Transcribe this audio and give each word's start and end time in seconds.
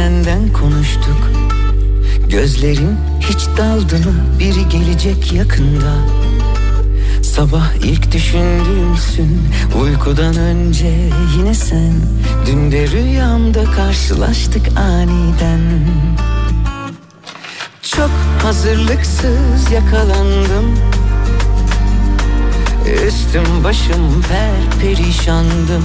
Senden 0.00 0.52
konuştuk. 0.52 1.30
Gözlerin 2.28 2.96
hiç 3.20 3.58
daldı 3.58 3.98
mı? 3.98 4.14
Biri 4.38 4.68
gelecek 4.68 5.32
yakında. 5.32 5.94
Sabah 7.22 7.74
ilk 7.74 8.12
düşündüğümsün 8.12 9.40
Uykudan 9.82 10.36
önce 10.36 11.10
yine 11.36 11.54
sen 11.54 11.92
Dün 12.46 12.72
de 12.72 12.88
rüyamda 12.88 13.64
karşılaştık 13.64 14.78
aniden 14.78 15.60
Çok 17.82 18.10
hazırlıksız 18.42 19.72
yakalandım 19.72 20.78
Üstüm 23.06 23.64
başım 23.64 24.22
per 24.28 24.80
perişandım 24.80 25.84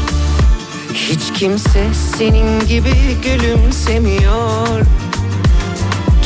hiç 0.93 1.39
kimse 1.39 1.93
senin 2.17 2.59
gibi 2.67 2.93
gülümsemiyor. 3.23 4.85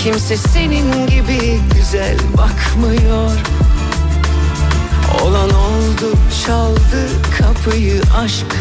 Kimse 0.03 0.37
senin 0.37 1.07
gibi 1.07 1.59
güzel 1.75 2.17
bakmıyor. 2.37 3.31
Olan 5.23 5.49
oldu 5.49 6.17
çaldı 6.45 7.07
kapıyı 7.39 8.01
aşk. 8.17 8.55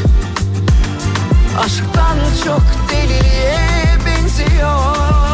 Aşktan 1.59 2.19
çok 2.45 2.63
deliliğe 2.91 3.99
benziyor 4.07 5.34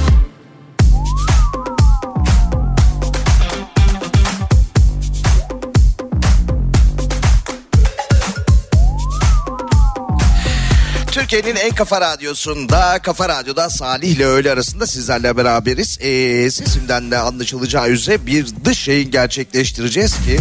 Türkiye'nin 11.31 11.59
en 11.59 11.75
kafa 11.75 12.01
radyosunda, 12.01 12.99
kafa 12.99 13.29
radyoda 13.29 13.69
Salih 13.69 14.07
ile 14.07 14.25
öğle 14.25 14.51
arasında 14.51 14.87
sizlerle 14.87 15.37
beraberiz. 15.37 15.97
Ee, 16.01 16.51
sesimden 16.51 17.11
de 17.11 17.17
anlaşılacağı 17.17 17.89
üzere 17.89 18.25
bir 18.25 18.47
dış 18.65 18.87
yayın 18.87 19.11
gerçekleştireceğiz 19.11 20.11
ki... 20.13 20.39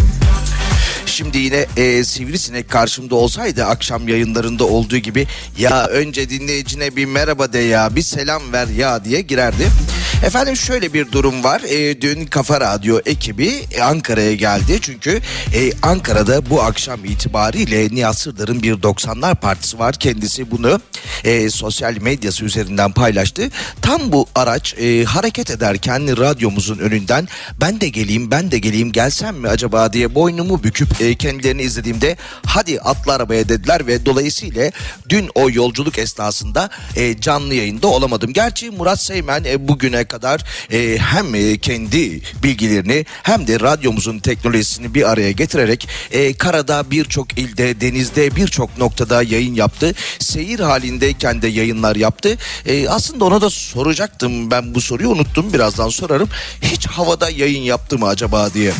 Şimdi 1.06 1.38
yine 1.38 1.66
e, 1.76 2.04
Sivrisinek 2.04 2.70
karşımda 2.70 3.14
olsaydı 3.14 3.64
akşam 3.64 4.08
yayınlarında 4.08 4.64
olduğu 4.64 4.96
gibi 4.96 5.26
ya 5.58 5.86
önce 5.86 6.30
dinleyicine 6.30 6.96
bir 6.96 7.04
merhaba 7.04 7.52
de 7.52 7.58
ya 7.58 7.96
bir 7.96 8.02
selam 8.02 8.52
ver 8.52 8.66
ya 8.66 9.04
diye 9.04 9.20
girerdi. 9.20 9.68
Efendim 10.24 10.56
şöyle 10.56 10.92
bir 10.92 11.12
durum 11.12 11.44
var. 11.44 11.62
E, 11.68 12.00
dün 12.00 12.26
Kafa 12.26 12.60
Radyo 12.60 13.00
ekibi 13.06 13.64
Ankara'ya 13.82 14.34
geldi. 14.34 14.78
Çünkü 14.80 15.20
e, 15.54 15.72
Ankara'da 15.82 16.50
bu 16.50 16.62
akşam 16.62 17.04
itibariyle 17.04 17.88
Nihat 17.94 18.18
Sırdar'ın 18.18 18.62
bir 18.62 18.72
90'lar 18.72 19.34
partisi 19.34 19.78
var. 19.78 19.94
Kendisi 19.94 20.50
bunu 20.50 20.80
e, 21.24 21.50
sosyal 21.50 21.96
medyası 22.00 22.44
üzerinden 22.44 22.92
paylaştı. 22.92 23.50
Tam 23.82 24.12
bu 24.12 24.26
araç 24.34 24.74
e, 24.78 25.04
hareket 25.04 25.50
ederken 25.50 26.18
radyomuzun 26.18 26.78
önünden 26.78 27.28
ben 27.60 27.80
de 27.80 27.88
geleyim 27.88 28.30
ben 28.30 28.50
de 28.50 28.58
geleyim 28.58 28.92
gelsem 28.92 29.36
mi 29.36 29.48
acaba 29.48 29.92
diye 29.92 30.14
boynumu 30.14 30.62
büküp 30.62 31.00
e, 31.00 31.14
kendilerini 31.14 31.62
izlediğimde 31.62 32.16
hadi 32.46 32.80
atla 32.80 33.12
arabaya 33.12 33.48
dediler 33.48 33.86
ve 33.86 34.06
dolayısıyla 34.06 34.70
dün 35.08 35.30
o 35.34 35.50
yolculuk 35.50 35.98
esnasında 35.98 36.70
e, 36.96 37.20
canlı 37.20 37.54
yayında 37.54 37.86
olamadım. 37.86 38.32
Gerçi 38.32 38.70
Murat 38.70 39.00
Seymen 39.00 39.44
e, 39.44 39.68
bugüne 39.68 40.09
kadar 40.10 40.44
e, 40.72 40.98
hem 40.98 41.34
e, 41.34 41.58
kendi 41.58 42.20
bilgilerini 42.42 43.06
hem 43.22 43.46
de 43.46 43.60
radyomuzun 43.60 44.18
teknolojisini 44.18 44.94
bir 44.94 45.10
araya 45.10 45.32
getirerek 45.32 45.88
e, 46.10 46.32
karada 46.34 46.90
birçok 46.90 47.38
ilde 47.38 47.80
denizde 47.80 48.36
birçok 48.36 48.78
noktada 48.78 49.22
yayın 49.22 49.54
yaptı. 49.54 49.94
Seyir 50.18 50.60
halindeyken 50.60 51.42
de 51.42 51.48
yayınlar 51.48 51.96
yaptı. 51.96 52.38
E, 52.66 52.88
aslında 52.88 53.24
ona 53.24 53.40
da 53.40 53.50
soracaktım 53.50 54.50
ben 54.50 54.74
bu 54.74 54.80
soruyu 54.80 55.08
unuttum 55.08 55.52
birazdan 55.52 55.88
sorarım. 55.88 56.28
Hiç 56.62 56.86
havada 56.86 57.30
yayın 57.30 57.62
yaptı 57.62 57.98
mı 57.98 58.06
acaba 58.06 58.54
diye. 58.54 58.72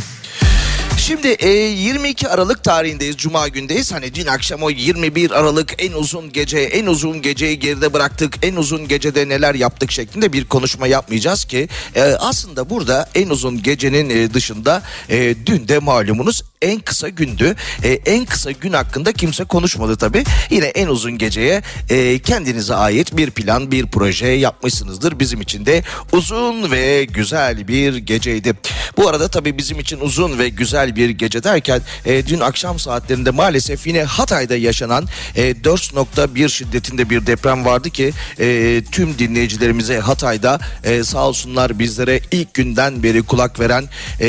Şimdi 1.01 1.29
e, 1.29 1.49
22 1.49 2.29
Aralık 2.29 2.65
tarihindeyiz. 2.65 3.17
Cuma 3.17 3.49
gündeyiz. 3.49 3.93
Hani 3.93 4.15
dün 4.15 4.27
akşam 4.27 4.63
o 4.63 4.71
21 4.71 5.31
Aralık 5.31 5.75
en 5.79 5.93
uzun 5.93 6.33
gece, 6.33 6.59
en 6.59 6.87
uzun 6.87 7.23
geceyi 7.23 7.59
geride 7.59 7.93
bıraktık. 7.93 8.35
En 8.43 8.57
uzun 8.57 8.89
gecede 8.89 9.29
neler 9.29 9.55
yaptık 9.55 9.91
şeklinde 9.91 10.33
bir 10.33 10.45
konuşma 10.45 10.87
yapmayacağız 10.87 11.45
ki. 11.45 11.69
E, 11.95 12.03
aslında 12.03 12.71
burada 12.71 13.09
en 13.15 13.29
uzun 13.29 13.63
gecenin 13.63 14.11
e, 14.11 14.35
dışında 14.35 14.83
e, 15.09 15.35
dün 15.47 15.69
de 15.69 15.79
malumunuz 15.79 16.43
en 16.63 16.81
kısa 16.81 17.09
gündü. 17.09 17.55
E, 17.85 17.89
en 17.93 18.25
kısa 18.25 18.51
gün 18.51 18.73
hakkında 18.73 19.13
kimse 19.13 19.45
konuşmadı 19.45 19.97
tabii. 19.97 20.25
Yine 20.51 20.67
en 20.67 20.87
uzun 20.87 21.19
geceye 21.19 21.63
e, 21.89 22.19
kendinize 22.19 22.75
ait 22.75 23.17
bir 23.17 23.31
plan, 23.31 23.71
bir 23.71 23.87
proje 23.87 24.27
yapmışsınızdır. 24.27 25.19
Bizim 25.19 25.41
için 25.41 25.67
de 25.67 25.83
uzun 26.13 26.71
ve 26.71 27.05
güzel 27.05 27.69
bir 27.69 27.97
geceydi. 27.97 28.55
Bu 28.97 29.09
arada 29.09 29.29
tabii 29.29 29.59
bizim 29.59 29.79
için 29.81 30.01
uzun 30.01 30.39
ve 30.39 30.49
güzel 30.49 30.97
bir 30.97 31.11
gece 31.11 31.45
derken 31.45 31.81
e, 32.07 32.27
dün 32.27 32.41
akşam 32.41 32.79
saatlerinde 32.79 33.31
maalesef 33.31 33.87
yine 33.87 34.03
Hatay'da 34.03 34.57
yaşanan 34.57 35.07
e, 35.37 35.51
4.1 35.51 36.49
şiddetinde 36.49 37.11
bir 37.11 37.27
deprem 37.27 37.65
vardı 37.65 37.91
ki 37.91 38.13
e, 38.41 38.83
tüm 38.93 39.19
dinleyicilerimize 39.19 39.99
Hatay'da 39.99 40.61
e, 40.85 41.05
sağ 41.05 41.29
olsunlar 41.29 41.79
bizlere 41.79 42.21
ilk 42.31 42.55
günden 42.55 43.03
beri 43.03 43.23
kulak 43.23 43.61
veren 43.61 43.89
e, 44.21 44.29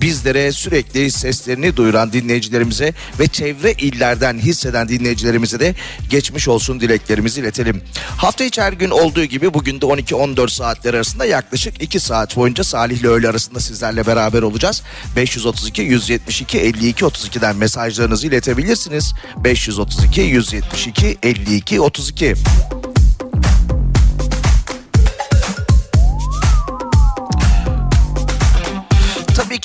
bizlere 0.00 0.52
sürekli 0.52 1.10
seslerini 1.10 1.59
duyuran 1.76 2.12
dinleyicilerimize 2.12 2.94
ve 3.18 3.26
çevre 3.26 3.72
illerden 3.72 4.38
hisseden 4.38 4.88
dinleyicilerimize 4.88 5.60
de 5.60 5.74
geçmiş 6.10 6.48
olsun 6.48 6.80
dileklerimizi 6.80 7.40
iletelim. 7.40 7.82
Hafta 8.16 8.44
içi 8.44 8.62
her 8.62 8.72
gün 8.72 8.90
olduğu 8.90 9.24
gibi 9.24 9.54
bugün 9.54 9.80
de 9.80 9.86
12-14 9.86 10.50
saatler 10.50 10.94
arasında 10.94 11.24
yaklaşık 11.24 11.82
2 11.82 12.00
saat 12.00 12.36
boyunca 12.36 12.64
Salih 12.64 12.98
ile 12.98 13.08
öğle 13.08 13.28
arasında 13.28 13.60
sizlerle 13.60 14.06
beraber 14.06 14.42
olacağız. 14.42 14.82
532 15.16 15.82
172 15.82 16.58
52 16.58 17.04
32'den 17.04 17.56
mesajlarınızı 17.56 18.26
iletebilirsiniz. 18.26 19.14
532 19.44 20.20
172 20.20 21.18
52 21.22 21.80
32. 21.80 22.34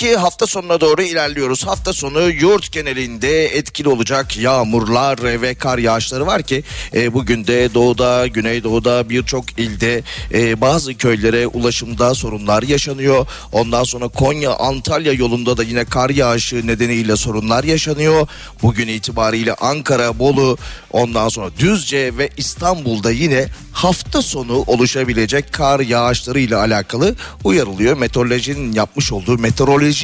ki 0.05 0.15
hafta 0.15 0.47
sonuna 0.47 0.81
doğru 0.81 1.01
ilerliyoruz. 1.01 1.67
Hafta 1.67 1.93
sonu 1.93 2.29
yurt 2.29 2.71
genelinde 2.71 3.45
etkili 3.45 3.89
olacak 3.89 4.37
yağmurlar 4.37 5.41
ve 5.41 5.55
kar 5.55 5.77
yağışları 5.77 6.27
var 6.27 6.43
ki 6.43 6.63
e, 6.93 7.13
bugün 7.13 7.47
de 7.47 7.73
doğuda, 7.73 8.27
güneydoğuda 8.27 9.09
birçok 9.09 9.59
ilde 9.59 10.03
e, 10.33 10.61
bazı 10.61 10.93
köylere 10.93 11.47
ulaşımda 11.47 12.13
sorunlar 12.13 12.63
yaşanıyor. 12.63 13.27
Ondan 13.51 13.83
sonra 13.83 14.07
Konya, 14.07 14.53
Antalya 14.53 15.13
yolunda 15.13 15.57
da 15.57 15.63
yine 15.63 15.85
kar 15.85 16.09
yağışı 16.09 16.67
nedeniyle 16.67 17.15
sorunlar 17.15 17.63
yaşanıyor. 17.63 18.27
Bugün 18.61 18.87
itibariyle 18.87 19.53
Ankara, 19.53 20.19
Bolu, 20.19 20.57
ondan 20.91 21.29
sonra 21.29 21.49
Düzce 21.59 22.17
ve 22.17 22.29
İstanbul'da 22.37 23.11
yine 23.11 23.47
hafta 23.71 24.21
sonu 24.21 24.63
oluşabilecek 24.67 25.53
kar 25.53 25.79
yağışları 25.79 26.39
ile 26.39 26.55
alakalı 26.55 27.15
uyarılıyor. 27.43 27.97
Meteorolojinin 27.97 28.73
yapmış 28.73 29.11
olduğu 29.11 29.37
meteoroloji 29.37 29.94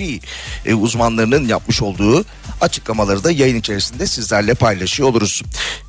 e, 0.65 0.73
uzmanlarının 0.73 1.47
yapmış 1.47 1.81
olduğu 1.81 2.25
açıklamaları 2.61 3.23
da 3.23 3.31
yayın 3.31 3.55
içerisinde 3.55 4.07
sizlerle 4.07 4.53
paylaşıyor 4.53 5.09
oluruz. 5.09 5.43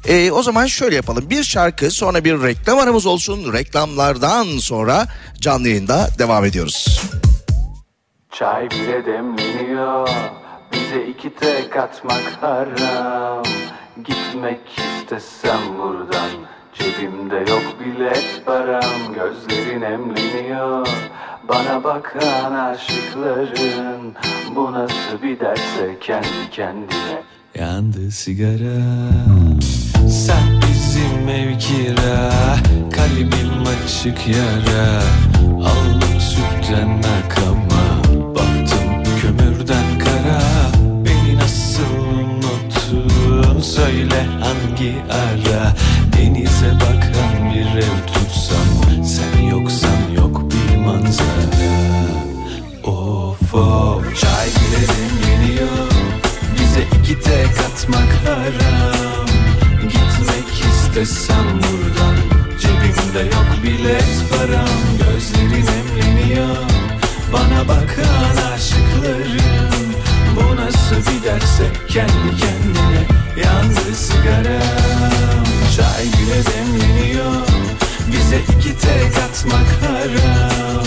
E, 0.04 0.31
o 0.31 0.43
zaman 0.43 0.66
şöyle 0.66 0.96
yapalım. 0.96 1.31
Bir 1.31 1.44
şarkı 1.44 1.90
sonra 1.90 2.25
bir 2.25 2.43
reklam 2.43 2.78
aramız 2.78 3.06
olsun. 3.06 3.52
Reklamlardan 3.52 4.58
sonra 4.58 5.06
canlı 5.40 5.69
yayında 5.69 6.08
devam 6.19 6.44
ediyoruz. 6.44 7.02
Çay 8.32 8.70
bile 8.70 9.06
demleniyor 9.06 10.08
Bize 10.72 11.06
iki 11.06 11.34
tek 11.34 11.76
atmak 11.76 12.38
haram 12.40 13.43
Gitmek 14.04 14.60
istesem 14.78 15.78
buradan 15.78 16.31
Cebimde 16.74 17.50
yok 17.50 17.76
bilet 17.80 18.42
param 18.46 19.14
Gözlerin 19.14 19.82
emleniyor 19.82 20.88
Bana 21.48 21.84
bakan 21.84 22.54
aşıkların 22.54 24.14
Bu 24.56 24.72
nasıl 24.72 25.22
bir 25.22 25.40
derse 25.40 25.96
kendi 26.00 26.50
kendine. 26.50 27.22
Yandı 27.58 28.10
sigara. 28.10 28.82
Sen 30.08 30.60
bizim 30.62 31.28
ev 31.28 31.58
kira 31.58 32.30
Kalbim 32.92 33.62
açık 33.84 34.28
yara. 34.28 35.02
Aldım 35.56 36.20
sütten 36.20 37.02
akama 37.18 38.02
Baktım 38.34 39.14
kömürden 39.22 39.98
kara. 39.98 40.42
Beni 41.04 41.36
nasıl 41.36 41.82
unuttun? 42.14 43.60
Söyle 43.60 44.26
hangi 44.40 44.94
ara 45.10 45.72
ev 47.76 48.06
tutsam 48.06 49.04
Sen 49.04 49.42
yoksan 49.42 50.10
yok 50.16 50.42
bir 50.50 50.76
manzara. 50.76 51.72
Of 52.84 53.54
of. 53.54 54.20
Çay 54.20 54.46
bile 54.46 54.82
demleniyor 54.88 55.90
Bize 56.54 56.82
iki 56.98 57.20
tek 57.20 57.60
atmak 57.66 58.12
haram. 58.26 59.26
Gitmek 59.82 60.66
istesem 60.70 61.46
buradan 61.46 62.16
Cebimde 62.60 63.34
yok 63.36 63.46
bilet 63.62 64.25
param. 64.30 64.68
Gözlerin 64.98 65.66
emleniyor 65.66 66.56
Bana 67.32 67.68
bakan 67.68 68.52
aşıkların 68.54 69.94
Bu 70.36 70.56
nasıl 70.56 70.96
bir 70.96 71.25
derse 71.25 71.64
kendi 71.88 72.36
kendine 72.40 73.02
Yandı 73.44 73.94
sigaram 73.94 75.51
Çay 75.76 76.04
bile 76.04 76.42
demleniyor 76.44 77.34
Bize 78.06 78.38
iki 78.38 78.78
tek 78.78 79.24
atmak 79.24 79.69
haram 79.82 80.84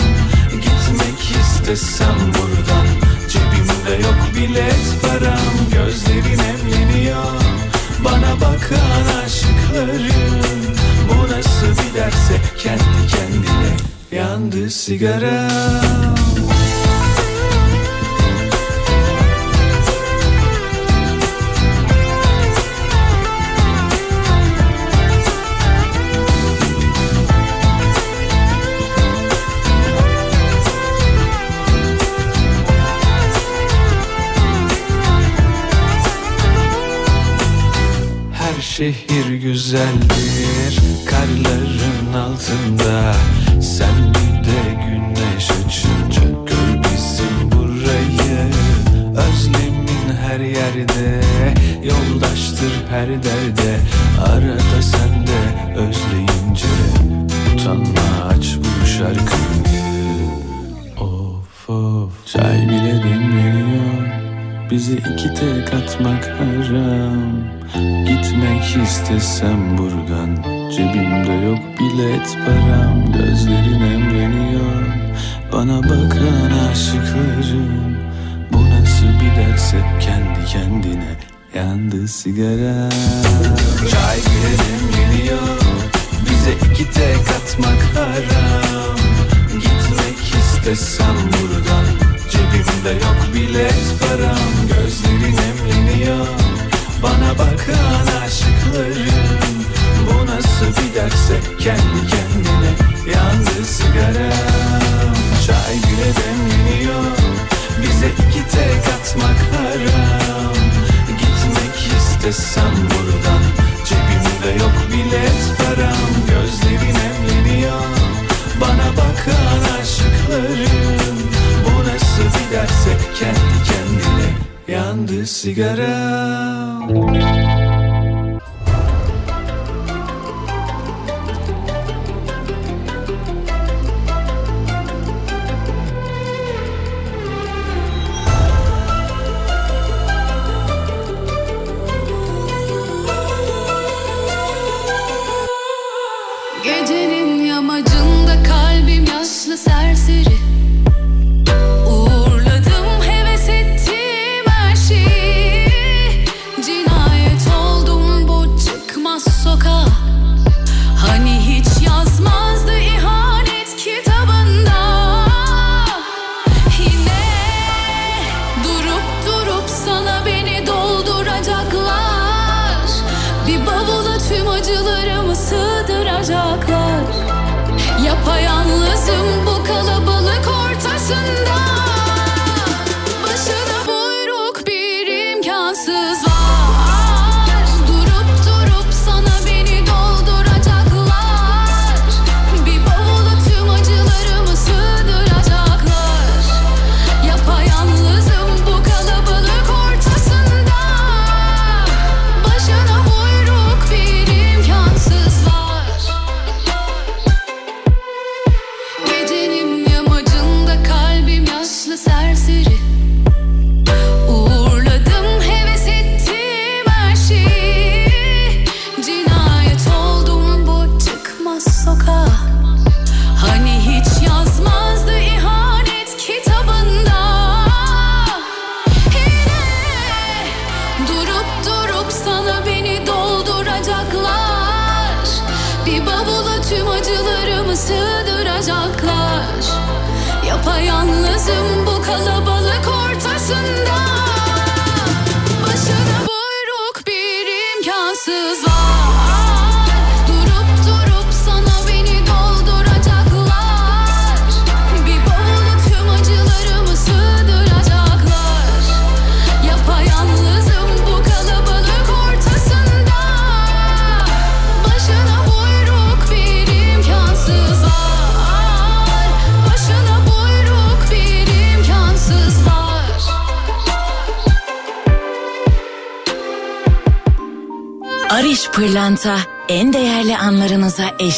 Gitmek 0.50 1.36
istesem 1.40 2.16
buradan. 2.18 2.86
Cebimde 3.28 4.02
yok 4.02 4.18
bilet 4.36 5.02
param. 5.02 5.56
Gözlerin 5.72 6.38
emleniyor 6.38 7.40
Bana 8.04 8.34
bakan 8.40 9.24
aşıkların 9.24 10.76
Bu 11.08 11.32
nasıl 11.32 11.66
bir 11.66 11.94
derse 12.00 12.40
kendi 12.58 13.06
kendine 13.08 13.76
Yandı 14.12 14.70
sigaram 14.70 16.35
şehir 38.76 39.34
güzeldir 39.34 40.80
karların 41.06 42.12
altında. 42.14 43.14
Sen 43.62 44.14
bir 44.14 44.35
sigara 82.26 82.85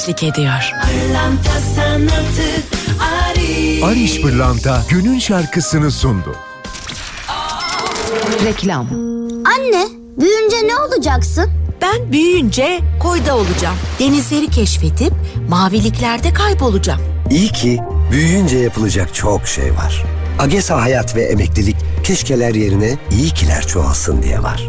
eşlik 0.08 0.22
ediyor. 0.22 0.72
Pırlanta 0.82 1.60
sanatı 1.76 2.48
Ari 3.00 3.84
Ariş 3.84 4.20
Pırlanta 4.20 4.82
günün 4.88 5.18
şarkısını 5.18 5.90
sundu. 5.90 6.36
Reklam. 8.44 8.86
Anne, 9.46 9.86
büyüyünce 10.20 10.56
ne 10.66 10.76
olacaksın? 10.76 11.50
Ben 11.82 12.12
büyüyünce 12.12 12.80
koyda 13.00 13.36
olacağım. 13.36 13.76
Denizleri 13.98 14.50
keşfedip 14.50 15.12
maviliklerde 15.48 16.32
kaybolacağım. 16.32 17.00
İyi 17.30 17.48
ki 17.48 17.80
büyüyünce 18.10 18.58
yapılacak 18.58 19.14
çok 19.14 19.48
şey 19.48 19.72
var. 19.72 20.04
AGESA 20.38 20.82
Hayat 20.82 21.16
ve 21.16 21.22
Emeklilik 21.22 21.76
keşkeler 22.04 22.54
yerine 22.54 22.98
iyi 23.10 23.30
kiler 23.30 23.66
çoğalsın 23.66 24.22
diye 24.22 24.42
var. 24.42 24.62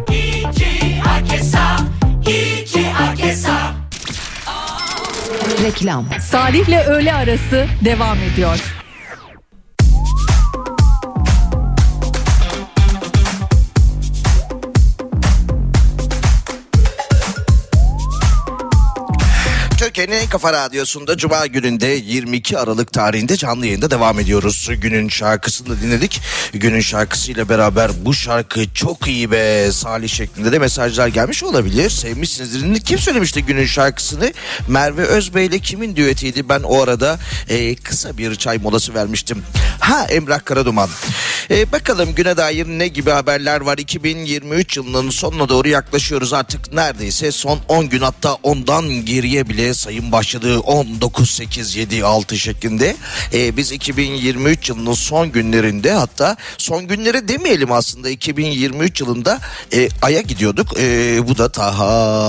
Reklam. 5.64 6.06
Salih'le 6.20 6.88
öğle 6.88 7.14
arası 7.14 7.66
devam 7.86 8.18
ediyor. 8.18 8.79
En 20.12 20.30
kafa 20.30 20.54
radyosunda 20.54 21.18
Cuma 21.18 21.46
gününde 21.46 21.88
22 21.88 22.58
Aralık 22.58 22.94
tarihinde 22.94 23.38
canlı 23.38 23.66
yayında 23.66 23.92
devam 23.92 24.20
ediyoruz. 24.20 24.70
Günün 24.82 25.10
şarkısını 25.10 25.82
dinledik. 25.82 26.22
Günün 26.54 26.82
şarkısıyla 26.82 27.50
beraber 27.50 27.92
bu 28.06 28.14
şarkı 28.14 28.74
çok 28.74 29.08
iyi 29.08 29.32
be 29.32 29.72
Salih 29.72 30.10
şeklinde 30.10 30.52
de 30.52 30.60
mesajlar 30.60 31.08
gelmiş 31.08 31.44
olabilir. 31.44 31.90
Sevmişsinizdir. 31.90 32.80
Kim 32.80 33.00
söylemişti 33.00 33.46
günün 33.46 33.66
şarkısını? 33.66 34.34
Merve 34.68 35.02
Özbey 35.02 35.46
ile 35.46 35.60
kimin 35.60 35.96
düetiydi? 35.96 36.50
Ben 36.50 36.62
o 36.64 36.82
arada 36.82 37.20
e, 37.50 37.76
kısa 37.76 38.18
bir 38.18 38.36
çay 38.36 38.58
molası 38.58 38.94
vermiştim. 38.94 39.44
Ha 39.80 40.06
Emrah 40.10 40.46
Karaduman. 40.46 40.90
E, 41.52 41.72
bakalım 41.72 42.16
güne 42.16 42.38
dair 42.38 42.68
ne 42.68 42.88
gibi 42.88 43.10
haberler 43.10 43.62
var? 43.62 43.78
2023 43.78 44.78
yılının 44.78 45.10
sonuna 45.10 45.50
doğru 45.50 45.68
yaklaşıyoruz 45.68 46.34
artık 46.34 46.74
neredeyse 46.74 47.32
son 47.32 47.60
10 47.68 47.90
gün 47.90 48.02
hatta 48.02 48.34
ondan 48.44 49.06
geriye 49.06 49.50
bile 49.50 49.74
sayım 50.00 50.12
başladı 50.12 50.60
19 50.60 51.32
8 51.32 51.76
7 51.76 52.06
6 52.06 52.38
şeklinde. 52.38 52.96
E, 53.34 53.58
biz 53.58 53.72
2023 53.72 54.70
yılının 54.70 54.94
son 54.94 55.32
günlerinde 55.32 55.92
hatta 55.92 56.38
son 56.58 56.88
günleri 56.88 57.28
demeyelim 57.28 57.72
aslında 57.72 58.10
2023 58.10 59.02
yılında 59.02 59.40
e, 59.74 59.90
Ay'a 60.02 60.22
gidiyorduk. 60.22 60.80
E, 60.80 61.28
bu 61.28 61.38
da 61.38 61.52
ta 61.52 61.72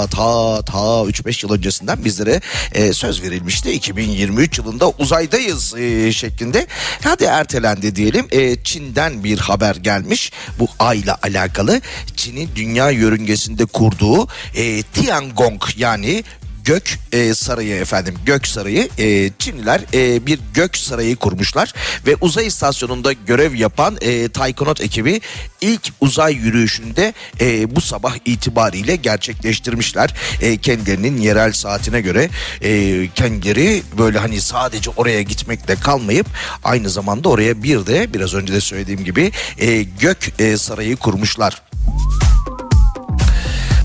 ta 0.06 0.62
ta 0.62 0.78
3-5 0.78 1.46
yıl 1.46 1.54
öncesinden 1.54 2.04
bizlere 2.04 2.40
e, 2.72 2.92
söz 2.92 3.22
verilmişti. 3.22 3.72
2023 3.72 4.58
yılında 4.58 4.90
uzaydayız 4.90 5.74
e, 5.74 6.12
şeklinde. 6.12 6.66
Hadi 7.04 7.24
ertelendi 7.24 7.96
diyelim. 7.96 8.26
E, 8.30 8.62
Çin'den 8.62 9.24
bir 9.24 9.38
haber 9.38 9.76
gelmiş. 9.76 10.32
Bu 10.58 10.68
Ay'la 10.78 11.18
alakalı. 11.22 11.80
Çin'in 12.16 12.50
dünya 12.56 12.90
yörüngesinde 12.90 13.64
kurduğu 13.66 14.28
e, 14.54 14.82
Tiangong 14.82 15.62
yani 15.76 16.24
gök 16.70 16.98
e, 17.12 17.34
sarayı 17.34 17.74
efendim 17.74 18.14
gök 18.26 18.46
sarayı 18.46 18.88
e, 18.98 19.30
Çinliler 19.38 19.80
e, 19.94 20.26
bir 20.26 20.38
gök 20.54 20.76
sarayı 20.76 21.16
kurmuşlar 21.16 21.74
ve 22.06 22.16
uzay 22.20 22.46
istasyonunda 22.46 23.12
görev 23.12 23.54
yapan 23.54 23.96
e, 24.00 24.28
Taikonaut 24.28 24.80
ekibi 24.80 25.20
ilk 25.60 25.92
uzay 26.00 26.34
yürüyüşünde 26.34 27.14
e, 27.40 27.76
bu 27.76 27.80
sabah 27.80 28.14
itibariyle 28.24 28.96
gerçekleştirmişler 28.96 30.14
e, 30.40 30.56
kendilerinin 30.56 31.16
yerel 31.16 31.52
saatine 31.52 32.00
göre 32.00 32.30
e, 32.62 33.08
kendileri 33.14 33.82
böyle 33.98 34.18
hani 34.18 34.40
sadece 34.40 34.90
oraya 34.90 35.22
gitmekle 35.22 35.74
kalmayıp 35.76 36.26
aynı 36.64 36.90
zamanda 36.90 37.28
oraya 37.28 37.62
bir 37.62 37.86
de 37.86 38.14
biraz 38.14 38.34
önce 38.34 38.52
de 38.52 38.60
söylediğim 38.60 39.04
gibi 39.04 39.32
e, 39.58 39.82
gök 39.82 40.40
e, 40.40 40.56
sarayı 40.56 40.96
kurmuşlar. 40.96 41.62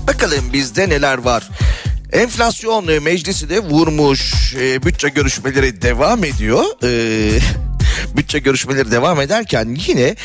Bakalım 0.06 0.52
bizde 0.52 0.88
neler 0.88 1.18
var. 1.18 1.50
Enflasyon 2.12 2.88
e, 2.88 2.98
meclisi 2.98 3.48
de 3.50 3.60
vurmuş. 3.60 4.54
E, 4.54 4.82
bütçe 4.82 5.08
görüşmeleri 5.08 5.82
devam 5.82 6.24
ediyor. 6.24 6.64
E, 6.84 7.38
bütçe 8.16 8.38
görüşmeleri 8.38 8.90
devam 8.90 9.20
ederken 9.20 9.76
yine 9.86 10.16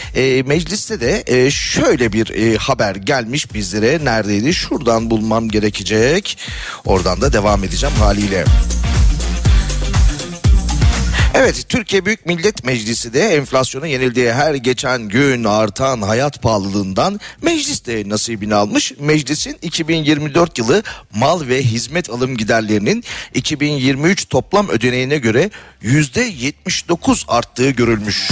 mecliste 0.46 1.02
de 1.02 1.52
şöyle 1.52 2.14
bir 2.14 2.58
haber 2.58 2.96
gelmiş 2.96 3.54
bizlere. 3.54 4.06
Neredeydi? 4.06 4.54
Şuradan 4.54 5.10
bulmam 5.10 5.50
gerekecek. 5.50 6.38
Oradan 6.86 7.22
da 7.22 7.34
devam 7.34 7.64
edeceğim 7.64 7.96
haliyle. 7.96 8.46
Evet 11.34 11.66
Türkiye 11.70 12.06
Büyük 12.06 12.26
Millet 12.26 12.64
Meclisi 12.64 13.14
de 13.14 13.22
enflasyona 13.22 13.88
yenildiği 13.88 14.34
her 14.34 14.56
geçen 14.56 15.02
gün 15.10 15.44
artan 15.44 16.02
hayat 16.02 16.42
pahalılığından 16.42 17.20
meclis 17.42 17.86
de 17.86 18.10
nasibini 18.10 18.56
almış. 18.56 18.94
Meclisin 19.00 19.58
2024 19.62 20.58
yılı 20.58 20.84
mal 21.16 21.48
ve 21.48 21.64
hizmet 21.64 22.10
alım 22.10 22.38
giderlerinin 22.38 23.04
2023 23.34 24.30
toplam 24.30 24.70
ödeneğine 24.70 25.18
göre 25.18 25.50
%79 25.84 27.24
arttığı 27.28 27.70
görülmüş. 27.70 28.30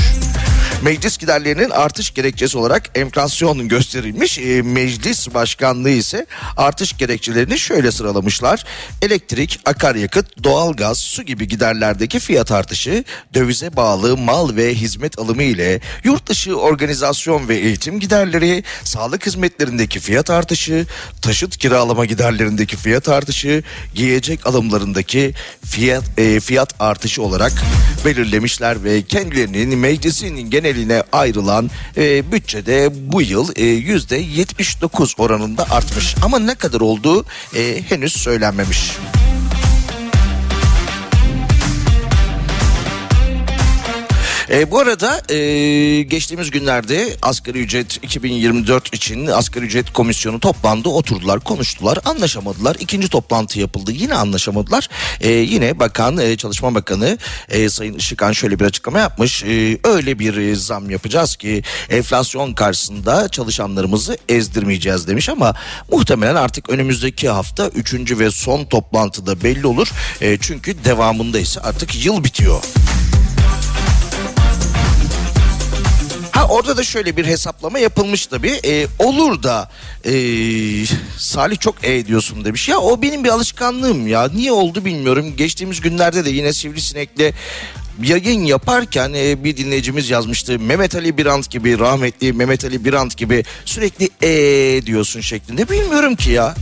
Meclis 0.81 1.17
giderlerinin 1.17 1.69
artış 1.69 2.13
gerekçesi 2.13 2.57
olarak 2.57 2.83
enflasyon 2.95 3.67
gösterilmiş. 3.67 4.39
E, 4.39 4.61
meclis 4.61 5.33
başkanlığı 5.33 5.89
ise 5.89 6.25
artış 6.57 6.97
gerekçelerini 6.97 7.59
şöyle 7.59 7.91
sıralamışlar. 7.91 8.65
Elektrik, 9.01 9.59
akaryakıt, 9.65 10.43
doğalgaz, 10.43 10.99
su 10.99 11.23
gibi 11.23 11.47
giderlerdeki 11.47 12.19
fiyat 12.19 12.51
artışı, 12.51 13.03
dövize 13.33 13.75
bağlı 13.75 14.17
mal 14.17 14.55
ve 14.55 14.75
hizmet 14.75 15.19
alımı 15.19 15.43
ile 15.43 15.81
yurt 16.03 16.27
dışı 16.27 16.55
organizasyon 16.55 17.47
ve 17.47 17.55
eğitim 17.55 17.99
giderleri, 17.99 18.63
sağlık 18.83 19.25
hizmetlerindeki 19.25 19.99
fiyat 19.99 20.29
artışı, 20.29 20.85
taşıt 21.21 21.57
kiralama 21.57 22.05
giderlerindeki 22.05 22.77
fiyat 22.77 23.09
artışı, 23.09 23.63
giyecek 23.95 24.47
alımlarındaki 24.47 25.33
fiyat 25.65 26.03
e, 26.19 26.39
fiyat 26.39 26.73
artışı 26.79 27.23
olarak 27.23 27.53
belirlemişler 28.05 28.83
ve 28.83 29.01
kendilerinin 29.01 29.79
meclisin 29.79 30.49
geneline 30.69 31.03
ayrılan 31.11 31.69
e, 31.97 32.31
bütçede 32.31 32.89
bu 33.11 33.21
yıl 33.21 33.49
e, 33.55 33.65
yüzde 33.65 34.17
79 34.17 35.15
oranında 35.17 35.69
artmış. 35.71 36.15
Ama 36.23 36.39
ne 36.39 36.55
kadar 36.55 36.81
olduğu 36.81 37.25
e, 37.55 37.81
henüz 37.89 38.13
söylenmemiş. 38.13 38.91
E, 44.51 44.71
bu 44.71 44.79
arada 44.79 45.33
e, 45.33 46.01
geçtiğimiz 46.01 46.51
günlerde 46.51 47.17
asgari 47.21 47.59
ücret 47.59 48.03
2024 48.03 48.93
için 48.93 49.27
asgari 49.27 49.65
ücret 49.65 49.93
komisyonu 49.93 50.39
toplandı. 50.39 50.89
Oturdular 50.89 51.39
konuştular 51.39 51.99
anlaşamadılar. 52.05 52.77
İkinci 52.79 53.09
toplantı 53.09 53.59
yapıldı 53.59 53.91
yine 53.91 54.15
anlaşamadılar. 54.15 54.89
E, 55.21 55.29
yine 55.31 55.79
bakan 55.79 56.17
e, 56.17 56.37
çalışma 56.37 56.75
bakanı 56.75 57.17
e, 57.49 57.69
Sayın 57.69 57.93
Işıkhan 57.93 58.31
şöyle 58.31 58.59
bir 58.59 58.65
açıklama 58.65 58.99
yapmış. 58.99 59.43
E, 59.43 59.77
öyle 59.83 60.19
bir 60.19 60.37
e, 60.37 60.55
zam 60.55 60.89
yapacağız 60.89 61.35
ki 61.35 61.63
enflasyon 61.89 62.53
karşısında 62.53 63.29
çalışanlarımızı 63.29 64.17
ezdirmeyeceğiz 64.29 65.07
demiş 65.07 65.29
ama 65.29 65.55
muhtemelen 65.91 66.35
artık 66.35 66.69
önümüzdeki 66.69 67.29
hafta 67.29 67.67
üçüncü 67.67 68.19
ve 68.19 68.31
son 68.31 68.65
toplantıda 68.65 69.43
belli 69.43 69.67
olur. 69.67 69.91
E, 70.21 70.37
çünkü 70.41 70.83
devamında 70.83 71.39
ise 71.39 71.59
artık 71.61 72.05
yıl 72.05 72.23
bitiyor. 72.23 72.63
Ha 76.39 76.47
orada 76.47 76.77
da 76.77 76.83
şöyle 76.83 77.17
bir 77.17 77.25
hesaplama 77.25 77.79
yapılmış 77.79 78.27
tabii. 78.27 78.59
Ee, 78.65 78.87
olur 78.99 79.43
da 79.43 79.69
e, 80.05 80.11
Salih 81.17 81.59
çok 81.59 81.75
e 81.83 82.05
diyorsun 82.05 82.45
demiş. 82.45 82.69
Ya 82.69 82.79
o 82.79 83.01
benim 83.01 83.23
bir 83.23 83.29
alışkanlığım 83.29 84.07
ya. 84.07 84.29
Niye 84.33 84.51
oldu 84.51 84.85
bilmiyorum. 84.85 85.35
Geçtiğimiz 85.35 85.81
günlerde 85.81 86.25
de 86.25 86.29
yine 86.29 86.53
Sivrisinek'le 86.53 87.33
yayın 88.03 88.43
yaparken 88.43 89.13
e, 89.15 89.43
bir 89.43 89.57
dinleyicimiz 89.57 90.09
yazmıştı. 90.09 90.59
Mehmet 90.59 90.95
Ali 90.95 91.17
Birant 91.17 91.49
gibi 91.49 91.79
rahmetli 91.79 92.33
Mehmet 92.33 92.65
Ali 92.65 92.85
Birant 92.85 93.17
gibi 93.17 93.45
sürekli 93.65 94.09
e 94.21 94.85
diyorsun 94.85 95.21
şeklinde. 95.21 95.69
Bilmiyorum 95.69 96.15
ki 96.15 96.31
ya. 96.31 96.55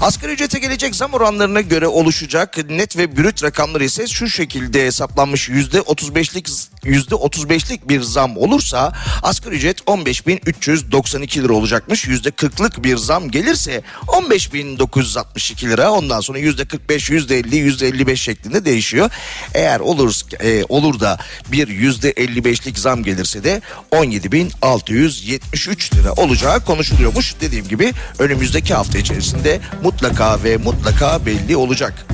Asgari 0.00 0.32
ücrete 0.32 0.58
gelecek 0.58 0.94
zam 0.94 1.12
oranlarına 1.12 1.60
göre 1.60 1.86
oluşacak 1.86 2.70
net 2.70 2.96
ve 2.96 3.16
brüt 3.16 3.42
rakamlar 3.42 3.80
ise 3.80 4.06
şu 4.06 4.28
şekilde 4.28 4.86
hesaplanmış 4.86 5.48
yüzde 5.48 5.78
35'lik 5.78 6.48
yüzde 6.86 7.14
35'lik 7.14 7.88
bir 7.88 8.00
zam 8.00 8.36
olursa 8.36 8.92
asgari 9.22 9.54
ücret 9.54 9.80
15.392 9.80 11.42
lira 11.42 11.52
olacakmış. 11.52 12.06
Yüzde 12.06 12.28
40'lık 12.28 12.84
bir 12.84 12.96
zam 12.96 13.30
gelirse 13.30 13.82
15.962 14.06 15.70
lira 15.70 15.90
ondan 15.90 16.20
sonra 16.20 16.38
yüzde 16.38 16.64
45, 16.64 17.10
yüzde 17.10 17.38
50, 17.38 17.56
yüzde 17.56 17.88
55 17.88 18.20
şeklinde 18.20 18.64
değişiyor. 18.64 19.10
Eğer 19.54 19.80
olur 19.80 20.14
e, 20.40 20.64
olur 20.68 21.00
da 21.00 21.18
bir 21.52 21.68
yüzde 21.68 22.12
55'lik 22.12 22.78
zam 22.78 23.02
gelirse 23.02 23.44
de 23.44 23.62
17.673 23.92 25.96
lira 25.96 26.12
olacağı 26.12 26.64
konuşuluyormuş. 26.64 27.34
Dediğim 27.40 27.68
gibi 27.68 27.92
önümüzdeki 28.18 28.74
hafta 28.74 28.98
içerisinde 28.98 29.60
mutlaka 29.82 30.44
ve 30.44 30.56
mutlaka 30.56 31.26
belli 31.26 31.56
olacak. 31.56 32.05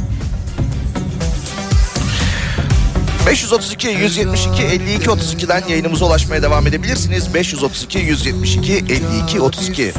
532 3.26 3.88
172 3.88 4.62
52 4.62 5.06
32'den 5.06 5.62
yayınımıza 5.68 6.04
ulaşmaya 6.04 6.42
devam 6.42 6.66
edebilirsiniz. 6.66 7.34
532 7.34 7.98
172 7.98 8.72
52 8.72 9.40
32. 9.40 9.92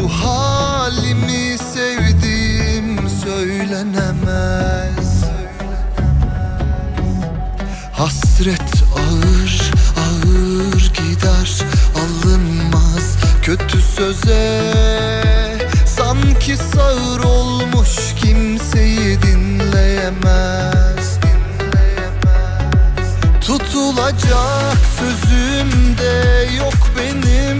Bu 0.00 0.08
halimi 0.08 1.58
sevdim 1.74 3.08
söylenemez 3.24 5.24
Hasret 7.92 8.60
ağır 8.96 9.70
ağır 9.96 10.92
gider 10.94 11.62
alınmaz 11.96 13.16
kötü 13.42 13.82
söze 13.82 14.72
Sanki 15.86 16.56
sağır 16.56 17.24
olmuş 17.24 17.88
kimseyi 18.22 19.22
dinleyemez 19.22 21.03
Tutulacak 23.46 24.78
sözümde 24.98 26.48
yok 26.56 26.74
benim. 26.98 27.58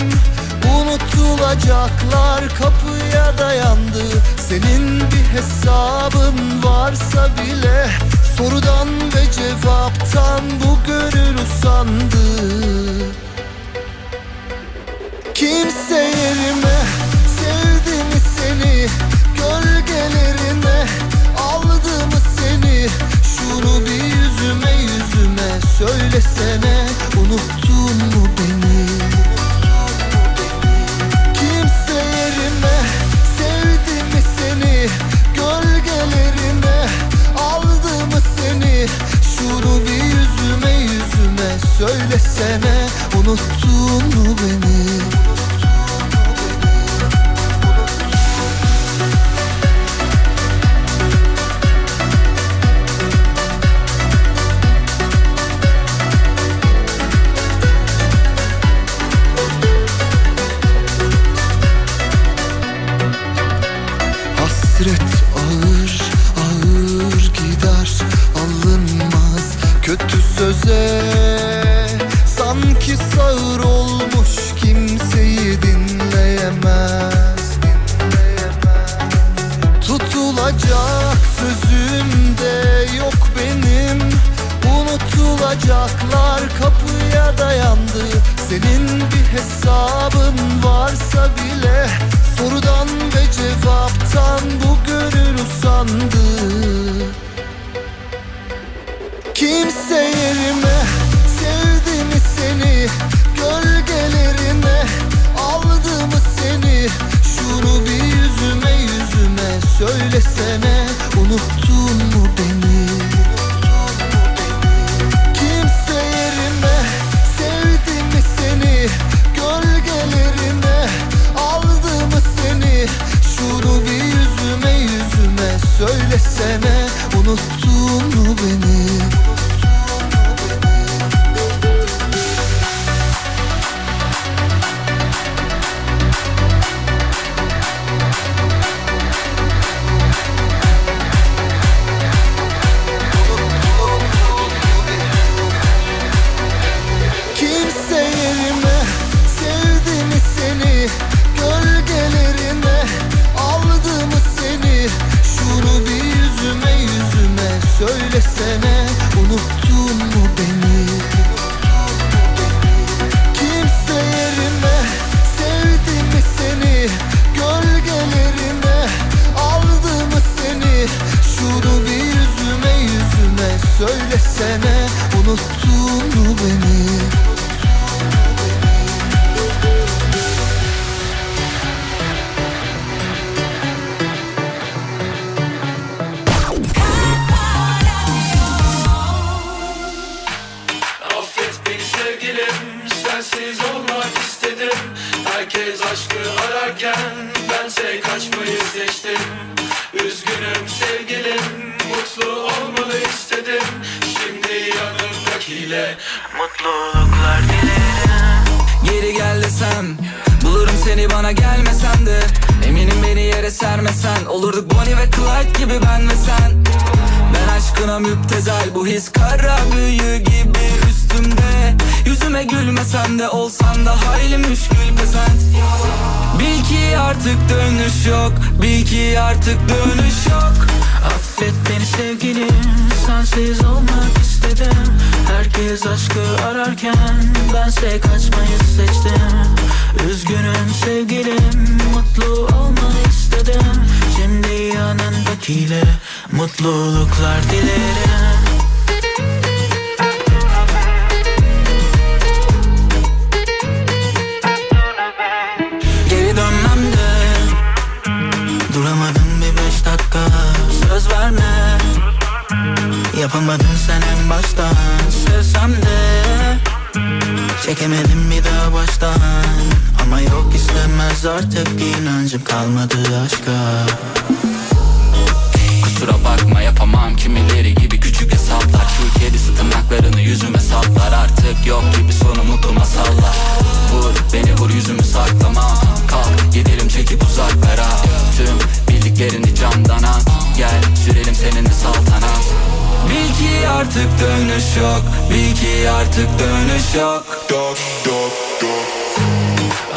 Unutulacaklar 0.74 2.48
kapıya 2.58 3.38
dayandı. 3.38 4.04
Senin 4.48 5.00
bir 5.00 5.38
hesabın 5.38 6.62
varsa 6.62 7.28
bile 7.36 7.90
Sorudan 8.36 8.88
ve 8.88 9.32
cevaptan 9.32 10.40
bu 10.64 10.78
gönül 10.86 11.34
usandı. 11.38 12.24
Kimse 15.34 15.94
yerime 15.94 16.78
sevdi 17.40 17.96
mi 17.96 18.20
seni? 18.36 18.86
Gölgelerine 19.36 20.86
aldı 21.38 22.06
mı 22.06 22.20
seni 22.38 22.88
Şunu 23.44 23.86
bir 23.86 24.04
yüzüme 24.04 24.72
yüzüme 24.72 25.60
söylesene. 25.78 26.86
Unuttun 27.16 27.96
mu 27.96 28.26
beni? 28.38 28.86
Kimse 31.34 31.94
yerime 31.94 32.76
sevdi 33.38 34.16
mi 34.16 34.22
seni? 34.38 34.88
Gölgelerine 35.34 36.88
aldı 37.38 38.06
mı 38.06 38.20
seni? 38.36 38.86
Şunu 39.36 39.80
bir 39.84 40.04
yüzüme 40.04 40.72
yüzüme 40.72 41.58
söylesene. 41.78 42.86
Unuttun 43.14 44.20
mu 44.20 44.36
beni 44.38 45.33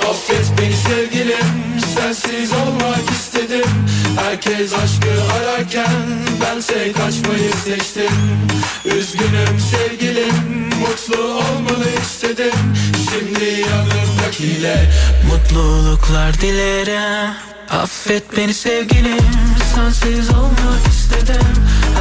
Affet 0.09 0.61
beni 0.61 0.77
sevgilim 0.77 1.81
Sensiz 1.95 2.51
olmak 2.53 3.11
istedim. 3.11 3.71
Herkes 4.19 4.73
aşkı 4.73 5.33
ararken 5.33 6.05
Bense 6.41 6.91
kaçmayı 6.91 7.51
seçtim. 7.65 8.11
Üzgünüm 8.85 9.59
sevgilim 9.71 10.69
Mutlu 10.79 11.23
olmanı 11.23 11.87
istedim. 12.01 12.73
Şimdi 13.09 13.61
yanımdakiyle 13.61 14.91
Mutluluklar 15.31 16.41
dilerim. 16.41 17.33
Affet 17.69 18.37
beni 18.37 18.53
sevgilim 18.53 19.27
Sensiz 19.75 20.29
olmak 20.29 20.87
istedim. 20.89 21.47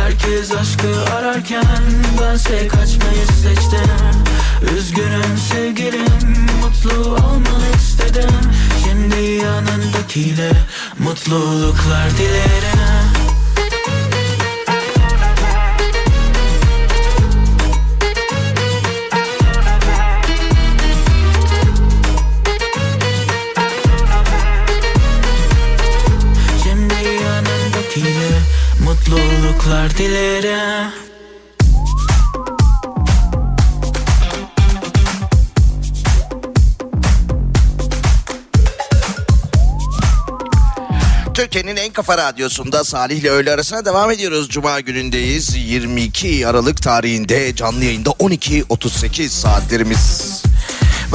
Herkes 0.06 0.52
aşkı 0.52 1.14
ararken 1.14 1.66
Bense 2.20 2.68
kaçmayı 2.68 3.26
seçtim. 3.42 3.90
Üzgünüm 4.76 5.38
sevgilim 5.52 6.46
Mutlu 6.60 7.10
olmanı 7.10 7.68
istedim. 7.76 8.30
Şimdi 8.84 9.22
yanındakiyle 9.22 10.52
Mutluluklar 10.98 12.10
dilerim. 12.18 13.25
mutluluklar 29.66 29.98
dilerim 29.98 30.90
Türkiye'nin 41.34 41.76
en 41.76 41.92
kafa 41.92 42.18
radyosunda 42.18 42.84
Salih 42.84 43.16
ile 43.16 43.30
öğle 43.30 43.52
arasına 43.52 43.84
devam 43.84 44.10
ediyoruz. 44.10 44.48
Cuma 44.48 44.80
günündeyiz. 44.80 45.56
22 45.56 46.46
Aralık 46.46 46.82
tarihinde 46.82 47.54
canlı 47.54 47.84
yayında 47.84 48.10
12.38 48.10 49.28
saatlerimiz. 49.28 50.35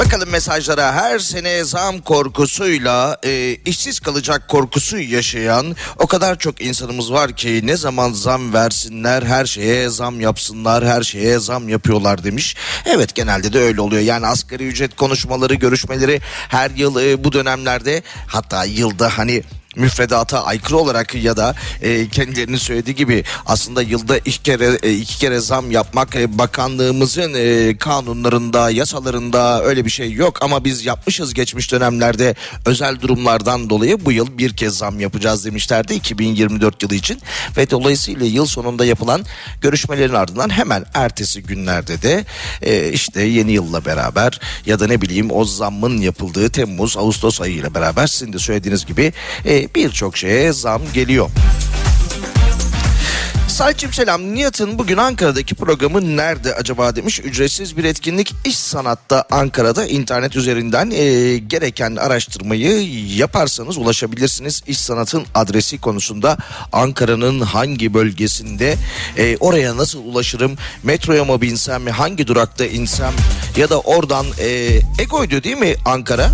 Bakalım 0.04 0.30
mesajlara 0.30 0.92
her 0.92 1.18
sene 1.18 1.64
zam 1.64 1.98
korkusuyla 1.98 3.18
e, 3.24 3.56
işsiz 3.64 4.00
kalacak 4.00 4.48
korkusu 4.48 4.98
yaşayan 4.98 5.76
o 5.98 6.06
kadar 6.06 6.38
çok 6.38 6.60
insanımız 6.60 7.12
var 7.12 7.32
ki 7.32 7.60
ne 7.64 7.76
zaman 7.76 8.12
zam 8.12 8.52
versinler 8.52 9.22
her 9.22 9.46
şeye 9.46 9.88
zam 9.88 10.20
yapsınlar 10.20 10.84
her 10.84 11.02
şeye 11.02 11.38
zam 11.38 11.68
yapıyorlar 11.68 12.24
demiş. 12.24 12.56
Evet 12.86 13.14
genelde 13.14 13.52
de 13.52 13.58
öyle 13.58 13.80
oluyor 13.80 14.02
yani 14.02 14.26
asgari 14.26 14.66
ücret 14.66 14.96
konuşmaları 14.96 15.54
görüşmeleri 15.54 16.20
her 16.48 16.70
yıl 16.70 17.00
e, 17.00 17.24
bu 17.24 17.32
dönemlerde 17.32 18.02
hatta 18.26 18.64
yılda 18.64 19.18
hani 19.18 19.42
müfredata 19.76 20.44
aykırı 20.44 20.76
olarak 20.76 21.14
ya 21.14 21.36
da 21.36 21.54
e, 21.82 22.08
kendilerinin 22.08 22.56
söylediği 22.56 22.96
gibi 22.96 23.24
aslında 23.46 23.82
yılda 23.82 24.18
iki 24.18 24.42
kere 24.42 24.78
e, 24.82 24.92
iki 24.92 25.18
kere 25.18 25.40
zam 25.40 25.70
yapmak 25.70 26.16
e, 26.16 26.38
bakanlığımızın 26.38 27.34
e, 27.34 27.76
kanunlarında 27.78 28.70
yasalarında 28.70 29.62
öyle 29.62 29.84
bir 29.84 29.90
şey 29.90 30.12
yok. 30.12 30.42
Ama 30.42 30.64
biz 30.64 30.86
yapmışız 30.86 31.34
geçmiş 31.34 31.72
dönemlerde 31.72 32.34
özel 32.66 33.00
durumlardan 33.00 33.70
dolayı 33.70 34.04
bu 34.04 34.12
yıl 34.12 34.38
bir 34.38 34.56
kez 34.56 34.78
zam 34.78 35.00
yapacağız 35.00 35.44
demişlerdi 35.44 35.94
2024 35.94 36.82
yılı 36.82 36.94
için. 36.94 37.20
Ve 37.56 37.70
dolayısıyla 37.70 38.26
yıl 38.26 38.46
sonunda 38.46 38.84
yapılan 38.84 39.24
görüşmelerin 39.60 40.14
ardından 40.14 40.50
hemen 40.50 40.84
ertesi 40.94 41.42
günlerde 41.42 42.02
de 42.02 42.24
e, 42.62 42.92
işte 42.92 43.22
yeni 43.22 43.52
yılla 43.52 43.84
beraber 43.84 44.40
ya 44.66 44.80
da 44.80 44.86
ne 44.86 45.00
bileyim 45.00 45.30
o 45.30 45.44
zammın 45.44 46.00
yapıldığı 46.00 46.48
Temmuz 46.48 46.96
Ağustos 46.96 47.40
ayı 47.40 47.54
ile 47.54 47.74
beraber 47.74 48.06
sizin 48.06 48.32
de 48.32 48.38
söylediğiniz 48.38 48.86
gibi 48.86 49.12
e, 49.44 49.61
birçok 49.74 50.16
şeye 50.16 50.52
zam 50.52 50.82
geliyor. 50.94 51.30
Saçım 53.52 53.92
selam 53.92 54.34
Nihat'ın 54.34 54.78
bugün 54.78 54.96
Ankara'daki 54.96 55.54
programı 55.54 56.16
nerede 56.16 56.54
acaba 56.54 56.96
demiş. 56.96 57.20
Ücretsiz 57.20 57.76
bir 57.76 57.84
etkinlik 57.84 58.34
iş 58.44 58.58
sanatta 58.58 59.24
Ankara'da 59.30 59.86
internet 59.86 60.36
üzerinden 60.36 60.90
e, 60.90 61.38
gereken 61.38 61.96
araştırmayı 61.96 62.88
yaparsanız 63.16 63.78
ulaşabilirsiniz. 63.78 64.62
İş 64.66 64.78
sanatın 64.78 65.24
adresi 65.34 65.80
konusunda 65.80 66.36
Ankara'nın 66.72 67.40
hangi 67.40 67.94
bölgesinde 67.94 68.76
e, 69.16 69.36
oraya 69.36 69.76
nasıl 69.76 70.04
ulaşırım 70.04 70.56
metroya 70.82 71.24
mı 71.24 71.40
binsem 71.40 71.86
hangi 71.86 72.26
durakta 72.26 72.66
insem 72.66 73.12
ya 73.56 73.70
da 73.70 73.80
oradan 73.80 74.26
e, 74.38 74.80
Ego'ydu 74.98 75.42
değil 75.44 75.58
mi 75.58 75.74
Ankara? 75.84 76.30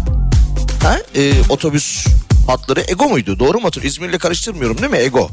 Ha? 0.83 0.99
E, 1.17 1.33
otobüs 1.49 2.07
hatları 2.49 2.81
Ego 2.89 3.09
muydu? 3.09 3.39
Doğru 3.39 3.59
mu 3.61 3.67
hatır? 3.67 3.83
İzmir'le 3.83 4.19
karıştırmıyorum 4.19 4.79
değil 4.79 4.91
mi 4.91 4.99
Ego? 4.99 5.31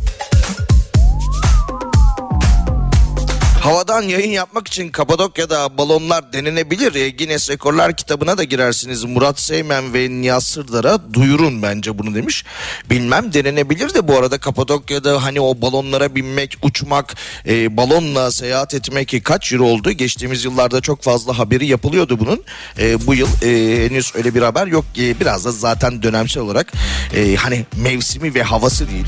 Havadan 3.66 4.02
yayın 4.02 4.32
yapmak 4.32 4.68
için 4.68 4.90
Kapadokya'da 4.90 5.78
balonlar 5.78 6.34
denenebilir. 6.34 6.96
E, 6.96 7.10
Guinness 7.10 7.50
Rekorlar 7.50 7.96
kitabına 7.96 8.38
da 8.38 8.44
girersiniz. 8.44 9.04
Murat 9.04 9.40
Seymen 9.40 9.94
ve 9.94 10.10
Niyaz 10.10 10.44
Sırdar'a 10.44 11.14
duyurun 11.14 11.62
bence 11.62 11.98
bunu 11.98 12.16
demiş. 12.16 12.46
Bilmem 12.90 13.34
denenebilir 13.34 13.94
de 13.94 14.08
bu 14.08 14.18
arada 14.18 14.38
Kapadokya'da 14.38 15.24
hani 15.24 15.42
o 15.42 15.62
balonlara 15.62 16.16
binmek, 16.16 16.58
uçmak, 16.62 17.16
e, 17.48 17.78
balonla 17.78 18.32
seyahat 18.32 18.74
etmek 18.74 19.22
kaç 19.24 19.54
euro 19.54 19.64
oldu? 19.64 19.92
Geçtiğimiz 19.92 20.46
yıllarda 20.46 20.82
çok 20.82 21.04
fazla 21.04 21.38
haberi 21.38 21.66
yapılıyordu 21.66 22.20
bunun. 22.20 22.44
E, 22.80 23.08
bu 23.08 23.16
yıl 23.16 23.30
e, 23.44 23.86
henüz 23.86 24.12
öyle 24.16 24.36
bir 24.36 24.42
haber 24.42 24.68
yok. 24.68 24.86
E, 24.98 25.20
biraz 25.20 25.46
da 25.46 25.52
zaten 25.52 26.04
dönemsel 26.04 26.44
olarak 26.44 26.74
e, 27.16 27.36
hani 27.36 27.66
mevsimi 27.78 28.34
ve 28.34 28.44
havası 28.44 28.90
değil. 28.90 29.06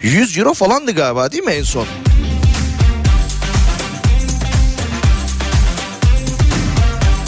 100 0.00 0.38
euro 0.38 0.54
falandı 0.54 0.92
galiba 0.92 1.32
değil 1.32 1.44
mi 1.44 1.52
en 1.52 1.62
son? 1.62 1.86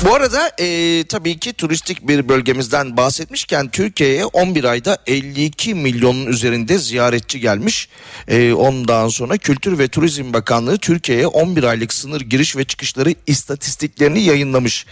Bu 0.05 0.15
arada 0.15 0.53
e, 0.61 1.05
tabii 1.09 1.39
ki 1.39 1.53
turistik 1.53 2.09
bir 2.09 2.29
bölgemizden 2.29 2.97
bahsetmişken 2.97 3.69
Türkiye'ye 3.69 4.25
11 4.25 4.65
ayda 4.65 4.99
52 5.07 5.75
milyonun 5.75 6.27
üzerinde 6.27 6.79
ziyaretçi 6.79 7.41
gelmiş. 7.41 7.89
E, 8.29 8.53
ondan 8.53 9.09
sonra 9.09 9.37
Kültür 9.37 9.79
ve 9.79 9.89
Turizm 9.89 10.33
Bakanlığı 10.33 10.79
Türkiye'ye 10.79 11.27
11 11.27 11.65
aylık 11.65 11.93
sınır 11.93 12.21
giriş 12.21 12.57
ve 12.57 12.65
çıkışları 12.65 13.15
istatistiklerini 13.27 14.21
yayınlamış. 14.21 14.87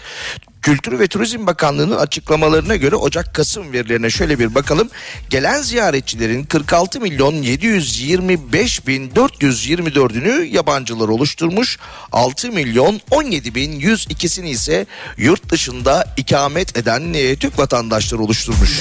Kültür 0.62 0.98
ve 0.98 1.07
Turizm 1.07 1.46
Bakanlığı'nın 1.46 1.96
açıklamalarına 1.96 2.77
göre 2.77 2.96
Ocak-Kasım 2.96 3.72
verilerine 3.72 4.11
şöyle 4.11 4.38
bir 4.38 4.55
bakalım. 4.55 4.90
Gelen 5.31 5.62
ziyaretçilerin 5.62 6.44
46 6.44 7.01
milyon 7.01 7.35
725 7.35 8.87
bin 8.87 9.11
424'ünü 9.11 10.44
yabancılar 10.44 11.09
oluşturmuş. 11.09 11.79
6 12.12 12.53
milyon 12.53 13.01
17 13.11 13.55
bin 13.55 13.81
102'sini 13.81 14.48
ise 14.48 14.87
yurt 15.16 15.51
dışında 15.51 16.14
ikamet 16.16 16.77
eden 16.77 17.14
e, 17.14 17.37
Türk 17.37 17.59
vatandaşları 17.59 18.22
oluşturmuş. 18.22 18.81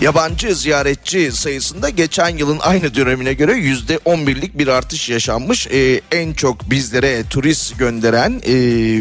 Yabancı 0.00 0.54
ziyaretçi 0.54 1.32
sayısında 1.32 1.88
geçen 1.88 2.36
yılın 2.36 2.58
aynı 2.60 2.94
dönemine 2.94 3.32
göre 3.32 3.52
yüzde 3.52 3.96
11'lik 3.96 4.58
bir 4.58 4.68
artış 4.68 5.08
yaşanmış. 5.08 5.66
Ee, 5.66 6.00
en 6.12 6.32
çok 6.32 6.70
bizlere 6.70 7.22
turist 7.30 7.78
gönderen 7.78 8.42
e, 8.46 8.52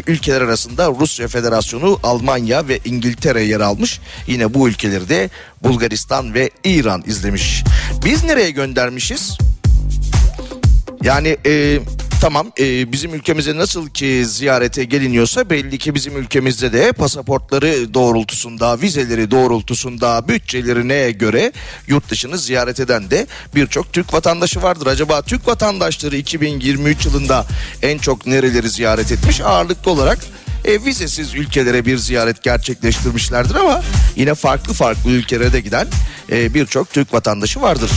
ülkeler 0.08 0.42
arasında 0.42 0.88
Rusya 1.00 1.28
Federasyonu, 1.28 2.00
Almanya 2.04 2.68
ve 2.68 2.80
İngiltere 2.86 3.44
yer 3.44 3.60
almış. 3.60 4.00
Yine 4.28 4.54
bu 4.54 4.70
ülkeleri 4.70 5.10
de 5.10 5.30
Bulgaristan 5.64 6.34
ve 6.34 6.50
İran 6.64 7.04
izlemiş. 7.08 7.64
Biz 8.06 8.24
nereye 8.24 8.52
göndermişiz? 8.52 9.38
Yani 11.04 11.38
e, 11.46 11.80
tamam 12.22 12.52
e, 12.60 12.92
bizim 12.92 13.14
ülkemize 13.14 13.58
nasıl 13.58 13.90
ki 13.90 14.24
ziyarete 14.26 14.84
geliniyorsa 14.84 15.50
belli 15.50 15.78
ki 15.78 15.96
bizim 15.96 16.18
ülkemizde 16.18 16.74
de 16.74 16.92
pasaportları 16.92 17.94
doğrultusunda, 17.94 18.82
vizeleri 18.82 19.32
doğrultusunda, 19.32 20.28
bütçelerine 20.28 21.12
göre 21.12 21.52
yurt 21.88 22.10
dışını 22.10 22.38
ziyaret 22.38 22.80
eden 22.80 23.12
de 23.12 23.28
birçok 23.56 23.94
Türk 23.94 24.14
vatandaşı 24.14 24.62
vardır. 24.62 24.88
Acaba 24.88 25.22
Türk 25.22 25.48
vatandaşları 25.48 26.16
2023 26.16 27.06
yılında 27.06 27.46
en 27.82 27.98
çok 27.98 28.26
nereleri 28.26 28.70
ziyaret 28.70 29.12
etmiş? 29.12 29.42
Ağırlıklı 29.42 29.92
olarak 29.92 30.20
e, 30.66 30.86
vizesiz 30.86 31.36
ülkelere 31.36 31.86
bir 31.86 31.98
ziyaret 31.98 32.44
gerçekleştirmişlerdir 32.44 33.56
ama 33.56 33.82
yine 34.16 34.36
farklı 34.36 34.74
farklı 34.74 35.12
ülkelere 35.12 35.54
de 35.54 35.60
giden 35.62 35.88
e, 36.32 36.54
birçok 36.54 36.94
Türk 36.94 37.14
vatandaşı 37.14 37.62
vardır. 37.62 37.92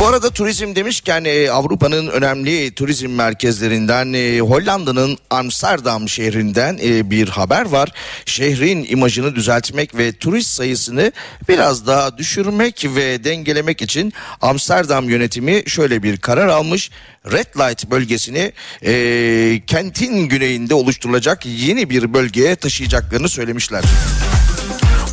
Bu 0.00 0.06
arada 0.06 0.30
turizm 0.30 0.74
demişken 0.74 1.24
e, 1.24 1.50
Avrupa'nın 1.50 2.08
önemli 2.08 2.74
turizm 2.74 3.08
merkezlerinden 3.08 4.12
e, 4.12 4.40
Hollanda'nın 4.40 5.18
Amsterdam 5.30 6.08
şehrinden 6.08 6.78
e, 6.82 7.10
bir 7.10 7.28
haber 7.28 7.66
var. 7.66 7.92
Şehrin 8.26 8.86
imajını 8.88 9.34
düzeltmek 9.34 9.96
ve 9.96 10.12
turist 10.12 10.50
sayısını 10.50 11.12
biraz 11.48 11.86
daha 11.86 12.18
düşürmek 12.18 12.84
ve 12.96 13.24
dengelemek 13.24 13.82
için 13.82 14.12
Amsterdam 14.40 15.10
yönetimi 15.10 15.62
şöyle 15.66 16.02
bir 16.02 16.16
karar 16.16 16.48
almış. 16.48 16.90
Red 17.32 17.54
Light 17.56 17.90
bölgesini 17.90 18.52
e, 18.84 19.62
kentin 19.66 20.28
güneyinde 20.28 20.74
oluşturulacak 20.74 21.46
yeni 21.46 21.90
bir 21.90 22.14
bölgeye 22.14 22.56
taşıyacaklarını 22.56 23.28
söylemişler. 23.28 23.84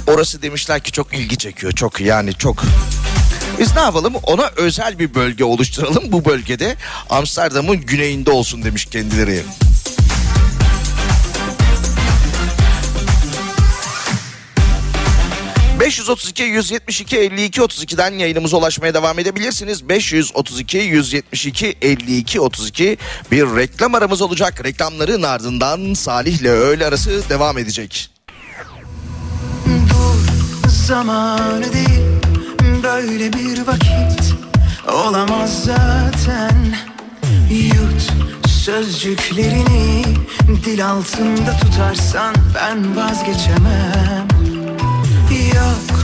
Orası 0.08 0.42
demişler 0.42 0.80
ki 0.80 0.92
çok 0.92 1.14
ilgi 1.14 1.38
çekiyor. 1.38 1.72
Çok 1.72 2.02
yani 2.02 2.34
çok 2.34 2.64
biz 3.60 3.76
ne 3.76 3.82
yapalım 3.82 4.14
ona 4.24 4.50
özel 4.56 5.00
bir 5.00 5.16
bölge 5.16 5.44
oluşturalım. 5.44 6.04
Bu 6.12 6.26
bölgede 6.26 6.76
Amsterdam'ın 7.10 7.78
güneyinde 7.78 8.32
olsun 8.32 8.64
demiş 8.64 8.86
kendileri. 8.86 9.44
...532 15.80 16.44
172 16.44 17.18
52 17.18 17.62
32'den 17.62 18.12
yayınımıza 18.12 18.58
ulaşmaya 18.58 18.94
devam 18.94 19.20
edebilirsiniz. 19.20 19.90
532 19.90 20.78
172 20.78 21.76
52 21.82 22.42
32 22.42 22.98
bir 23.32 23.56
reklam 23.56 23.96
aramız 23.96 24.22
olacak. 24.22 24.66
Reklamların 24.66 25.24
ardından 25.24 25.94
Salih'le 25.94 26.46
öğle 26.46 26.86
arası 26.86 27.30
devam 27.30 27.58
edecek. 27.58 28.10
Dur 29.66 30.70
zamanı 30.70 31.74
değil 31.74 31.95
böyle 32.86 33.34
bir 33.34 33.68
vakit 33.68 34.36
olamaz 34.94 35.64
zaten. 35.64 36.76
Yut 37.50 38.14
sözcüklerini 38.48 40.04
dil 40.66 40.86
altında 40.86 41.58
tutarsan 41.62 42.36
ben 42.56 42.96
vazgeçemem. 42.96 44.28
Yok 45.56 46.00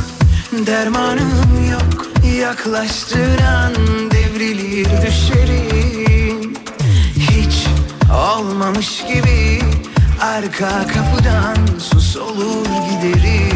dermanım 0.67 1.69
yok 1.71 2.07
yaklaştıran 2.39 3.73
devrilir 4.11 4.87
düşerim 5.01 6.53
Hiç 7.15 7.67
olmamış 8.13 9.03
gibi 9.07 9.61
arka 10.21 10.87
kapıdan 10.87 11.77
sus 11.79 12.17
olur 12.17 12.65
giderim 12.65 13.50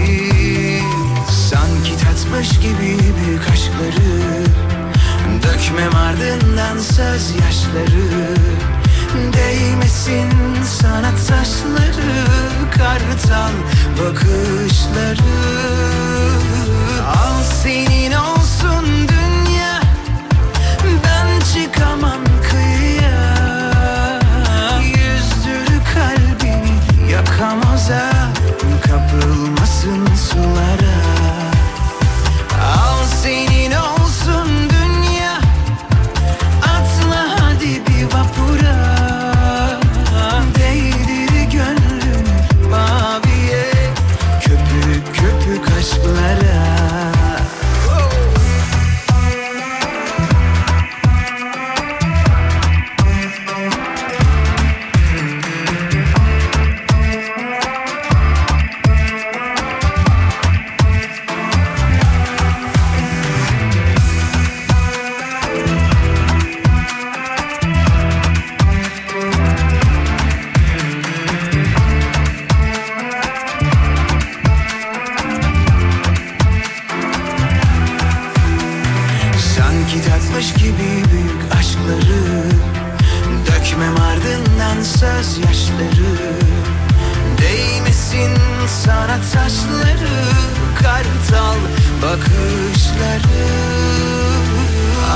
Tatmış 2.35 2.59
gibi 2.59 2.97
büyük 3.25 3.49
aşkları. 3.49 4.43
Dökmem 5.43 5.95
ardından 5.95 6.77
söz 6.77 7.31
yaşları. 7.35 8.35
Değmesin 9.33 10.63
sanat 10.63 11.27
taşları 11.27 12.25
Kartal 12.71 13.51
bakışları. 13.99 15.35
Al 17.05 17.43
senin 17.63 18.11
olsun 18.11 18.34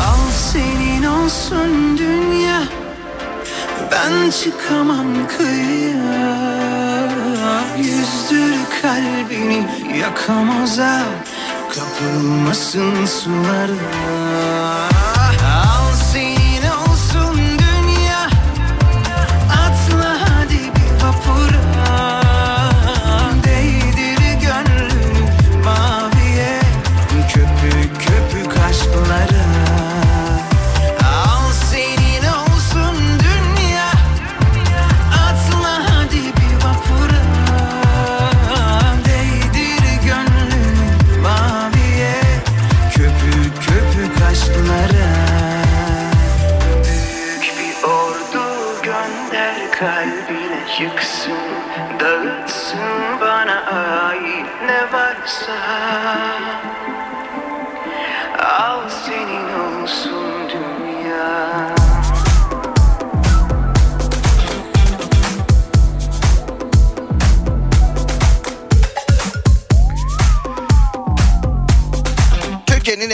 Al 0.07 0.31
senin 0.51 1.03
olsun 1.03 1.97
dünya. 1.97 2.61
Ben 3.91 4.31
çıkamam 4.31 5.27
kıyıya. 5.37 6.59
Yüzdür 7.77 8.55
kalbini 8.81 9.67
yakamoza 9.99 11.01
Kapılmasın 11.69 13.05
sulara 13.05 13.73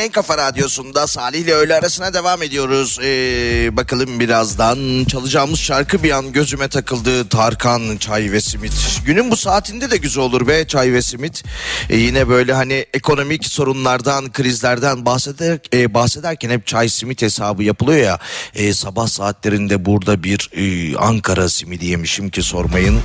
en 0.06 0.12
kafa 0.12 0.38
radyosunda 0.38 1.08
Salih 1.08 1.40
ile 1.40 1.54
öğle 1.54 1.76
arasına 1.76 2.14
devam 2.14 2.44
ediyoruz. 2.44 3.00
Ee, 3.04 3.70
bakalım 3.78 4.20
birazdan 4.20 5.06
çalacağımız 5.06 5.60
şarkı 5.60 6.04
bir 6.04 6.12
an 6.12 6.32
gözüme 6.32 6.68
takıldı. 6.68 7.30
Tarkan 7.30 7.98
Çay 7.98 8.32
ve 8.32 8.42
Simit. 8.42 9.02
Günün 9.06 9.32
bu 9.32 9.38
saatinde 9.38 9.92
de 9.92 9.98
güzel 9.98 10.24
olur 10.24 10.48
be 10.48 10.68
Çay 10.68 10.94
ve 10.94 11.02
Simit. 11.02 11.44
Ee, 11.90 11.98
yine 11.98 12.30
böyle 12.30 12.54
hani 12.54 12.86
ekonomik 12.94 13.46
sorunlardan, 13.46 14.32
krizlerden 14.32 15.06
bahseder, 15.06 15.60
e, 15.74 15.94
bahsederken 15.94 16.50
hep 16.50 16.68
çay 16.68 16.90
simit 16.90 17.22
hesabı 17.22 17.64
yapılıyor 17.64 18.04
ya. 18.04 18.20
E, 18.56 18.74
sabah 18.74 19.08
saatlerinde 19.08 19.86
burada 19.86 20.24
bir 20.24 20.50
e, 20.54 20.98
Ankara 20.98 21.50
simidi 21.50 21.86
yemişim 21.86 22.30
ki 22.30 22.44
sormayın. 22.44 23.02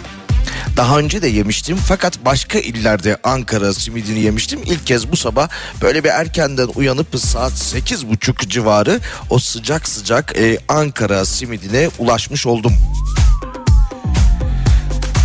Daha 0.76 0.98
önce 0.98 1.22
de 1.22 1.28
yemiştim 1.28 1.76
fakat 1.76 2.24
başka 2.24 2.58
illerde 2.58 3.16
Ankara 3.24 3.74
simidini 3.74 4.20
yemiştim. 4.20 4.60
İlk 4.66 4.86
kez 4.86 5.12
bu 5.12 5.16
sabah 5.16 5.48
böyle 5.82 6.04
bir 6.04 6.08
erkenden 6.08 6.68
uyanıp 6.74 7.18
saat 7.18 7.52
sekiz 7.52 8.08
buçuk 8.08 8.40
civarı 8.40 9.00
o 9.30 9.38
sıcak 9.38 9.88
sıcak 9.88 10.38
e, 10.38 10.58
Ankara 10.68 11.24
simidine 11.24 11.88
ulaşmış 11.98 12.46
oldum. 12.46 12.72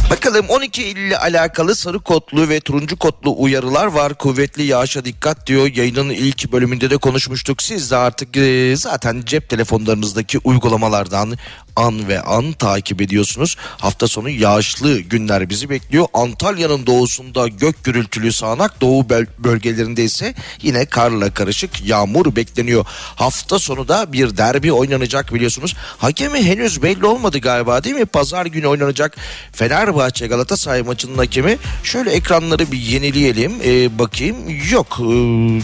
Bakalım 0.10 0.46
12 0.50 0.84
ile 0.84 1.18
alakalı 1.18 1.76
sarı 1.76 2.00
kodlu 2.00 2.50
ve 2.50 2.60
turuncu 2.60 2.98
kodlu 2.98 3.36
uyarılar 3.38 3.86
var. 3.86 4.14
Kuvvetli 4.14 4.64
yağışa 4.64 5.06
dikkat 5.06 5.48
diyor. 5.48 5.68
Yayının 5.76 6.10
ilk 6.10 6.52
bölümünde 6.52 6.90
de 6.90 6.98
konuşmuştuk. 6.98 7.62
Siz 7.62 7.92
de 7.92 7.96
artık 7.96 8.38
e, 8.38 8.76
zaten 8.78 9.22
cep 9.26 9.50
telefonlarınızdaki 9.50 10.40
uygulamalardan 10.44 11.38
an 11.76 12.08
ve 12.08 12.22
an 12.22 12.52
takip 12.54 13.02
ediyorsunuz. 13.02 13.56
Hafta 13.60 14.08
sonu 14.08 14.30
yağışlı 14.30 15.00
günler 15.00 15.50
bizi 15.50 15.70
bekliyor. 15.70 16.08
Antalya'nın 16.14 16.86
doğusunda 16.86 17.48
gök 17.48 17.84
gürültülü 17.84 18.32
sağanak, 18.32 18.82
doğu 18.82 19.10
böl- 19.10 19.28
bölgelerinde 19.40 20.04
ise 20.04 20.34
yine 20.62 20.86
karla 20.86 21.34
karışık 21.34 21.86
yağmur 21.86 22.36
bekleniyor. 22.36 22.86
Hafta 23.16 23.60
sonu 23.60 23.88
da 23.88 24.14
bir 24.14 24.38
derbi 24.38 24.72
oynanacak 24.72 25.34
biliyorsunuz. 25.34 25.76
Hakemi 25.98 26.44
henüz 26.44 26.84
belli 26.84 27.06
olmadı 27.06 27.40
galiba 27.40 27.84
değil 27.84 27.96
mi? 27.96 28.06
Pazar 28.06 28.46
günü 28.46 28.68
oynanacak 28.68 29.18
Fenerbahçe 29.52 30.28
Galatasaray 30.28 30.82
maçının 30.82 31.18
hakemi. 31.18 31.58
Şöyle 31.84 32.12
ekranları 32.12 32.72
bir 32.72 32.78
yenileyelim. 32.78 33.54
Ee, 33.66 34.00
bakayım. 34.00 34.36
Yok, 34.72 34.98
ee, 35.00 35.04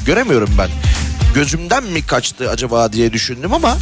göremiyorum 0.06 0.50
ben. 0.58 0.70
Gözümden 1.36 1.84
mi 1.84 2.06
kaçtı 2.06 2.50
acaba 2.50 2.94
diye 2.94 3.14
düşündüm 3.14 3.54
ama 3.54 3.78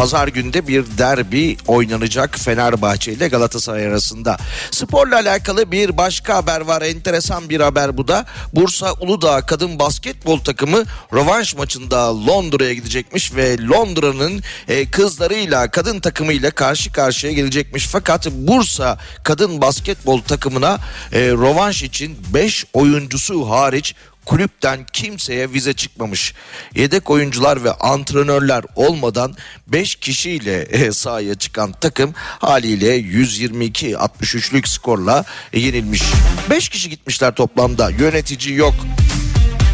Pazar 0.00 0.28
günde 0.28 0.66
bir 0.66 0.84
derbi 0.98 1.56
oynanacak 1.66 2.38
Fenerbahçe 2.38 3.12
ile 3.12 3.28
Galatasaray 3.28 3.86
arasında. 3.86 4.36
Sporla 4.70 5.14
alakalı 5.16 5.72
bir 5.72 5.96
başka 5.96 6.36
haber 6.36 6.60
var. 6.60 6.82
Enteresan 6.82 7.48
bir 7.48 7.60
haber 7.60 7.96
bu 7.96 8.08
da. 8.08 8.26
Bursa 8.52 8.92
Uludağ 8.92 9.40
kadın 9.40 9.78
basketbol 9.78 10.38
takımı 10.38 10.84
rövanş 11.14 11.56
maçında 11.56 12.26
Londra'ya 12.26 12.72
gidecekmiş 12.72 13.34
ve 13.34 13.58
Londra'nın 13.58 14.42
e, 14.68 14.90
kızlarıyla 14.90 15.70
kadın 15.70 16.00
takımıyla 16.00 16.50
karşı 16.50 16.92
karşıya 16.92 17.32
gelecekmiş. 17.32 17.86
Fakat 17.86 18.26
Bursa 18.30 18.98
kadın 19.22 19.60
basketbol 19.60 20.20
takımına 20.22 20.78
e, 21.12 21.20
rövanş 21.20 21.82
için 21.82 22.18
5 22.34 22.64
oyuncusu 22.72 23.50
hariç 23.50 23.94
kulüpten 24.26 24.86
kimseye 24.92 25.52
vize 25.52 25.72
çıkmamış. 25.72 26.34
Yedek 26.74 27.10
oyuncular 27.10 27.64
ve 27.64 27.72
antrenörler 27.72 28.64
olmadan 28.76 29.36
5 29.66 29.94
kişiyle 29.94 30.60
e, 30.62 30.92
sahaya 30.92 31.34
çıkan 31.34 31.72
takım 31.72 32.14
haliyle 32.16 33.00
122-63'lük 33.00 34.68
skorla 34.68 35.24
yenilmiş. 35.52 36.02
5 36.50 36.68
kişi 36.68 36.90
gitmişler 36.90 37.34
toplamda. 37.34 37.90
Yönetici 37.90 38.54
yok. 38.54 38.74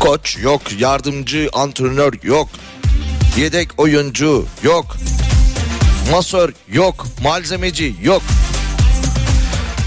Koç 0.00 0.38
yok, 0.42 0.62
yardımcı 0.78 1.48
antrenör 1.52 2.12
yok. 2.22 2.48
Yedek 3.36 3.68
oyuncu 3.76 4.46
yok. 4.62 4.96
Masör 6.10 6.52
yok, 6.68 7.06
malzemeci 7.22 7.94
yok. 8.02 8.22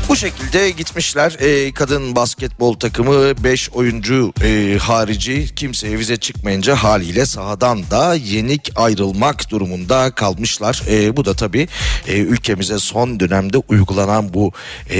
Bu 0.09 0.15
şekilde 0.15 0.69
gitmişler 0.69 1.37
e, 1.39 1.73
kadın 1.73 2.15
basketbol 2.15 2.73
takımı 2.73 3.43
5 3.43 3.69
oyuncu 3.69 4.33
e, 4.43 4.77
harici 4.81 5.55
kimseye 5.55 5.99
vize 5.99 6.17
çıkmayınca 6.17 6.75
haliyle 6.75 7.25
sahadan 7.25 7.89
da 7.91 8.15
yenik 8.15 8.71
ayrılmak 8.75 9.49
durumunda 9.49 10.11
kalmışlar. 10.11 10.83
E, 10.89 11.17
bu 11.17 11.25
da 11.25 11.33
tabii 11.33 11.67
e, 12.07 12.17
ülkemize 12.17 12.79
son 12.79 13.19
dönemde 13.19 13.57
uygulanan 13.57 14.33
bu 14.33 14.51
e, 14.89 14.99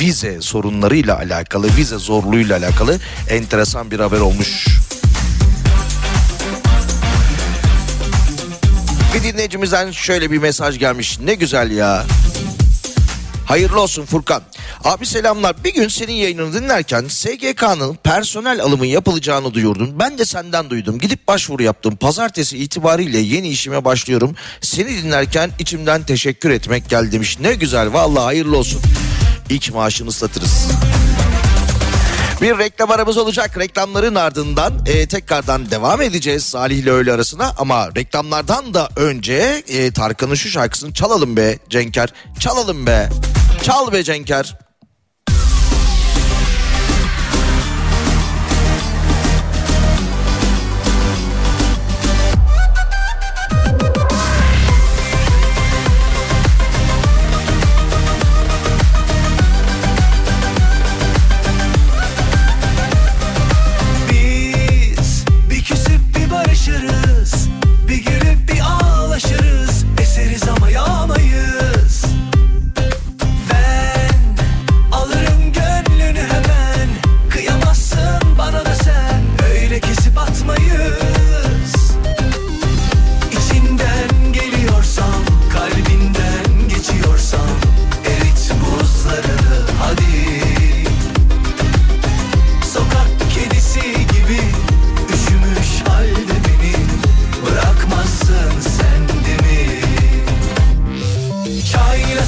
vize 0.00 0.40
sorunlarıyla 0.40 1.16
alakalı 1.16 1.66
vize 1.76 1.98
zorluğuyla 1.98 2.58
alakalı 2.58 2.98
enteresan 3.28 3.90
bir 3.90 4.00
haber 4.00 4.20
olmuş. 4.20 4.66
Bir 9.14 9.22
dinleyicimizden 9.22 9.90
şöyle 9.90 10.30
bir 10.30 10.38
mesaj 10.38 10.78
gelmiş. 10.78 11.18
Ne 11.20 11.34
güzel 11.34 11.70
ya. 11.70 12.04
Hayırlı 13.52 13.80
olsun 13.80 14.04
Furkan. 14.04 14.42
Abi 14.84 15.06
selamlar. 15.06 15.64
Bir 15.64 15.74
gün 15.74 15.88
senin 15.88 16.12
yayınını 16.12 16.54
dinlerken 16.54 17.04
SGK'nın 17.08 17.94
personel 17.94 18.60
alımı 18.60 18.86
yapılacağını 18.86 19.54
duyurdun. 19.54 19.98
Ben 19.98 20.18
de 20.18 20.24
senden 20.24 20.70
duydum. 20.70 20.98
Gidip 20.98 21.28
başvuru 21.28 21.62
yaptım. 21.62 21.96
Pazartesi 21.96 22.58
itibariyle 22.58 23.18
yeni 23.18 23.48
işime 23.48 23.84
başlıyorum. 23.84 24.36
Seni 24.60 24.88
dinlerken 24.88 25.50
içimden 25.58 26.02
teşekkür 26.02 26.50
etmek 26.50 26.88
geldi 26.88 27.12
demiş. 27.12 27.38
Ne 27.40 27.54
güzel 27.54 27.92
vallahi 27.92 28.24
hayırlı 28.24 28.56
olsun. 28.56 28.80
İlk 29.50 29.74
maaşını 29.74 30.08
ıslatırız. 30.08 30.68
Bir 32.42 32.58
reklam 32.58 32.90
aramız 32.90 33.16
olacak. 33.16 33.58
Reklamların 33.58 34.14
ardından 34.14 34.72
e, 34.86 35.06
tekrardan 35.06 35.70
devam 35.70 36.02
edeceğiz 36.02 36.44
Salih 36.44 36.78
ile 36.78 36.90
öğle 36.90 37.12
arasına. 37.12 37.54
Ama 37.58 37.88
reklamlardan 37.96 38.74
da 38.74 38.88
önce 38.96 39.62
e, 39.68 39.92
Tarkan'ın 39.92 40.34
şu 40.34 40.48
şarkısını 40.48 40.94
çalalım 40.94 41.36
be 41.36 41.58
Cenker. 41.68 42.12
Çalalım 42.40 42.86
be. 42.86 43.08
Çal 43.62 43.92
be 43.92 44.02
Cenker. 44.02 44.56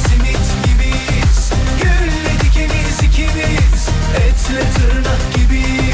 simit 0.08 0.46
gibiyiz. 0.66 1.50
Gülle 1.82 2.34
dikeniz 2.40 3.02
ikimiz. 3.02 3.88
Etle 4.16 4.60
tırnak 4.70 5.34
gibiyiz. 5.34 5.93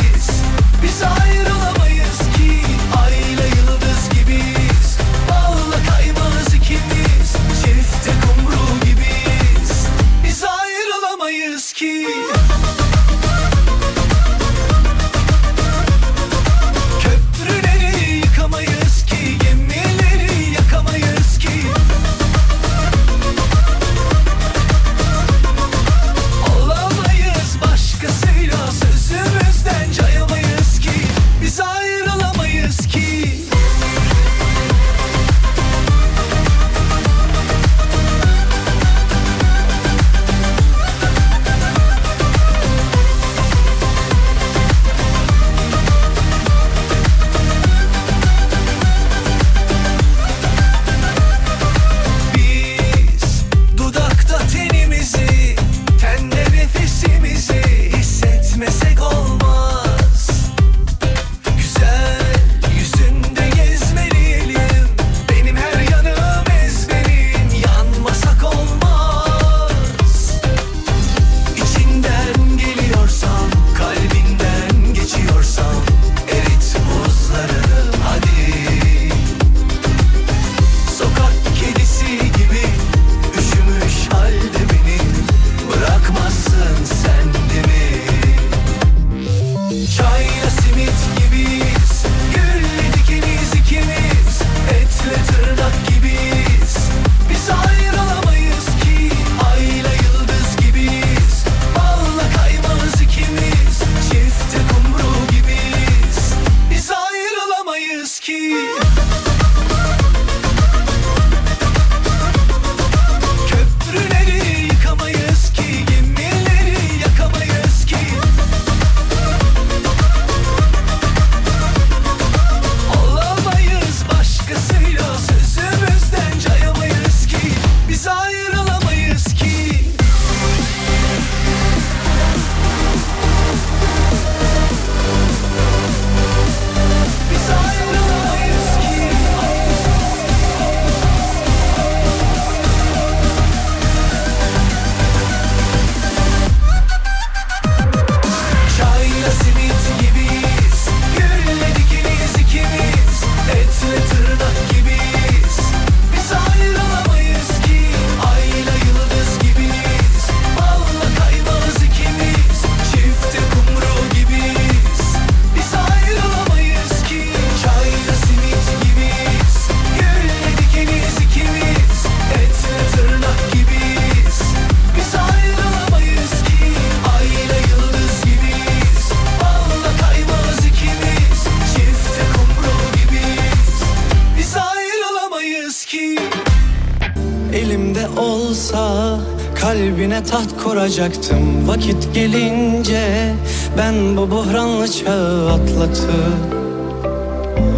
Taht 190.81 190.91
kuracaktım 190.91 191.69
vakit 191.69 192.15
gelince 192.15 193.35
Ben 193.79 194.17
bu 194.17 194.31
buhranlı 194.31 194.93
çağı 194.93 195.53
atlatıp 195.53 196.11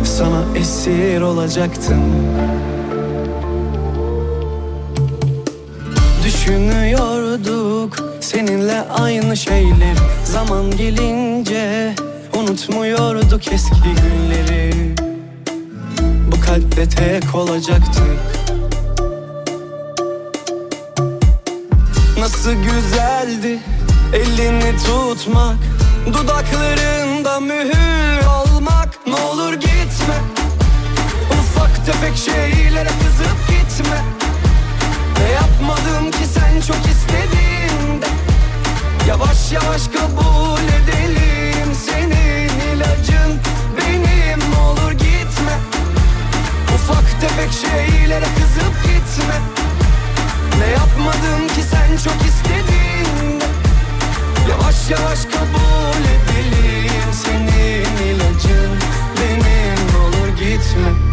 Sana 0.04 0.42
esir 0.56 1.20
olacaktım. 1.20 2.02
Düşünüyorduk 6.24 7.96
seninle 8.20 8.80
aynı 8.80 9.36
şeyler. 9.36 9.96
Zaman 10.24 10.76
gelince 10.76 11.94
unutmuyorduk 12.38 13.52
eski 13.52 13.74
günleri. 13.82 14.94
Bu 16.32 16.40
kalpte 16.40 16.88
tek 16.88 17.34
olacaktık 17.34 18.31
Nasıl 22.42 22.62
güzeldi 22.62 23.58
elini 24.12 24.76
tutmak 24.76 25.56
Dudaklarında 26.06 27.40
mühür 27.40 28.26
olmak. 28.26 29.06
Ne 29.06 29.14
olur 29.14 29.52
gitme 29.52 30.16
Ufak 31.30 31.86
tefek 31.86 32.16
şeylere 32.16 32.88
kızıp 32.88 33.48
gitme. 33.48 33.98
Ne 35.18 35.30
yapmadım 35.30 36.10
ki 36.10 36.26
sen 36.34 36.60
çok 36.60 36.86
istediğinde? 36.86 38.06
Yavaş 39.08 39.52
yavaş 39.52 39.88
kabul 39.88 40.62
edelim 40.62 41.74
Senin 41.86 42.74
ilacın 42.74 43.40
benim. 43.78 44.38
Ne 44.50 44.58
olur 44.58 44.92
gitme 44.92 45.58
Ufak 46.74 47.20
tefek 47.20 47.52
şeylere 47.52 48.26
kızıp 48.36 48.82
gitme 48.82 49.61
ne 50.58 50.66
yapmadım 50.66 51.48
ki 51.48 51.62
sen 51.70 51.96
çok 51.96 52.26
istedin? 52.28 53.40
Yavaş 54.50 54.90
yavaş 54.90 55.24
kabul 55.24 56.04
edelim 56.14 57.12
Senin 57.12 58.06
ilacın. 58.06 58.78
Benim 59.20 59.96
olur 60.04 60.28
gitme 60.28 61.11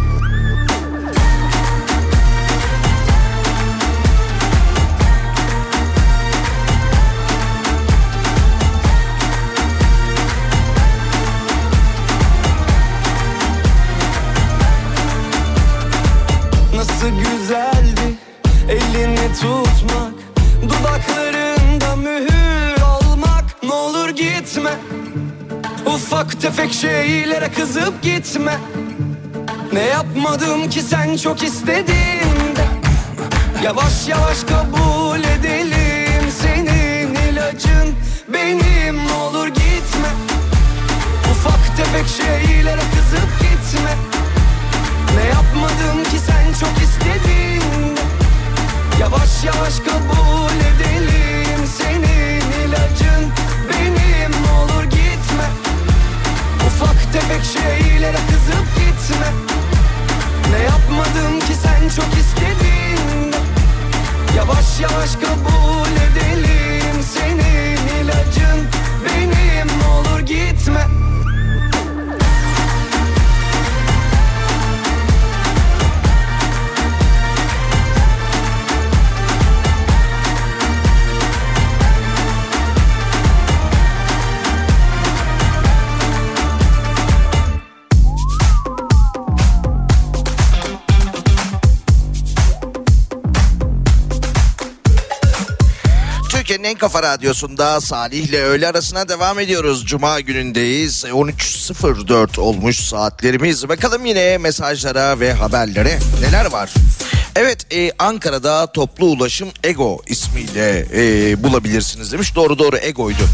Ufak 26.20 26.40
tefek 26.40 26.72
şeylere 26.72 27.48
kızıp 27.52 28.02
gitme. 28.02 28.58
Ne 29.72 29.80
yapmadım 29.80 30.70
ki 30.70 30.82
sen 30.82 31.16
çok 31.16 31.42
istediğinde 31.42 32.64
Yavaş 33.64 34.08
yavaş 34.08 34.40
kabul 34.40 35.18
edelim 35.18 36.30
Senin 36.42 37.14
ilacın. 37.14 37.94
Benim 38.32 39.10
olur 39.12 39.46
gitme. 39.46 40.08
Ufak 41.30 41.76
tefek 41.76 42.06
şeylere 42.08 42.82
kızıp 42.94 43.30
gitme. 43.40 43.94
Ne 45.16 45.28
yapmadım 45.28 46.04
ki 46.04 46.18
sen 46.26 46.52
çok 46.60 46.82
istediğinde 46.82 48.00
Yavaş 49.00 49.44
yavaş 49.44 49.78
kabul 49.78 50.56
edelim 50.56 50.69
Ufak 56.82 57.12
tefek 57.12 57.44
şeylere 57.44 58.16
kızıp 58.16 58.66
gitme. 58.76 59.26
Ne 60.52 60.58
yapmadım 60.62 61.40
ki 61.40 61.54
sen 61.62 61.88
çok 61.88 62.14
istediğinde 62.18 63.36
Yavaş 64.36 64.80
yavaş 64.80 65.14
kabul 65.14 65.90
edelim 65.90 67.02
Senin 67.14 68.02
ilacın 68.02 68.68
benim. 69.04 69.68
Olur 69.90 70.20
gitme 70.20 70.99
Türkiye'nin 96.50 96.74
en 96.74 96.78
kafa 96.78 97.02
radyosunda 97.02 97.80
Salih 97.80 98.28
ile 98.28 98.42
öğle 98.42 98.68
arasına 98.68 99.08
devam 99.08 99.38
ediyoruz. 99.38 99.86
Cuma 99.86 100.20
günündeyiz. 100.20 101.04
13.04 101.04 102.40
olmuş 102.40 102.80
saatlerimiz. 102.80 103.68
Bakalım 103.68 104.06
yine 104.06 104.38
mesajlara 104.38 105.20
ve 105.20 105.32
haberlere 105.32 105.98
neler 106.20 106.44
var. 106.52 106.70
Evet 107.36 107.66
e, 107.72 107.92
Ankara'da 107.98 108.66
toplu 108.66 109.06
ulaşım 109.06 109.48
Ego 109.64 110.02
ismiyle 110.06 110.86
e, 110.94 111.42
bulabilirsiniz 111.42 112.12
demiş. 112.12 112.34
Doğru 112.34 112.58
doğru 112.58 112.76
Ego'ydu. 112.76 113.24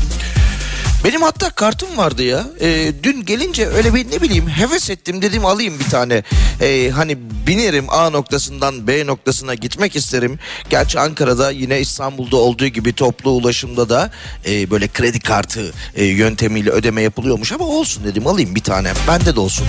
Benim 1.05 1.23
hatta 1.23 1.51
kartım 1.51 1.97
vardı 1.97 2.23
ya. 2.23 2.45
E, 2.61 2.93
dün 3.03 3.25
gelince 3.25 3.67
öyle 3.67 3.95
bir 3.95 4.11
ne 4.11 4.23
bileyim 4.23 4.49
heves 4.49 4.91
ettim 4.91 5.23
dedim 5.23 5.45
alayım 5.45 5.79
bir 5.79 5.91
tane. 5.91 6.23
E, 6.61 6.91
hani 6.91 7.19
binerim 7.47 7.85
A 7.91 8.11
noktasından 8.11 8.87
B 8.87 9.07
noktasına 9.07 9.55
gitmek 9.55 9.97
isterim. 9.97 10.39
Gerçi 10.71 11.01
Ankara'da 11.01 11.51
yine 11.51 11.81
İstanbul'da 11.81 12.37
olduğu 12.37 12.67
gibi 12.67 12.93
toplu 12.93 13.31
ulaşımda 13.31 13.89
da 13.89 14.11
e, 14.47 14.71
böyle 14.71 14.89
kredi 14.89 15.21
kartı 15.21 15.73
e, 15.95 16.05
yöntemiyle 16.05 16.71
ödeme 16.71 17.03
yapılıyormuş 17.03 17.53
ama 17.53 17.65
olsun 17.65 18.05
dedim 18.05 18.27
alayım 18.27 18.55
bir 18.55 18.63
tane. 18.63 18.93
Bende 19.09 19.37
de 19.37 19.41
olsun. 19.41 19.67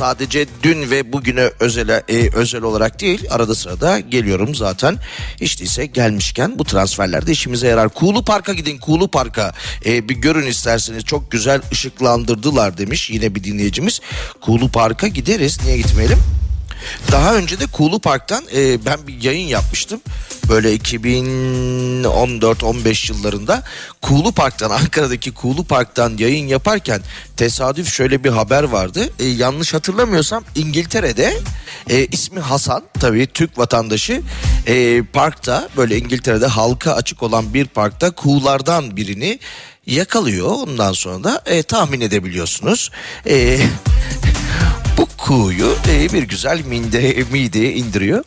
Sadece 0.00 0.46
dün 0.62 0.90
ve 0.90 1.12
bugüne 1.12 1.50
özel, 1.60 1.88
e, 1.88 2.30
özel 2.34 2.62
olarak 2.62 3.00
değil 3.00 3.24
arada 3.30 3.54
sırada 3.54 4.00
geliyorum 4.00 4.54
zaten. 4.54 4.98
Hiç 5.40 5.60
değilse 5.60 5.86
gelmişken 5.86 6.58
bu 6.58 6.64
transferlerde 6.64 7.32
işimize 7.32 7.68
yarar. 7.68 7.88
Kuğulu 7.88 8.24
Park'a 8.24 8.52
gidin 8.52 8.78
Kuğulu 8.78 9.10
Park'a 9.10 9.52
e, 9.86 10.08
bir 10.08 10.14
görün 10.14 10.46
isterseniz 10.46 11.04
çok 11.04 11.30
güzel 11.30 11.60
ışıklandırdılar 11.72 12.78
demiş 12.78 13.10
yine 13.10 13.34
bir 13.34 13.44
dinleyicimiz. 13.44 14.00
Kuğulu 14.40 14.72
Park'a 14.72 15.08
gideriz 15.08 15.58
niye 15.64 15.76
gitmeyelim? 15.76 16.18
Daha 17.12 17.36
önce 17.36 17.60
de 17.60 17.66
Kuğulu 17.66 18.00
Park'tan 18.00 18.44
e, 18.54 18.84
ben 18.84 18.98
bir 19.06 19.22
yayın 19.22 19.46
yapmıştım. 19.46 20.00
Böyle 20.48 20.76
2014-15 20.76 23.12
yıllarında 23.12 23.62
Kuğulu 24.02 24.32
Park'tan 24.32 24.70
Ankara'daki 24.80 25.34
Kuğulu 25.34 25.64
Park'tan 25.64 26.16
yayın 26.18 26.46
yaparken 26.46 27.00
tesadüf 27.36 27.92
şöyle 27.92 28.24
bir 28.24 28.30
haber 28.30 28.62
vardı. 28.62 29.10
E, 29.18 29.24
yanlış 29.24 29.74
hatırlamıyorsam 29.74 30.44
İngiltere'de 30.54 31.36
e, 31.90 32.06
ismi 32.06 32.40
Hasan 32.40 32.82
tabii 33.00 33.26
Türk 33.26 33.58
vatandaşı 33.58 34.22
e, 34.66 35.02
parkta 35.02 35.68
böyle 35.76 35.98
İngiltere'de 35.98 36.46
halka 36.46 36.92
açık 36.92 37.22
olan 37.22 37.54
bir 37.54 37.66
parkta 37.66 38.10
kuğulardan 38.10 38.96
birini 38.96 39.38
yakalıyor. 39.86 40.48
Ondan 40.48 40.92
sonra 40.92 41.24
da 41.24 41.42
e, 41.46 41.62
tahmin 41.62 42.00
edebiliyorsunuz. 42.00 42.90
E, 43.26 43.58
kuğuyu 45.24 45.76
e, 45.88 46.12
bir 46.12 46.22
güzel 46.22 46.64
minde, 46.64 47.24
mideye 47.32 47.72
indiriyor. 47.72 48.24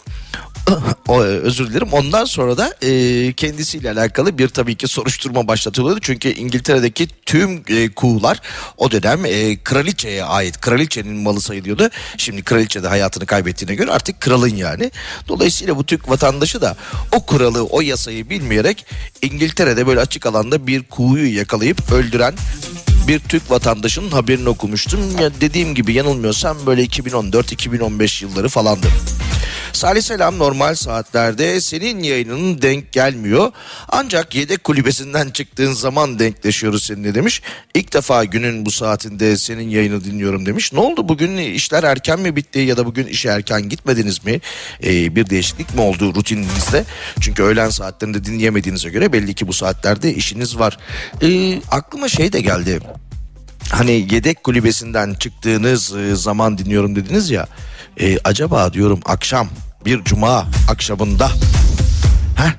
o, 1.08 1.22
özür 1.22 1.70
dilerim. 1.70 1.88
Ondan 1.91 2.26
sonra 2.26 2.58
da 2.58 2.74
e, 2.82 3.34
kendisiyle 3.34 3.91
alakalı 3.91 4.38
bir 4.38 4.48
tabii 4.48 4.76
ki 4.76 4.88
soruşturma 4.88 5.48
başlatılıyordu. 5.48 6.00
Çünkü 6.00 6.30
İngiltere'deki 6.30 7.08
tüm 7.26 7.64
e, 7.68 7.89
kuğular 7.89 8.41
o 8.78 8.91
dönem 8.91 9.26
e, 9.26 9.64
kraliçeye 9.64 10.24
ait. 10.24 10.62
Kraliçenin 10.62 11.16
malı 11.16 11.41
sayılıyordu. 11.41 11.89
Şimdi 12.18 12.44
kraliçe 12.44 12.84
de 12.84 12.88
hayatını 12.88 13.26
kaybettiğine 13.26 13.76
göre 13.76 13.91
artık 13.91 14.22
kralın 14.22 14.56
yani. 14.56 14.91
Dolayısıyla 15.28 15.78
bu 15.78 15.86
Türk 15.86 16.10
vatandaşı 16.10 16.62
da 16.62 16.76
o 17.12 17.26
kuralı, 17.26 17.64
o 17.64 17.82
yasayı 17.82 18.30
bilmeyerek 18.30 18.86
İngiltere'de 19.22 19.88
böyle 19.88 20.00
açık 20.00 20.26
alanda 20.26 20.68
bir 20.68 20.84
kuğuyu 20.84 21.38
yakalayıp 21.38 21.91
öldüren 21.91 22.34
bir 23.08 23.20
Türk 23.20 23.51
vatandaşının 23.51 24.12
haberini 24.12 24.49
okumuştum. 24.49 24.99
Ya 25.22 25.32
dediğim 25.41 25.76
gibi 25.76 25.93
yanılmıyorsam 25.93 26.58
böyle 26.66 26.86
2014-2015 26.86 28.24
yılları 28.24 28.49
falandı. 28.49 28.88
Salih 29.74 30.01
Selam 30.01 30.39
normal 30.39 30.76
saatlerde 30.76 31.61
senin 31.61 32.03
yayının 32.03 32.61
denk 32.61 32.91
gelmiyor. 32.91 33.51
Ancak 33.89 34.36
yedek 34.36 34.63
kulübesinden 34.63 35.30
çıktığın 35.30 35.71
zaman 35.71 36.19
denkleşiyoruz 36.19 36.84
seninle 36.84 37.15
demiş. 37.15 37.41
İlk 37.74 37.93
defa 37.93 38.24
günün 38.24 38.65
bu 38.65 38.71
saatinde 38.71 39.38
senin 39.38 39.69
yayını 39.69 40.03
dinliyorum 40.03 40.45
demiş. 40.45 40.74
Ne 40.74 40.80
oldu 40.80 41.09
bugün 41.09 41.38
işler 41.38 41.84
erken 41.84 42.19
mi 42.19 42.36
bitti 42.36 42.59
ya 42.59 42.78
da 42.78 42.86
bugün 42.86 43.07
işe 43.07 43.30
erken 43.30 43.69
gitmediniz 43.69 44.26
mi? 44.26 44.41
Ee, 44.84 45.15
bir 45.15 45.30
değişiklik 45.30 45.76
mi 45.76 45.82
oldu 45.82 46.15
rutininizde? 46.15 46.84
Çünkü 47.19 47.43
öğlen 47.43 47.69
saatlerinde 47.69 48.26
dinleyemediğinize 48.26 48.89
göre 48.89 49.13
belli 49.13 49.34
ki 49.34 49.47
bu 49.47 49.53
saatlerde 49.53 50.13
işiniz 50.13 50.59
var. 50.59 50.78
Ee, 51.21 51.61
aklıma 51.71 52.09
şey 52.09 52.34
de 52.34 52.41
geldi 52.41 52.80
hani 53.69 54.07
yedek 54.11 54.43
kulübesinden 54.43 55.13
çıktığınız 55.13 55.95
e, 55.95 56.15
zaman 56.15 56.57
dinliyorum 56.57 56.95
dediniz 56.95 57.30
ya. 57.30 57.47
E, 58.00 58.20
acaba 58.24 58.74
diyorum 58.74 59.00
akşam 59.06 59.48
bir 59.86 60.04
cuma 60.04 60.48
akşamında 60.70 61.30
heh, 62.36 62.52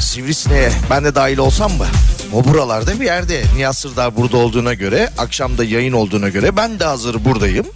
Sivrisine'ye 0.00 0.72
ben 0.90 1.04
de 1.04 1.14
dahil 1.14 1.38
olsam 1.38 1.72
mı? 1.72 1.86
O 2.32 2.44
buralarda 2.44 3.00
bir 3.00 3.04
yerde. 3.04 3.42
Nihat 3.56 3.76
Sırdar 3.76 4.16
burada 4.16 4.36
olduğuna 4.36 4.74
göre, 4.74 5.10
akşamda 5.18 5.64
yayın 5.64 5.92
olduğuna 5.92 6.28
göre 6.28 6.56
ben 6.56 6.80
de 6.80 6.84
hazır 6.84 7.24
buradayım. 7.24 7.66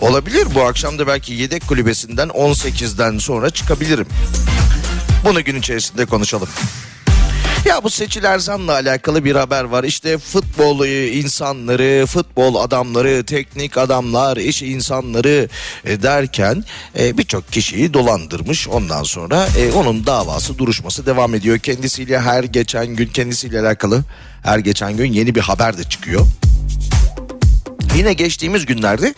Olabilir 0.00 0.48
bu 0.54 0.62
akşam 0.62 0.98
da 0.98 1.06
belki 1.06 1.32
yedek 1.32 1.68
kulübesinden 1.68 2.28
18'den 2.28 3.18
sonra 3.18 3.50
çıkabilirim. 3.50 4.06
Bunu 5.24 5.44
gün 5.44 5.56
içerisinde 5.56 6.06
konuşalım. 6.06 6.48
Ya 7.64 7.84
bu 7.84 7.90
Seçil 7.90 8.24
Erzan'la 8.24 8.72
alakalı 8.72 9.24
bir 9.24 9.36
haber 9.36 9.64
var. 9.64 9.84
İşte 9.84 10.18
futbol 10.18 10.86
e, 10.86 11.08
insanları, 11.08 12.06
futbol 12.06 12.54
adamları, 12.54 13.24
teknik 13.24 13.78
adamlar, 13.78 14.36
iş 14.36 14.62
insanları 14.62 15.48
e, 15.84 16.02
derken 16.02 16.64
e, 16.98 17.18
birçok 17.18 17.52
kişiyi 17.52 17.94
dolandırmış. 17.94 18.68
Ondan 18.68 19.02
sonra 19.02 19.48
onun 19.74 20.06
davası 20.06 20.58
duruşması 20.58 21.06
devam 21.06 21.34
ediyor. 21.34 21.58
Kendisiyle 21.58 22.20
her 22.20 22.44
geçen 22.44 22.86
gün 22.86 23.06
kendisiyle 23.06 23.60
alakalı 23.60 24.04
her 24.42 24.58
geçen 24.58 24.96
gün 24.96 25.12
yeni 25.12 25.34
bir 25.34 25.40
haber 25.40 25.78
de 25.78 25.84
çıkıyor. 25.84 26.26
Yine 27.96 28.12
geçtiğimiz 28.12 28.66
günlerde 28.66 29.14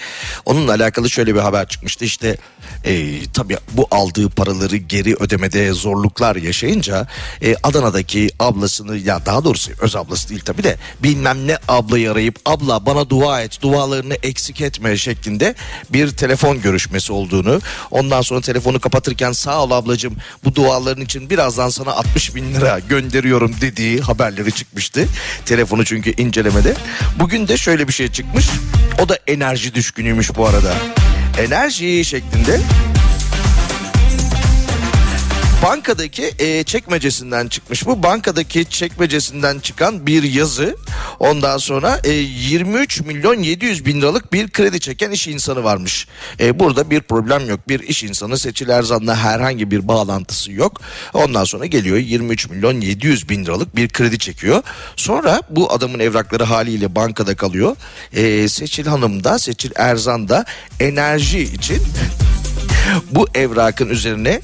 onunla 0.46 0.72
alakalı 0.72 1.10
şöyle 1.10 1.34
bir 1.34 1.40
haber 1.40 1.68
çıkmıştı 1.68 2.04
işte 2.04 2.36
e, 2.84 3.22
tabii 3.34 3.56
bu 3.72 3.86
aldığı 3.90 4.28
paraları 4.28 4.76
geri 4.76 5.14
ödemede 5.14 5.72
zorluklar 5.72 6.36
yaşayınca 6.36 7.06
e, 7.42 7.54
Adana'daki 7.62 8.30
ablasını 8.38 8.96
ya 8.96 9.26
daha 9.26 9.44
doğrusu 9.44 9.72
öz 9.80 9.96
ablası 9.96 10.28
değil 10.28 10.40
tabii 10.44 10.64
de 10.64 10.76
bilmem 11.02 11.46
ne 11.46 11.58
ablayı 11.68 12.12
arayıp 12.12 12.38
abla 12.44 12.86
bana 12.86 13.10
dua 13.10 13.42
et 13.42 13.62
dualarını 13.62 14.14
eksik 14.14 14.60
etme 14.60 14.96
şeklinde 14.96 15.54
bir 15.90 16.08
telefon 16.08 16.60
görüşmesi 16.60 17.12
olduğunu 17.12 17.60
ondan 17.90 18.22
sonra 18.22 18.40
telefonu 18.40 18.80
kapatırken 18.80 19.32
sağ 19.32 19.62
ol 19.62 19.70
ablacığım 19.70 20.16
bu 20.44 20.54
duaların 20.54 21.04
için 21.04 21.30
birazdan 21.30 21.68
sana 21.68 21.90
60 21.90 22.34
bin 22.34 22.54
lira 22.54 22.78
gönderiyorum 22.78 23.54
dediği 23.60 24.00
haberleri 24.00 24.52
çıkmıştı. 24.52 25.08
Telefonu 25.44 25.84
çünkü 25.84 26.22
incelemede. 26.22 26.74
Bugün 27.18 27.48
de 27.48 27.56
şöyle 27.56 27.88
bir 27.88 27.92
şey 27.92 28.08
çıkmış. 28.08 28.46
O 29.02 29.08
da 29.08 29.18
enerji 29.26 29.74
düşkünüymüş 29.74 30.36
bu 30.36 30.46
arada. 30.46 30.74
Enerji 31.38 32.04
şeklinde 32.04 32.60
bankadaki 35.62 36.30
e, 36.38 36.64
çekmecesinden 36.64 37.48
çıkmış 37.48 37.86
bu. 37.86 38.02
Bankadaki 38.02 38.70
çekmecesinden 38.70 39.58
çıkan 39.58 40.06
bir 40.06 40.22
yazı. 40.22 40.76
Ondan 41.18 41.58
sonra 41.58 42.00
e, 42.04 42.10
23 42.10 43.00
milyon 43.00 43.42
700 43.42 43.86
bin 43.86 44.00
liralık 44.00 44.32
bir 44.32 44.48
kredi 44.48 44.80
çeken 44.80 45.10
iş 45.10 45.28
insanı 45.28 45.64
varmış. 45.64 46.08
E, 46.40 46.58
burada 46.58 46.90
bir 46.90 47.00
problem 47.00 47.48
yok. 47.48 47.68
Bir 47.68 47.80
iş 47.80 48.04
insanı 48.04 48.38
Seçil 48.38 48.68
Erzan'la 48.68 49.16
herhangi 49.16 49.70
bir 49.70 49.88
bağlantısı 49.88 50.52
yok. 50.52 50.80
Ondan 51.14 51.44
sonra 51.44 51.66
geliyor 51.66 51.96
23 51.96 52.48
milyon 52.50 52.80
700 52.80 53.28
bin 53.28 53.44
liralık 53.44 53.76
bir 53.76 53.88
kredi 53.88 54.18
çekiyor. 54.18 54.62
Sonra 54.96 55.42
bu 55.50 55.72
adamın 55.72 55.98
evrakları 55.98 56.44
haliyle 56.44 56.94
bankada 56.94 57.36
kalıyor. 57.36 57.76
E, 58.12 58.48
Seçil 58.48 58.86
Hanım 58.86 59.24
da 59.24 59.38
Seçil 59.38 59.70
Erzan 59.76 60.28
da 60.28 60.44
enerji 60.80 61.40
için 61.40 61.82
bu 63.10 63.26
evrakın 63.34 63.88
üzerine 63.88 64.40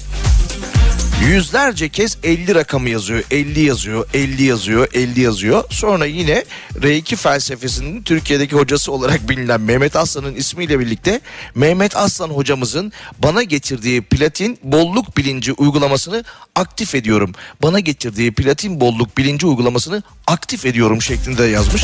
Yüzlerce 1.27 1.89
kez 1.89 2.17
50 2.23 2.55
rakamı 2.55 2.89
yazıyor, 2.89 3.23
50 3.31 3.59
yazıyor, 3.59 4.07
50 4.13 4.43
yazıyor, 4.43 4.87
50 4.93 5.21
yazıyor. 5.21 5.63
Sonra 5.69 6.05
yine 6.05 6.45
R2 6.75 7.15
felsefesinin 7.15 8.03
Türkiye'deki 8.03 8.55
hocası 8.55 8.91
olarak 8.91 9.29
bilinen 9.29 9.61
Mehmet 9.61 9.95
Aslan'ın 9.95 10.35
ismiyle 10.35 10.79
birlikte 10.79 11.21
Mehmet 11.55 11.95
Aslan 11.95 12.29
hocamızın 12.29 12.91
bana 13.23 13.43
getirdiği 13.43 14.01
platin 14.01 14.59
bolluk 14.63 15.17
bilinci 15.17 15.53
uygulamasını 15.53 16.23
aktif 16.55 16.95
ediyorum. 16.95 17.31
Bana 17.63 17.79
getirdiği 17.79 18.31
platin 18.31 18.81
bolluk 18.81 19.17
bilinci 19.17 19.47
uygulamasını 19.47 20.03
aktif 20.27 20.65
ediyorum 20.65 21.01
şeklinde 21.01 21.43
yazmış. 21.43 21.83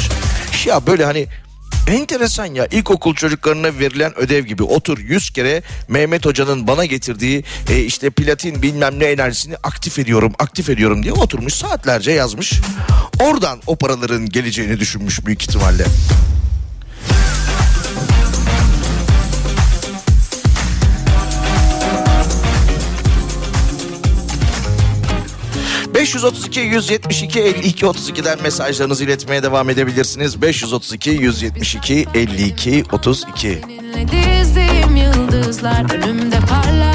Ya 0.65 0.87
böyle 0.87 1.05
hani 1.05 1.27
Enteresan 1.87 2.45
ya 2.45 2.67
ilkokul 2.71 3.15
çocuklarına 3.15 3.79
verilen 3.79 4.17
ödev 4.17 4.45
gibi 4.45 4.63
otur 4.63 4.97
100 4.97 5.29
kere 5.29 5.61
Mehmet 5.87 6.25
Hoca'nın 6.25 6.67
bana 6.67 6.85
getirdiği 6.85 7.43
e, 7.69 7.79
işte 7.79 8.09
platin 8.09 8.61
bilmem 8.61 8.99
ne 8.99 9.05
enerjisini 9.05 9.55
aktif 9.63 9.99
ediyorum 9.99 10.33
aktif 10.39 10.69
ediyorum 10.69 11.03
diye 11.03 11.13
oturmuş 11.13 11.53
saatlerce 11.53 12.11
yazmış. 12.11 12.53
Oradan 13.19 13.59
o 13.67 13.75
paraların 13.75 14.29
geleceğini 14.29 14.79
düşünmüş 14.79 15.25
büyük 15.25 15.41
ihtimalle. 15.43 15.85
532 26.05 26.59
172 26.59 27.39
52 27.39 27.85
32'den 27.85 28.41
mesajlarınızı 28.41 29.03
iletmeye 29.03 29.43
devam 29.43 29.69
edebilirsiniz. 29.69 30.41
532 30.41 31.09
172 31.09 32.05
52 32.13 32.83
32. 32.91 33.61
Dizdiğim 34.11 34.95
yıldızlar 34.95 35.93
önümde 35.93 36.39
parlar 36.39 36.94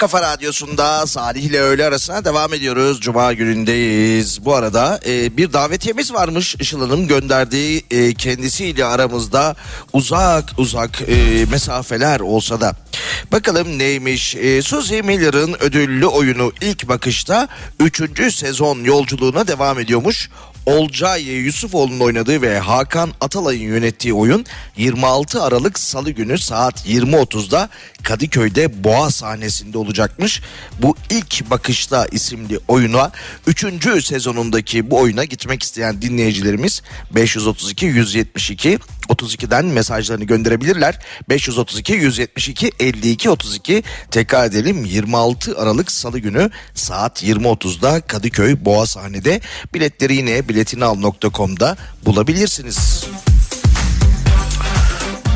kafa 0.00 0.22
radyosunda 0.22 1.06
Salih 1.06 1.42
ile 1.42 1.60
öğle 1.60 1.84
arasına 1.84 2.24
devam 2.24 2.54
ediyoruz. 2.54 3.00
Cuma 3.00 3.32
günündeyiz. 3.32 4.44
Bu 4.44 4.54
arada 4.54 5.00
e, 5.06 5.36
bir 5.36 5.52
davetiyemiz 5.52 6.12
varmış 6.12 6.56
Işıl 6.60 6.80
Hanım 6.80 7.06
gönderdiği 7.06 7.84
e, 7.90 8.14
kendisiyle 8.14 8.84
aramızda 8.84 9.56
uzak 9.92 10.44
uzak 10.58 11.02
e, 11.02 11.46
mesafeler 11.50 12.20
olsa 12.20 12.60
da. 12.60 12.76
Bakalım 13.32 13.78
neymiş? 13.78 14.36
E, 14.36 14.62
Suzy 14.62 15.00
Miller'ın 15.00 15.56
ödüllü 15.60 16.06
oyunu 16.06 16.52
ilk 16.60 16.88
bakışta 16.88 17.48
3. 17.80 18.34
sezon 18.34 18.84
yolculuğuna 18.84 19.46
devam 19.46 19.78
ediyormuş. 19.78 20.30
Olcay 20.66 21.22
Yusufoğlu'nun 21.22 22.00
oynadığı 22.00 22.42
ve 22.42 22.58
Hakan 22.58 23.12
Atalay'ın 23.20 23.68
yönettiği 23.68 24.14
oyun 24.14 24.46
26 24.76 25.42
Aralık 25.42 25.78
Salı 25.78 26.10
günü 26.10 26.38
saat 26.38 26.86
20.30'da 26.88 27.68
Kadıköy'de 28.02 28.84
Boğa 28.84 29.10
sahnesinde 29.10 29.78
olacakmış. 29.78 30.42
Bu 30.82 30.96
ilk 31.10 31.50
bakışta 31.50 32.06
isimli 32.06 32.60
oyuna 32.68 33.10
3. 33.46 34.04
sezonundaki 34.04 34.90
bu 34.90 34.98
oyuna 34.98 35.24
gitmek 35.24 35.62
isteyen 35.62 36.02
dinleyicilerimiz 36.02 36.82
532 37.14 37.86
172 37.86 38.78
32'den 39.10 39.64
mesajlarını 39.66 40.24
gönderebilirler. 40.24 40.98
532 41.28 41.92
172 41.92 42.72
52 42.80 43.30
32 43.30 43.82
tekrar 44.10 44.46
edelim 44.46 44.84
26 44.84 45.58
Aralık 45.58 45.92
Salı 45.92 46.18
günü 46.18 46.50
saat 46.74 47.22
20.30'da 47.22 48.00
Kadıköy 48.00 48.56
Boğa 48.64 48.86
sahnede 48.86 49.40
biletleri 49.74 50.14
yine 50.16 50.48
biletinal.com'da 50.48 51.76
bulabilirsiniz. 52.04 53.04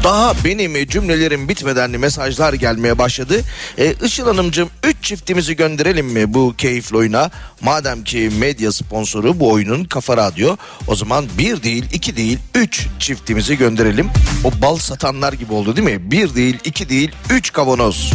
Daha 0.05 0.35
benim 0.45 0.87
cümlelerim 0.87 1.49
bitmeden 1.49 1.91
mesajlar 1.91 2.53
gelmeye 2.53 2.99
başladı. 2.99 3.41
Ee, 3.79 3.95
Işıl 4.05 4.27
Hanımcığım 4.27 4.71
3 4.85 4.97
çiftimizi 5.03 5.57
gönderelim 5.57 6.07
mi 6.07 6.35
bu 6.35 6.55
keyifli 6.59 6.97
oyuna? 6.97 7.31
Madem 7.61 8.05
ki 8.05 8.31
medya 8.39 8.73
sponsoru 8.73 9.41
bu 9.41 9.53
oyunun 9.53 9.85
Kafa 9.85 10.17
Radyo 10.17 10.57
o 10.87 10.95
zaman 10.95 11.25
bir 11.39 11.63
değil 11.63 11.85
iki 11.93 12.17
değil 12.17 12.39
3 12.55 12.87
çiftimizi 12.99 13.59
gönderelim. 13.59 14.11
O 14.45 14.63
bal 14.63 14.77
satanlar 14.77 15.33
gibi 15.33 15.53
oldu 15.53 15.77
değil 15.77 15.89
mi? 15.89 16.11
Bir 16.11 16.35
değil 16.35 16.59
iki 16.65 16.89
değil 16.89 17.13
3 17.31 17.53
kavanoz. 17.53 18.13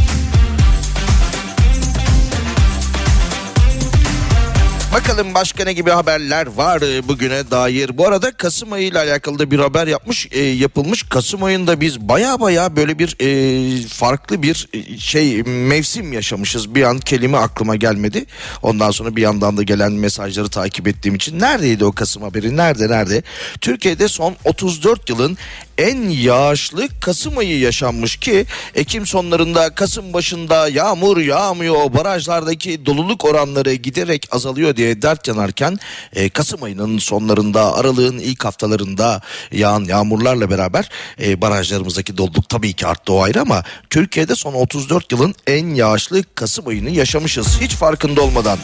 Bakalım 4.93 5.33
başka 5.33 5.63
ne 5.63 5.73
gibi 5.73 5.89
haberler 5.89 6.47
var 6.47 6.81
e, 6.81 7.07
bugüne 7.07 7.51
dair. 7.51 7.97
Bu 7.97 8.07
arada 8.07 8.31
Kasım 8.31 8.73
ayı 8.73 8.87
ile 8.87 8.99
alakalı 8.99 9.39
da 9.39 9.51
bir 9.51 9.59
haber 9.59 9.87
yapmış 9.87 10.27
e, 10.31 10.39
yapılmış. 10.39 11.03
Kasım 11.03 11.43
ayında 11.43 11.81
biz 11.81 11.99
baya 11.99 12.39
baya 12.39 12.75
böyle 12.75 12.99
bir 12.99 13.15
e, 13.19 13.87
farklı 13.87 14.43
bir 14.43 14.67
e, 14.73 14.97
şey 14.97 15.43
mevsim 15.43 16.13
yaşamışız. 16.13 16.75
Bir 16.75 16.83
an 16.83 16.99
kelime 16.99 17.37
aklıma 17.37 17.75
gelmedi. 17.75 18.25
Ondan 18.61 18.91
sonra 18.91 19.15
bir 19.15 19.21
yandan 19.21 19.57
da 19.57 19.63
gelen 19.63 19.91
mesajları 19.91 20.49
takip 20.49 20.87
ettiğim 20.87 21.15
için 21.15 21.39
neredeydi 21.39 21.85
o 21.85 21.91
Kasım 21.91 22.23
haberi? 22.23 22.57
Nerede 22.57 22.89
nerede? 22.89 23.23
Türkiye'de 23.61 24.07
son 24.07 24.35
34 24.45 25.09
yılın 25.09 25.37
en 25.79 26.09
yağışlı 26.09 26.87
Kasım 27.01 27.37
ayı 27.37 27.59
yaşanmış 27.59 28.17
ki 28.17 28.45
Ekim 28.75 29.05
sonlarında 29.05 29.75
Kasım 29.75 30.13
başında 30.13 30.67
yağmur 30.67 31.17
yağmıyor 31.17 31.93
barajlardaki 31.93 32.85
doluluk 32.85 33.25
oranları 33.25 33.73
giderek 33.73 34.27
azalıyor 34.31 34.75
diye 34.75 35.01
dert 35.01 35.27
yanarken 35.27 35.79
e, 36.13 36.29
Kasım 36.29 36.63
ayının 36.63 36.97
sonlarında 36.97 37.75
aralığın 37.75 38.17
ilk 38.17 38.45
haftalarında 38.45 39.21
yağan 39.51 39.83
yağmurlarla 39.83 40.49
beraber 40.49 40.89
e, 41.21 41.41
barajlarımızdaki 41.41 42.17
doluluk 42.17 42.49
tabii 42.49 42.73
ki 42.73 42.87
arttı 42.87 43.13
o 43.13 43.21
ayrı 43.21 43.41
ama 43.41 43.63
Türkiye'de 43.89 44.35
son 44.35 44.53
34 44.53 45.11
yılın 45.11 45.35
en 45.47 45.75
yağışlı 45.75 46.23
Kasım 46.35 46.67
ayını 46.67 46.89
yaşamışız 46.89 47.61
hiç 47.61 47.71
farkında 47.71 48.21
olmadan. 48.21 48.59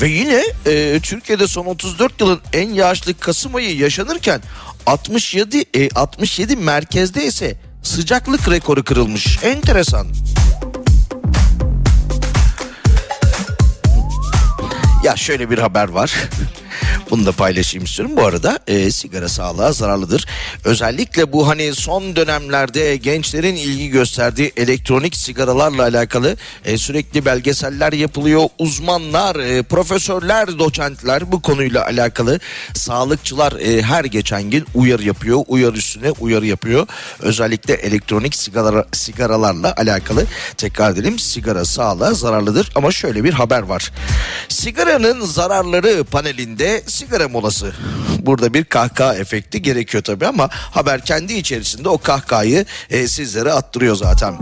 Ve 0.00 0.08
yine 0.08 0.44
e, 0.66 1.00
Türkiye'de 1.02 1.46
son 1.46 1.66
34 1.66 2.20
yılın 2.20 2.40
en 2.52 2.70
yağışlı 2.70 3.18
Kasım 3.18 3.54
ayı 3.54 3.76
yaşanırken 3.76 4.40
67 4.86 5.64
e, 5.74 5.88
67 5.94 6.56
merkezde 6.56 7.24
ise 7.24 7.56
sıcaklık 7.82 8.50
rekoru 8.50 8.84
kırılmış. 8.84 9.38
Enteresan. 9.42 10.06
Ya 15.04 15.16
şöyle 15.16 15.50
bir 15.50 15.58
haber 15.58 15.88
var. 15.88 16.14
Bunu 17.10 17.26
da 17.26 17.32
paylaşayım 17.32 17.84
istiyorum. 17.84 18.16
Bu 18.16 18.24
arada 18.24 18.58
e, 18.66 18.90
sigara 18.90 19.28
sağlığa 19.28 19.72
zararlıdır. 19.72 20.26
Özellikle 20.64 21.32
bu 21.32 21.48
hani 21.48 21.74
son 21.74 22.16
dönemlerde 22.16 22.96
gençlerin 22.96 23.56
ilgi 23.56 23.88
gösterdiği 23.88 24.52
elektronik 24.56 25.16
sigaralarla 25.16 25.82
alakalı 25.82 26.36
e, 26.64 26.78
sürekli 26.78 27.24
belgeseller 27.24 27.92
yapılıyor. 27.92 28.48
Uzmanlar, 28.58 29.36
e, 29.36 29.62
profesörler, 29.62 30.58
doçentler 30.58 31.32
bu 31.32 31.42
konuyla 31.42 31.84
alakalı 31.84 32.40
sağlıkçılar 32.74 33.52
e, 33.52 33.82
her 33.82 34.04
geçen 34.04 34.42
gün 34.42 34.66
uyarı 34.74 35.02
yapıyor. 35.02 35.44
Uyarı 35.46 35.76
üstüne 35.76 36.10
uyarı 36.10 36.46
yapıyor. 36.46 36.86
Özellikle 37.20 37.74
elektronik 37.74 38.34
sigara 38.34 38.84
sigaralarla 38.92 39.74
alakalı 39.76 40.24
tekrar 40.56 40.92
edelim 40.92 41.18
sigara 41.18 41.64
sağlığa 41.64 42.14
zararlıdır 42.14 42.70
ama 42.74 42.90
şöyle 42.90 43.24
bir 43.24 43.32
haber 43.32 43.62
var. 43.62 43.92
Sigaranın 44.48 45.20
zararları 45.20 46.04
panelinde 46.04 46.82
sigara 46.96 47.28
molası. 47.28 47.72
Burada 48.18 48.54
bir 48.54 48.64
kahkaha 48.64 49.14
efekti 49.14 49.62
gerekiyor 49.62 50.04
tabii 50.04 50.26
ama 50.26 50.48
haber 50.50 51.04
kendi 51.04 51.32
içerisinde 51.32 51.88
o 51.88 51.98
kahkahayı 51.98 52.64
e, 52.90 53.08
sizlere 53.08 53.52
attırıyor 53.52 53.96
zaten. 53.96 54.38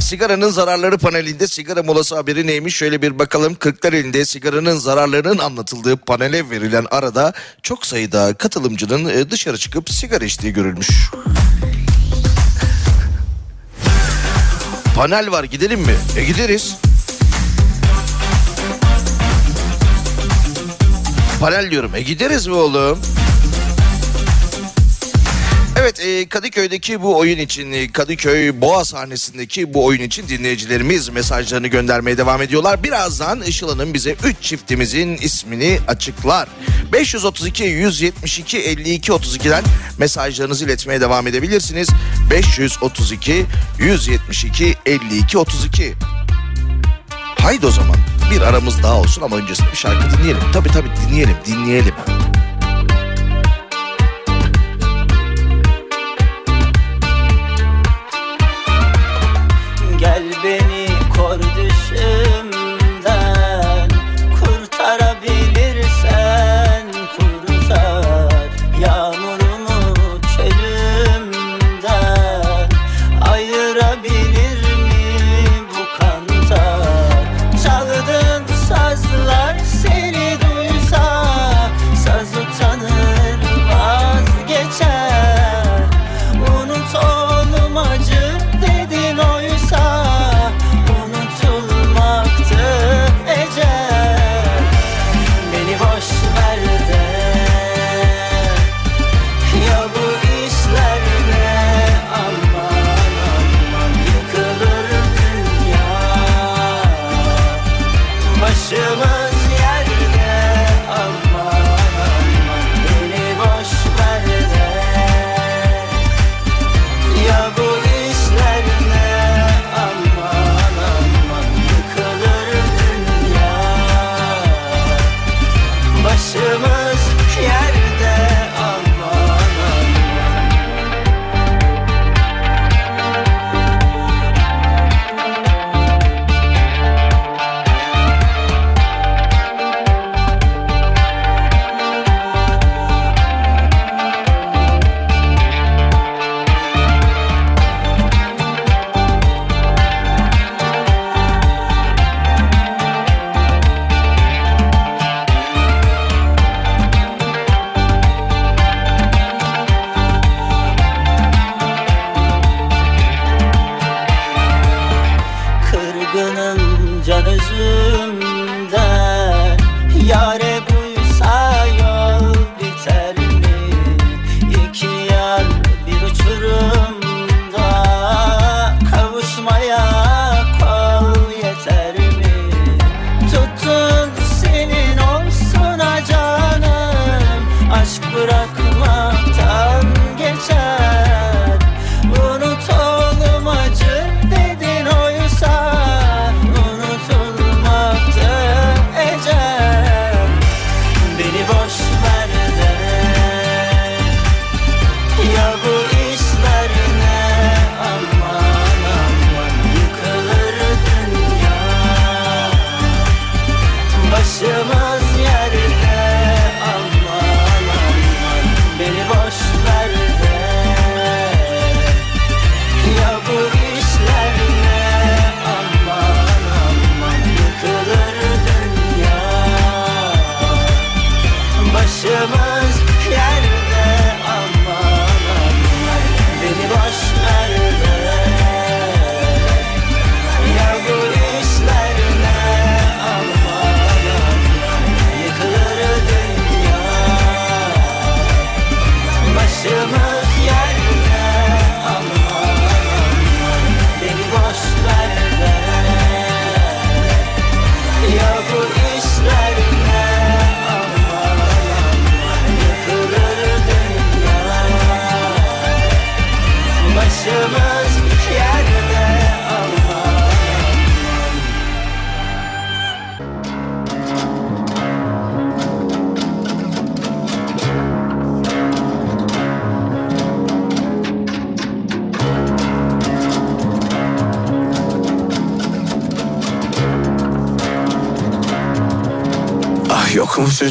Sigaranın 0.00 0.48
zararları 0.48 0.98
panelinde 0.98 1.46
sigara 1.46 1.82
molası 1.82 2.16
haberi 2.16 2.46
neymiş 2.46 2.76
şöyle 2.76 3.02
bir 3.02 3.18
bakalım. 3.18 3.54
Kırklareli'nde 3.54 4.24
sigaranın 4.24 4.78
zararlarının 4.78 5.38
anlatıldığı 5.38 5.96
panele 5.96 6.50
verilen 6.50 6.86
arada 6.90 7.32
çok 7.62 7.86
sayıda 7.86 8.34
katılımcının 8.34 9.08
e, 9.08 9.30
dışarı 9.30 9.58
çıkıp 9.58 9.90
sigara 9.90 10.24
içtiği 10.24 10.52
görülmüş. 10.52 10.88
Panel 14.96 15.30
var 15.30 15.44
gidelim 15.44 15.80
mi? 15.80 15.94
E 16.16 16.24
gideriz. 16.24 16.76
Panel 21.42 21.70
diyorum. 21.70 21.94
E 21.94 22.02
gideriz 22.02 22.46
mi 22.46 22.54
oğlum? 22.54 22.98
Evet 25.80 26.00
e, 26.00 26.28
Kadıköy'deki 26.28 27.02
bu 27.02 27.18
oyun 27.18 27.38
için 27.38 27.72
e, 27.72 27.92
Kadıköy 27.92 28.60
Boğa 28.60 28.84
sahnesindeki 28.84 29.74
bu 29.74 29.84
oyun 29.84 30.00
için 30.00 30.28
dinleyicilerimiz 30.28 31.08
mesajlarını 31.08 31.66
göndermeye 31.66 32.18
devam 32.18 32.42
ediyorlar. 32.42 32.82
Birazdan 32.82 33.42
Işıl 33.42 33.68
Hanım 33.68 33.94
bize 33.94 34.16
3 34.24 34.36
çiftimizin 34.40 35.16
ismini 35.16 35.78
açıklar. 35.88 36.48
532 36.92 37.64
172 37.64 38.58
52 38.58 39.12
32'den 39.12 39.64
mesajlarınızı 39.98 40.64
iletmeye 40.64 41.00
devam 41.00 41.26
edebilirsiniz. 41.26 41.88
532 42.30 43.46
172 43.78 44.74
52 44.86 45.38
32 45.38 45.94
Haydi 47.38 47.66
o 47.66 47.70
zaman 47.70 47.96
bir 48.32 48.40
aramız 48.40 48.82
daha 48.82 49.00
olsun 49.00 49.22
ama 49.22 49.36
öncesinde 49.36 49.70
bir 49.70 49.76
şarkı 49.76 50.16
dinleyelim. 50.16 50.42
Tabii 50.52 50.68
tabii 50.68 50.88
dinleyelim 50.96 51.36
dinleyelim. 51.46 51.94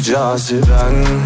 Caziben 0.02 1.21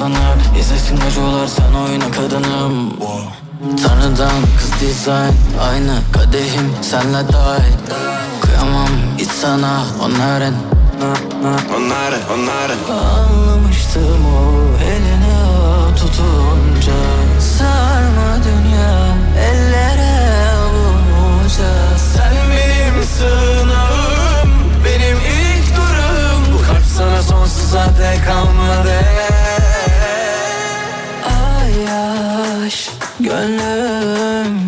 salınıp 0.00 0.58
İzlesin 0.60 1.00
acılar 1.00 1.46
sen 1.46 1.74
oyna 1.74 2.10
kadınım. 2.10 2.92
Tanrıdan 3.82 4.42
kız 4.58 4.80
dizayn 4.80 5.34
Aynı 5.62 5.98
kadehim. 6.12 6.72
Senle 6.82 7.32
dahil 7.32 7.76
Kıyamam 8.40 8.88
hiç 9.18 9.28
sana 9.30 9.82
onların. 10.04 10.54
Onları 11.76 12.16
onları 12.34 12.76
Anlamıştım 13.00 14.26
o 14.26 14.82
eline 14.84 15.36
tutunca. 15.96 17.00
Sarma 17.58 18.44
dünya 18.44 19.16
ellere 19.48 20.50
avunca 20.50 21.98
Sen 22.14 22.34
benim 22.50 23.04
sığınağım 23.04 24.50
Benim 24.84 25.16
ilk 25.16 25.76
durum 25.76 26.54
Bu 26.54 26.66
kalp 26.66 26.84
sana 26.96 27.22
sonsuza 27.22 27.84
dek 27.84 28.24
kalmadı 28.26 29.19
Ayyaş 32.70 32.90
gönlüm 33.20 34.59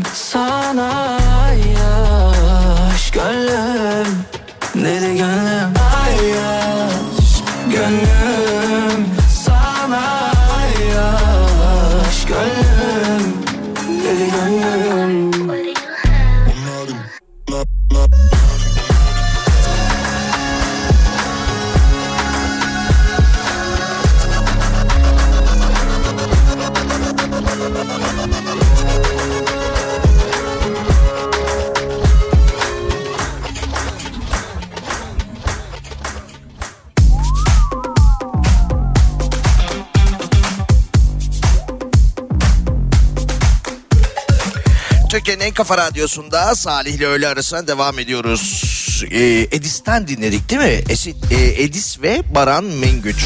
kafa 45.63 45.79
radyosunda 45.79 46.55
Salih 46.55 46.95
ile 46.95 47.07
öğle 47.07 47.29
arasına 47.29 47.67
devam 47.67 47.99
ediyoruz. 47.99 48.65
Ee, 49.11 49.47
Edis'ten 49.53 50.09
dinledik 50.09 50.51
değil 50.51 50.61
mi? 50.61 50.83
Esi, 50.89 51.15
e, 51.31 51.63
Edis 51.63 52.03
ve 52.03 52.23
Baran 52.35 52.65
Mengüç. 52.65 53.25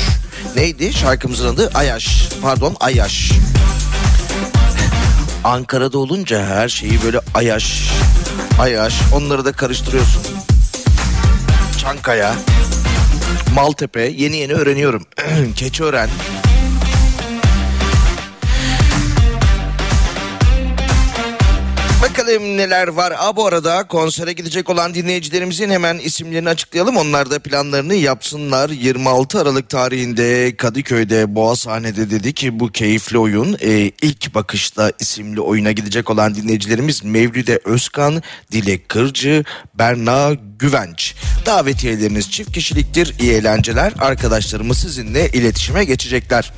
Neydi 0.56 0.92
şarkımızın 0.92 1.54
adı? 1.54 1.70
Ayaş. 1.74 2.28
Pardon 2.42 2.76
Ayaş. 2.80 3.30
Ankara'da 5.44 5.98
olunca 5.98 6.46
her 6.46 6.68
şeyi 6.68 7.02
böyle 7.04 7.20
Ayaş. 7.34 7.90
Ayaş. 8.60 8.94
Onları 9.14 9.44
da 9.44 9.52
karıştırıyorsun. 9.52 10.22
Çankaya. 11.80 12.34
Maltepe. 13.54 14.02
Yeni 14.02 14.36
yeni 14.36 14.52
öğreniyorum. 14.52 15.06
Keçiören. 15.56 16.08
Bakalım 22.26 22.56
neler 22.56 22.88
var. 22.88 23.12
Aa, 23.18 23.36
bu 23.36 23.46
arada 23.46 23.86
konsere 23.86 24.32
gidecek 24.32 24.70
olan 24.70 24.94
dinleyicilerimizin 24.94 25.70
hemen 25.70 25.98
isimlerini 25.98 26.48
açıklayalım. 26.48 26.96
Onlar 26.96 27.30
da 27.30 27.38
planlarını 27.38 27.94
yapsınlar. 27.94 28.70
26 28.70 29.40
Aralık 29.40 29.68
tarihinde 29.68 30.56
Kadıköy'de 30.56 31.34
Boğa 31.34 31.56
sahnede 31.56 32.10
dedi 32.10 32.32
ki 32.32 32.60
bu 32.60 32.68
keyifli 32.72 33.18
oyun 33.18 33.56
e, 33.60 33.70
ilk 34.02 34.34
bakışta 34.34 34.92
isimli 35.00 35.40
oyuna 35.40 35.72
gidecek 35.72 36.10
olan 36.10 36.34
dinleyicilerimiz 36.34 37.04
Mevlüde 37.04 37.60
Özkan, 37.64 38.22
Dilek 38.52 38.88
Kırcı, 38.88 39.44
Berna 39.74 40.34
Güvenç. 40.58 41.14
Davetiyeleriniz 41.46 42.30
çift 42.30 42.52
kişiliktir. 42.52 43.14
İyi 43.20 43.32
eğlenceler. 43.32 43.92
Arkadaşlarımız 43.98 44.78
sizinle 44.78 45.28
iletişime 45.28 45.84
geçecekler. 45.84 46.52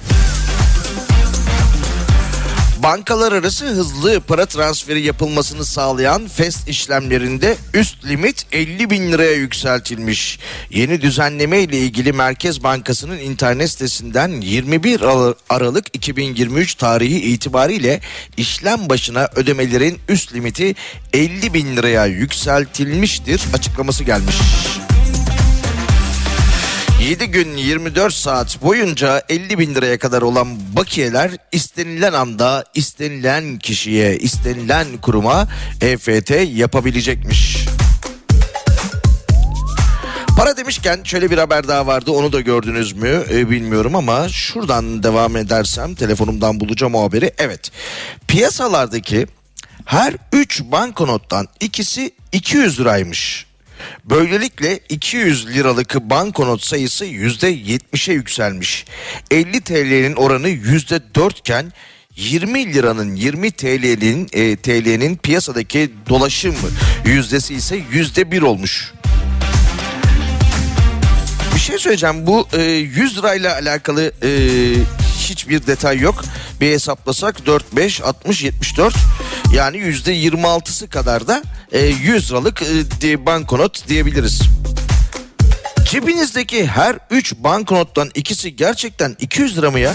Bankalar 2.83 3.33
arası 3.33 3.67
hızlı 3.67 4.21
para 4.21 4.47
transferi 4.47 5.01
yapılmasını 5.01 5.65
sağlayan 5.65 6.29
FES 6.29 6.69
işlemlerinde 6.69 7.57
üst 7.75 8.05
limit 8.05 8.47
50 8.53 8.91
bin 8.91 9.13
liraya 9.13 9.33
yükseltilmiş. 9.33 10.39
Yeni 10.71 11.01
düzenleme 11.01 11.61
ile 11.61 11.79
ilgili 11.79 12.13
Merkez 12.13 12.63
Bankası'nın 12.63 13.19
internet 13.19 13.71
sitesinden 13.71 14.41
21 14.41 15.01
Ar- 15.01 15.35
Aralık 15.51 15.87
2023 15.97 16.75
tarihi 16.75 17.21
itibariyle 17.21 18.01
işlem 18.37 18.89
başına 18.89 19.29
ödemelerin 19.37 19.99
üst 20.09 20.35
limiti 20.35 20.75
50 21.13 21.55
bin 21.55 21.77
liraya 21.77 22.07
yükseltilmiştir 22.07 23.43
açıklaması 23.55 24.05
gelmiş. 24.05 24.37
7 27.03 27.27
gün 27.27 27.57
24 27.57 28.15
saat 28.15 28.63
boyunca 28.63 29.23
50 29.29 29.59
bin 29.59 29.75
liraya 29.75 29.99
kadar 29.99 30.23
olan 30.23 30.49
bakiyeler 30.77 31.31
istenilen 31.53 32.13
anda 32.13 32.65
istenilen 32.75 33.59
kişiye 33.59 34.19
istenilen 34.19 34.87
kuruma 35.03 35.49
EFT 35.81 36.31
yapabilecekmiş. 36.55 37.65
Para 40.37 40.57
demişken 40.57 41.01
şöyle 41.05 41.31
bir 41.31 41.39
haber 41.39 41.69
daha 41.69 41.87
vardı 41.87 42.11
onu 42.11 42.33
da 42.33 42.41
gördünüz 42.41 42.93
mü 42.93 43.25
e, 43.31 43.51
bilmiyorum 43.51 43.95
ama 43.95 44.29
şuradan 44.29 45.03
devam 45.03 45.37
edersem 45.37 45.95
telefonumdan 45.95 46.61
bulacağım 46.61 46.95
o 46.95 47.03
haberi. 47.03 47.33
Evet 47.39 47.71
piyasalardaki 48.29 49.27
her 49.85 50.15
3 50.33 50.63
banknottan 50.63 51.49
ikisi 51.61 52.11
200 52.33 52.81
liraymış. 52.81 53.48
Böylelikle 54.05 54.81
200 54.89 55.47
liralık 55.47 55.95
banknot 55.95 56.65
sayısı 56.65 57.07
%70'e 57.07 58.15
yükselmiş. 58.15 58.85
50 59.31 59.61
TL'nin 59.61 60.15
oranı 60.15 60.49
%4 60.49 61.39
iken 61.39 61.73
20 62.17 62.75
liranın 62.75 63.15
20 63.17 63.51
TL'nin 63.51 64.29
e, 64.33 64.57
TL'nin 64.57 65.17
piyasadaki 65.17 65.91
dolaşım 66.09 66.55
yüzdesi 67.05 67.55
ise 67.55 67.79
%1 67.79 68.45
olmuş. 68.45 68.93
Bir 71.55 71.61
şey 71.61 71.79
söyleyeceğim 71.79 72.27
bu 72.27 72.49
e, 72.53 72.63
100 72.63 73.19
lirayla 73.19 73.55
alakalı 73.55 74.13
e, 74.23 74.31
hiçbir 75.31 75.67
detay 75.67 75.99
yok. 75.99 76.25
Bir 76.61 76.73
hesaplasak 76.73 77.47
4, 77.47 77.77
5, 77.77 78.01
60, 78.01 78.43
74 78.43 78.95
yani 79.53 79.79
yüzde 79.79 80.17
26'sı 80.17 80.89
kadar 80.89 81.29
da 81.29 81.43
e, 81.73 81.79
100 81.87 82.31
liralık 82.31 82.63
e, 83.03 83.27
banknot 83.27 83.89
diyebiliriz. 83.89 84.43
Cebinizdeki 85.85 86.67
her 86.67 86.99
3 87.11 87.35
banknottan 87.35 88.11
ikisi 88.15 88.57
gerçekten 88.57 89.17
200 89.21 89.59
lira 89.59 89.71
mı 89.71 89.81
ya? 89.81 89.95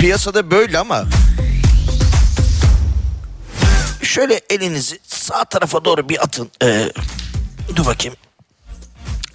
Piyasada 0.00 0.50
böyle 0.50 0.78
ama 0.78 1.04
şöyle 4.02 4.40
elinizi 4.50 4.98
sağ 5.06 5.44
tarafa 5.44 5.84
doğru 5.84 6.08
bir 6.08 6.22
atın. 6.22 6.50
Ee, 6.62 6.92
dur 7.76 7.86
bakayım. 7.86 8.16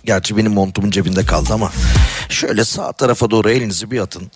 Gerçi 0.06 0.38
benim 0.38 0.52
montumun 0.52 0.92
cebinde 0.92 1.26
kaldı 1.26 1.54
ama 1.54 1.72
şöyle 2.30 2.66
sağ 2.66 2.92
tarafa 2.92 3.32
doğru 3.32 3.50
elinizi 3.50 3.92
bir 3.92 4.00
atın. 4.00 4.32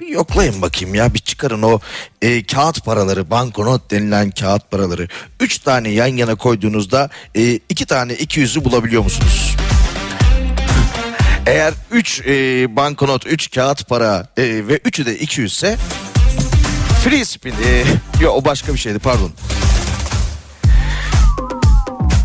Bir 0.00 0.06
yoklayın 0.06 0.62
bakayım 0.62 0.94
ya 0.94 1.14
bir 1.14 1.18
çıkarın 1.18 1.62
o 1.62 1.80
e, 2.22 2.46
kağıt 2.46 2.84
paraları 2.84 3.30
banknot 3.30 3.90
denilen 3.90 4.30
kağıt 4.30 4.70
paraları. 4.70 5.08
Üç 5.40 5.58
tane 5.58 5.88
yan 5.88 6.06
yana 6.06 6.34
koyduğunuzda 6.34 7.10
e, 7.34 7.60
iki 7.68 7.86
tane 7.86 8.14
iki 8.14 8.40
yüzü 8.40 8.64
bulabiliyor 8.64 9.02
musunuz? 9.02 9.56
Eğer 11.46 11.74
3 11.90 12.20
e, 12.26 12.76
banknot, 12.76 13.26
3 13.26 13.50
kağıt 13.50 13.88
para 13.88 14.28
e, 14.36 14.42
ve 14.42 14.76
3'ü 14.76 15.06
de 15.06 15.18
200 15.18 15.52
ise 15.52 15.76
free 17.04 17.24
spin. 17.24 17.54
E, 17.64 17.84
yok 18.20 18.36
o 18.36 18.44
başka 18.44 18.72
bir 18.72 18.78
şeydi 18.78 18.98
pardon. 18.98 19.32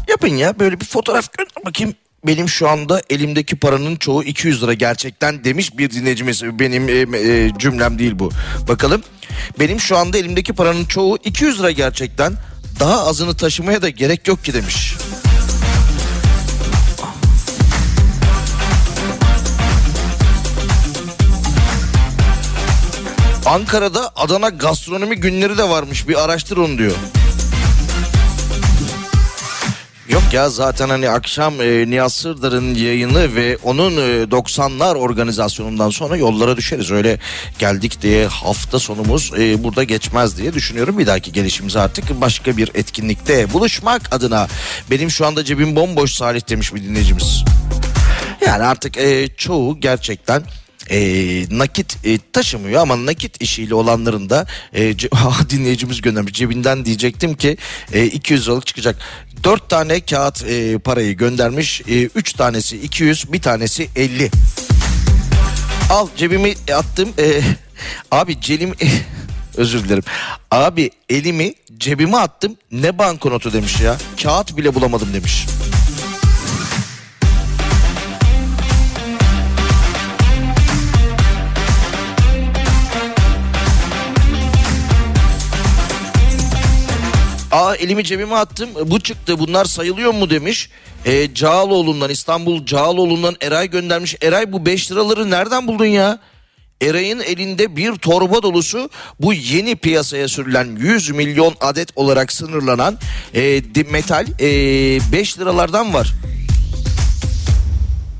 Yapın 0.07 0.27
ya 0.27 0.59
böyle 0.59 0.79
bir 0.79 0.85
fotoğraf 0.85 1.33
gönder 1.37 1.65
bakayım. 1.65 1.95
Benim 2.27 2.49
şu 2.49 2.69
anda 2.69 3.01
elimdeki 3.09 3.55
paranın 3.55 3.95
çoğu 3.95 4.23
200 4.23 4.63
lira 4.63 4.73
gerçekten 4.73 5.43
demiş 5.43 5.77
bir 5.77 5.89
dinleyicimiz. 5.89 6.43
Benim 6.43 6.89
e, 6.89 7.19
e, 7.19 7.51
cümlem 7.57 7.99
değil 7.99 8.19
bu. 8.19 8.29
Bakalım. 8.67 9.03
Benim 9.59 9.79
şu 9.79 9.97
anda 9.97 10.17
elimdeki 10.17 10.53
paranın 10.53 10.85
çoğu 10.85 11.17
200 11.23 11.59
lira 11.59 11.71
gerçekten. 11.71 12.33
Daha 12.79 13.07
azını 13.07 13.37
taşımaya 13.37 13.81
da 13.81 13.89
gerek 13.89 14.27
yok 14.27 14.43
ki 14.43 14.53
demiş. 14.53 14.93
Ankara'da 23.45 24.11
Adana 24.15 24.49
gastronomi 24.49 25.15
günleri 25.15 25.57
de 25.57 25.69
varmış. 25.69 26.07
Bir 26.07 26.23
araştır 26.23 26.57
onu 26.57 26.77
diyor. 26.77 26.95
Yok 30.09 30.23
ya 30.33 30.49
zaten 30.49 30.89
hani 30.89 31.09
akşam 31.09 31.61
e, 31.61 31.89
Nihat 31.89 32.11
Sırdar'ın 32.11 32.75
yayını 32.75 33.35
ve 33.35 33.57
onun 33.63 33.97
e, 33.97 34.23
90'lar 34.23 34.95
organizasyonundan 34.97 35.89
sonra 35.89 36.17
yollara 36.17 36.57
düşeriz. 36.57 36.91
Öyle 36.91 37.19
geldik 37.59 38.01
diye 38.01 38.27
hafta 38.27 38.79
sonumuz 38.79 39.31
e, 39.39 39.63
burada 39.63 39.83
geçmez 39.83 40.37
diye 40.37 40.53
düşünüyorum. 40.53 40.97
Bir 40.97 41.07
dahaki 41.07 41.31
gelişimiz 41.31 41.75
artık 41.75 42.21
başka 42.21 42.57
bir 42.57 42.71
etkinlikte 42.73 43.53
buluşmak 43.53 44.13
adına. 44.13 44.47
Benim 44.91 45.11
şu 45.11 45.25
anda 45.25 45.43
cebim 45.45 45.75
bomboş 45.75 46.11
Salih 46.11 46.49
demiş 46.49 46.73
bir 46.73 46.83
dinleyicimiz. 46.83 47.43
Yani 48.45 48.63
artık 48.63 48.97
e, 48.97 49.27
çoğu 49.37 49.79
gerçekten 49.79 50.43
e, 50.89 50.99
nakit 51.57 51.97
e, 52.05 52.19
taşımıyor 52.33 52.81
ama 52.81 53.05
nakit 53.05 53.41
işiyle 53.41 53.75
olanların 53.75 54.29
da 54.29 54.45
e, 54.73 54.91
ce- 54.91 55.49
dinleyicimiz 55.49 56.01
göndermiş 56.01 56.33
cebinden 56.33 56.85
diyecektim 56.85 57.33
ki 57.33 57.57
e, 57.93 58.05
200 58.05 58.47
liralık 58.47 58.65
çıkacak. 58.65 58.95
4 59.43 59.69
tane 59.69 59.99
kağıt 59.99 60.43
e, 60.43 60.77
parayı 60.77 61.17
göndermiş. 61.17 61.81
3 62.15 62.33
tanesi 62.33 62.77
200 62.77 63.33
bir 63.33 63.41
tanesi 63.41 63.89
50. 63.95 64.31
Al 65.89 66.07
cebimi 66.17 66.53
attım. 66.75 67.09
E, 67.19 67.41
abi 68.11 68.41
celim 68.41 68.73
özür 69.57 69.83
dilerim. 69.83 70.03
Abi 70.51 70.91
elimi 71.09 71.53
cebime 71.77 72.17
attım. 72.17 72.57
Ne 72.71 72.97
banknotu 72.97 73.53
demiş 73.53 73.81
ya. 73.81 73.97
Kağıt 74.23 74.57
bile 74.57 74.75
bulamadım 74.75 75.13
demiş. 75.13 75.45
Aa 87.51 87.75
elimi 87.75 88.03
cebime 88.03 88.35
attım 88.35 88.69
bu 88.85 88.99
çıktı 88.99 89.39
bunlar 89.39 89.65
sayılıyor 89.65 90.13
mu 90.13 90.29
demiş. 90.29 90.69
E, 91.05 91.33
Cağaloğlu'ndan 91.33 92.09
İstanbul 92.09 92.65
Cağaloğlu'ndan 92.65 93.35
Eray 93.41 93.69
göndermiş. 93.69 94.15
Eray 94.21 94.51
bu 94.51 94.65
5 94.65 94.91
liraları 94.91 95.29
nereden 95.29 95.67
buldun 95.67 95.85
ya? 95.85 96.19
Eray'ın 96.81 97.19
elinde 97.19 97.75
bir 97.75 97.95
torba 97.95 98.43
dolusu 98.43 98.89
bu 99.19 99.33
yeni 99.33 99.75
piyasaya 99.75 100.27
sürülen 100.27 100.77
100 100.79 101.09
milyon 101.09 101.55
adet 101.61 101.89
olarak 101.95 102.31
sınırlanan 102.31 102.97
e, 103.35 103.61
metal 103.91 104.27
5 104.39 105.39
liralardan 105.39 105.93
var. 105.93 106.13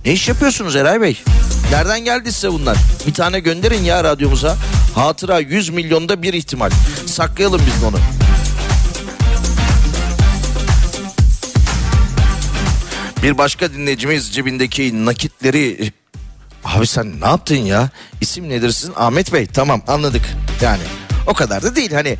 Ne 0.05 0.11
iş 0.11 0.27
yapıyorsunuz 0.27 0.75
Eray 0.75 1.01
Bey? 1.01 1.17
Nereden 1.71 1.99
geldi 1.99 2.31
size 2.33 2.51
bunlar? 2.51 2.77
Bir 3.07 3.13
tane 3.13 3.39
gönderin 3.39 3.83
ya 3.83 4.03
radyomuza. 4.03 4.57
Hatıra 4.95 5.39
100 5.39 5.69
milyonda 5.69 6.21
bir 6.21 6.33
ihtimal. 6.33 6.69
Saklayalım 7.05 7.61
biz 7.67 7.83
onu. 7.83 7.97
Bir 13.23 13.37
başka 13.37 13.73
dinleyicimiz 13.73 14.33
cebindeki 14.33 15.05
nakitleri... 15.05 15.91
Abi 16.63 16.87
sen 16.87 17.21
ne 17.21 17.25
yaptın 17.25 17.55
ya? 17.55 17.89
İsim 18.21 18.49
nedir 18.49 18.71
sizin? 18.71 18.93
Ahmet 18.95 19.33
Bey. 19.33 19.45
Tamam 19.45 19.81
anladık. 19.87 20.21
Yani 20.61 20.83
o 21.27 21.33
kadar 21.33 21.63
da 21.63 21.75
değil 21.75 21.91
hani... 21.91 22.17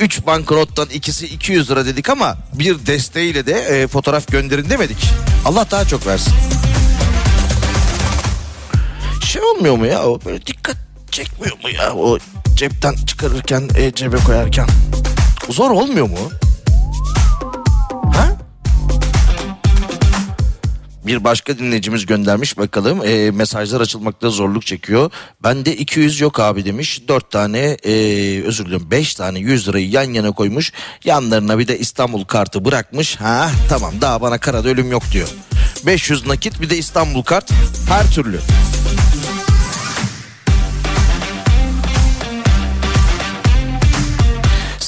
3 0.00 0.26
banknottan 0.26 0.88
ikisi 0.88 1.26
200 1.26 1.70
lira 1.70 1.86
dedik 1.86 2.08
ama 2.08 2.38
bir 2.52 2.86
desteğiyle 2.86 3.46
de 3.46 3.52
e, 3.52 3.86
fotoğraf 3.86 4.28
gönderin 4.28 4.70
demedik. 4.70 5.10
Allah 5.44 5.66
daha 5.70 5.84
çok 5.84 6.06
versin. 6.06 6.32
Şey 9.24 9.42
olmuyor 9.42 9.76
mu 9.76 9.86
ya 9.86 10.02
o 10.02 10.20
böyle 10.24 10.46
dikkat 10.46 10.76
çekmiyor 11.10 11.56
mu 11.62 11.70
ya 11.70 11.94
o 11.94 12.18
cepten 12.54 12.94
çıkarırken 13.06 13.68
e, 13.76 13.92
cebe 13.94 14.16
koyarken? 14.16 14.68
Zor 15.50 15.70
olmuyor 15.70 16.06
mu? 16.08 16.18
Bir 21.06 21.24
başka 21.24 21.58
dinleyicimiz 21.58 22.06
göndermiş 22.06 22.58
bakalım 22.58 23.02
e, 23.04 23.30
mesajlar 23.30 23.80
açılmakta 23.80 24.30
zorluk 24.30 24.66
çekiyor. 24.66 25.10
Bende 25.42 25.76
200 25.76 26.20
yok 26.20 26.40
abi 26.40 26.64
demiş 26.64 27.02
4 27.08 27.30
tane 27.30 27.58
e, 27.58 27.92
özür 28.42 28.66
dilerim 28.66 28.90
5 28.90 29.14
tane 29.14 29.38
100 29.38 29.68
lirayı 29.68 29.90
yan 29.90 30.12
yana 30.12 30.32
koymuş 30.32 30.72
yanlarına 31.04 31.58
bir 31.58 31.68
de 31.68 31.78
İstanbul 31.78 32.24
kartı 32.24 32.64
bırakmış. 32.64 33.16
Ha 33.16 33.50
tamam 33.68 33.94
daha 34.00 34.20
bana 34.20 34.38
karada 34.38 34.68
ölüm 34.68 34.90
yok 34.90 35.02
diyor. 35.12 35.28
500 35.86 36.26
nakit 36.26 36.60
bir 36.60 36.70
de 36.70 36.78
İstanbul 36.78 37.22
kart 37.22 37.50
her 37.88 38.10
türlü. 38.10 38.40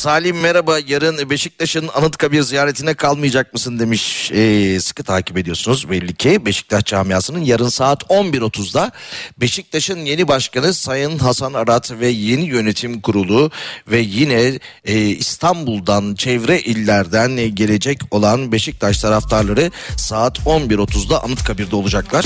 Salim 0.05 0.41
merhaba 0.41 0.79
yarın 0.87 1.31
Beşiktaş'ın 1.31 1.89
Anıtkabir 1.95 2.43
ziyaretine 2.43 2.95
kalmayacak 2.95 3.53
mısın 3.53 3.79
demiş. 3.79 4.31
Ee, 4.33 4.81
sıkı 4.81 5.05
takip 5.05 5.39
ediyorsunuz 5.39 5.91
belli 5.91 6.15
ki 6.15 6.47
Beşiktaş 6.47 6.85
camiasının 6.85 7.39
yarın 7.39 7.69
saat 7.69 8.03
11.30'da 8.03 8.93
Beşiktaş'ın 9.41 9.99
yeni 9.99 10.29
başkanı 10.29 10.75
Sayın 10.75 11.19
Hasan 11.19 11.55
Arat 11.55 11.93
ve 11.93 12.09
yeni 12.09 12.45
yönetim 12.45 13.01
kurulu 13.01 13.51
ve 13.89 13.99
yine 13.99 14.59
e, 14.85 14.99
İstanbul'dan 14.99 16.15
çevre 16.15 16.61
illerden 16.61 17.55
gelecek 17.55 18.01
olan 18.11 18.53
Beşiktaş 18.53 18.99
taraftarları 18.99 19.71
saat 19.97 20.39
11.30'da 20.39 21.25
Anıtkabir'de 21.25 21.77
olacaklar. 21.77 22.25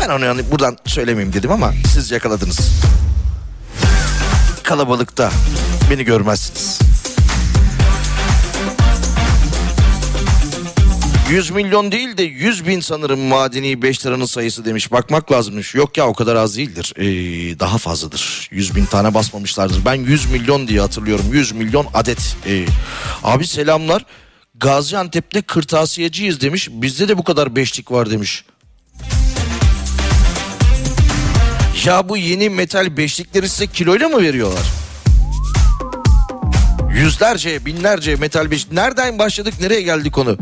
Ben 0.00 0.08
onu 0.08 0.24
yani 0.24 0.50
buradan 0.50 0.76
söylemeyeyim 0.86 1.32
dedim 1.32 1.50
ama 1.50 1.72
siz 1.94 2.10
yakaladınız. 2.10 2.60
Kalabalıkta 4.62 5.30
beni 5.90 6.04
görmezsiniz. 6.04 6.78
100 11.30 11.50
milyon 11.50 11.92
değil 11.92 12.16
de 12.16 12.22
100 12.22 12.66
bin 12.66 12.80
sanırım 12.80 13.20
madeni 13.20 13.82
5 13.82 14.06
liranın 14.06 14.24
sayısı 14.24 14.64
demiş. 14.64 14.92
Bakmak 14.92 15.32
lazımmış. 15.32 15.74
Yok 15.74 15.96
ya 15.96 16.06
o 16.06 16.14
kadar 16.14 16.36
az 16.36 16.56
değildir. 16.56 16.94
Ee, 16.96 17.58
daha 17.58 17.78
fazladır. 17.78 18.48
100 18.50 18.76
bin 18.76 18.84
tane 18.84 19.14
basmamışlardır. 19.14 19.84
Ben 19.84 19.94
100 19.94 20.30
milyon 20.30 20.68
diye 20.68 20.80
hatırlıyorum. 20.80 21.24
100 21.32 21.52
milyon 21.52 21.86
adet. 21.94 22.36
Ee, 22.46 22.66
abi 23.22 23.46
selamlar. 23.46 24.04
Gaziantep'te 24.54 25.42
kırtasiyeciyiz 25.42 26.40
demiş. 26.40 26.68
Bizde 26.72 27.08
de 27.08 27.18
bu 27.18 27.24
kadar 27.24 27.56
beşlik 27.56 27.92
var 27.92 28.10
demiş. 28.10 28.44
Ya 31.84 32.08
bu 32.08 32.16
yeni 32.16 32.50
metal 32.50 32.96
beşlikleri 32.96 33.48
size 33.48 33.66
kiloyla 33.66 34.08
mı 34.08 34.22
veriyorlar? 34.22 34.83
Yüzlerce, 36.94 37.66
binlerce 37.66 38.16
metal 38.16 38.50
beşlik. 38.50 38.72
Nereden 38.72 39.18
başladık, 39.18 39.54
nereye 39.60 39.82
geldik 39.82 40.12
konu? 40.12 40.36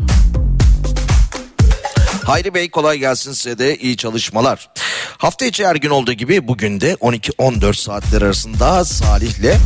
Hayri 2.25 2.53
Bey 2.53 2.69
kolay 2.69 2.97
gelsin 2.97 3.33
size 3.33 3.59
de 3.59 3.77
iyi 3.77 3.97
çalışmalar. 3.97 4.69
Hafta 5.17 5.45
içi 5.45 5.67
her 5.67 5.75
gün 5.75 5.89
olduğu 5.89 6.13
gibi 6.13 6.47
bugün 6.47 6.81
de 6.81 6.93
12-14 6.93 7.73
saatler 7.73 8.21
arasında 8.21 8.85
Salih'le 8.85 9.57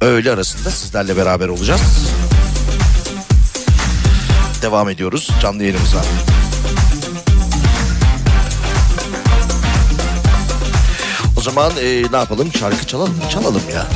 öğle 0.00 0.30
arasında 0.30 0.70
sizlerle 0.70 1.16
beraber 1.16 1.48
olacağız. 1.48 1.80
Devam 4.62 4.88
ediyoruz 4.88 5.30
canlı 5.42 5.62
yayınımıza. 5.62 6.04
O 11.38 11.40
zaman 11.40 11.72
e, 11.80 12.02
ne 12.12 12.16
yapalım 12.16 12.52
şarkı 12.52 12.86
çalalım? 12.86 13.14
Çalalım 13.32 13.62
ya. 13.74 13.86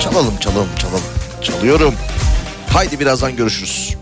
Çalalım 0.00 0.36
çalalım 0.40 0.68
çalalım 0.78 1.15
çalıyorum. 1.46 1.94
Haydi 2.72 3.00
birazdan 3.00 3.36
görüşürüz. 3.36 3.96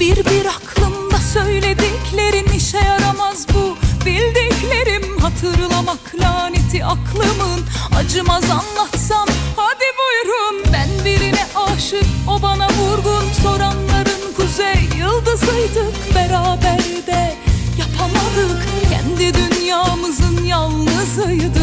Bir 0.00 0.46
aklımda 0.46 1.16
söylediklerin 1.16 2.58
işe 2.58 2.78
yaramaz 2.78 3.46
bu 3.54 3.76
Bildiklerim 4.06 5.18
hatırlamak 5.18 6.14
lanet 6.14 6.61
aklımın 6.84 7.60
Acımaz 7.96 8.44
anlatsam 8.44 9.26
hadi 9.56 9.84
buyurun. 9.98 10.72
Ben 10.72 11.04
birine 11.04 11.46
aşık 11.56 12.04
o 12.28 12.42
bana 12.42 12.68
vurgun. 12.68 13.24
Soranların 13.42 14.34
kuzey 14.36 14.88
yıldızıydık 14.98 16.14
beraber 16.14 16.78
de 17.06 17.34
Yapamadık. 17.78 18.62
Kendi 18.90 19.34
dünyamızın 19.34 20.44
yalnızıydık 20.44 21.62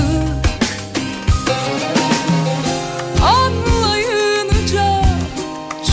Anlayınca 3.23 5.03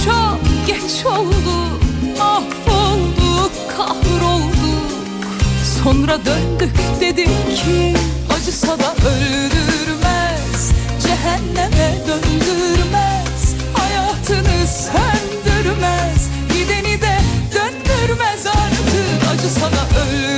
çok 0.05 0.39
geç 0.67 1.07
oldu 1.07 1.81
Mahvolduk, 2.19 3.53
kahrolduk 3.77 4.91
Sonra 5.85 6.19
döndük 6.27 6.77
dedik 7.01 7.57
ki 7.57 7.95
Acısa 8.47 8.79
da 8.79 8.95
öldürmez 9.09 10.73
Cehenneme 11.03 11.99
döndürmez 12.07 13.55
Hayatını 13.73 14.67
söndürmez 14.67 16.29
Gideni 16.53 17.01
de 17.01 17.19
döndürmez 17.55 18.47
artık. 18.47 19.31
Acısa 19.35 19.67
da 19.67 20.01
öldürmez 20.01 20.36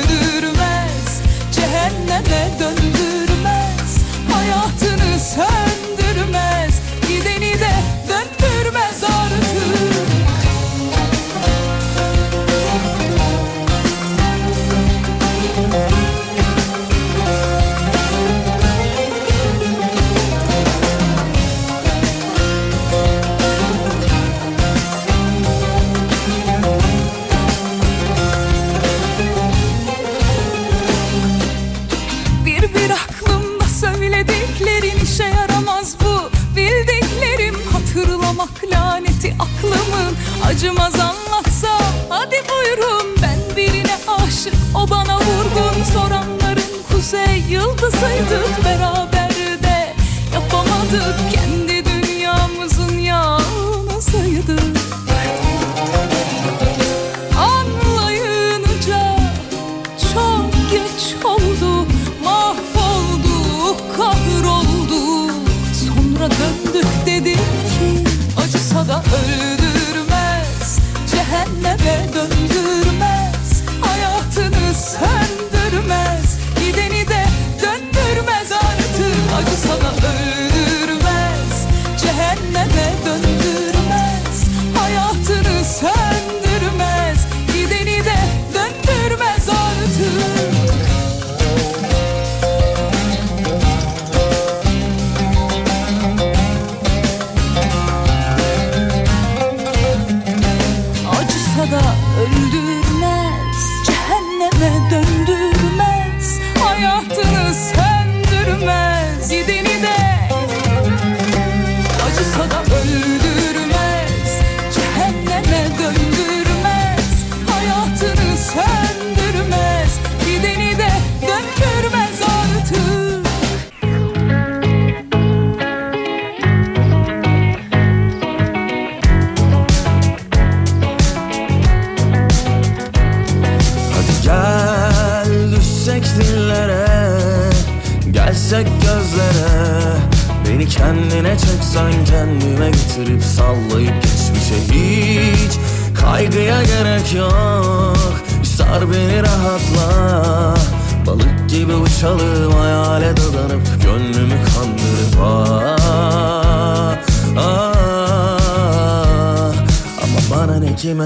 aklımın 39.39 40.17
Acımaz 40.47 40.95
anlatsa. 41.01 41.69
Hadi 42.09 42.37
buyurun 42.49 43.17
Ben 43.23 43.57
birine 43.57 43.97
aşık 44.09 44.55
o 44.75 44.91
bana 44.91 45.17
vurgun. 45.17 45.85
Soranların 45.93 46.83
kuzey 46.93 47.45
yıldızıydık 47.51 48.65
beraber 48.65 49.31
de 49.63 49.95
Yapamadık. 50.35 51.33
kendi 51.33 51.48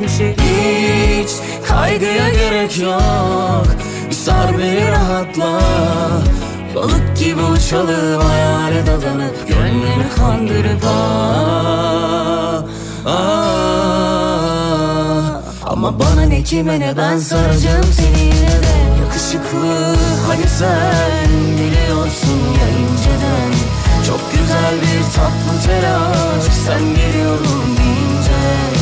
geçmişi 0.00 0.36
Hiç 0.38 1.30
kaygıya 1.68 2.28
gerek 2.28 2.78
yok. 2.78 3.66
Bir 4.10 4.14
sar 4.14 4.58
beni 4.58 4.90
rahatla. 4.90 5.60
Balık 6.74 7.16
gibi 7.18 7.42
uçalım 7.42 8.20
hayale 8.20 8.86
dadanıp 8.86 9.48
Gönlümü 9.48 10.08
kandırıp 10.16 10.84
ah, 10.86 12.62
ah. 13.06 13.70
Ama 15.66 16.00
bana 16.00 16.22
ne 16.22 16.42
kime 16.42 16.80
ne 16.80 16.96
ben 16.96 17.18
saracağım 17.18 17.84
seni 17.92 18.20
yine 18.20 18.62
de. 18.62 18.80
Yakışıklı 19.00 19.96
hani 20.28 20.48
sen 20.58 21.30
biliyorsun 21.56 22.40
ya 22.60 22.68
inceden. 22.68 23.52
Çok 24.06 24.20
güzel 24.32 24.74
bir 24.82 25.02
tatlı 25.14 25.54
telaş 25.66 26.44
Sen 26.66 26.82
geliyorum 26.94 27.76
deyince 27.78 28.79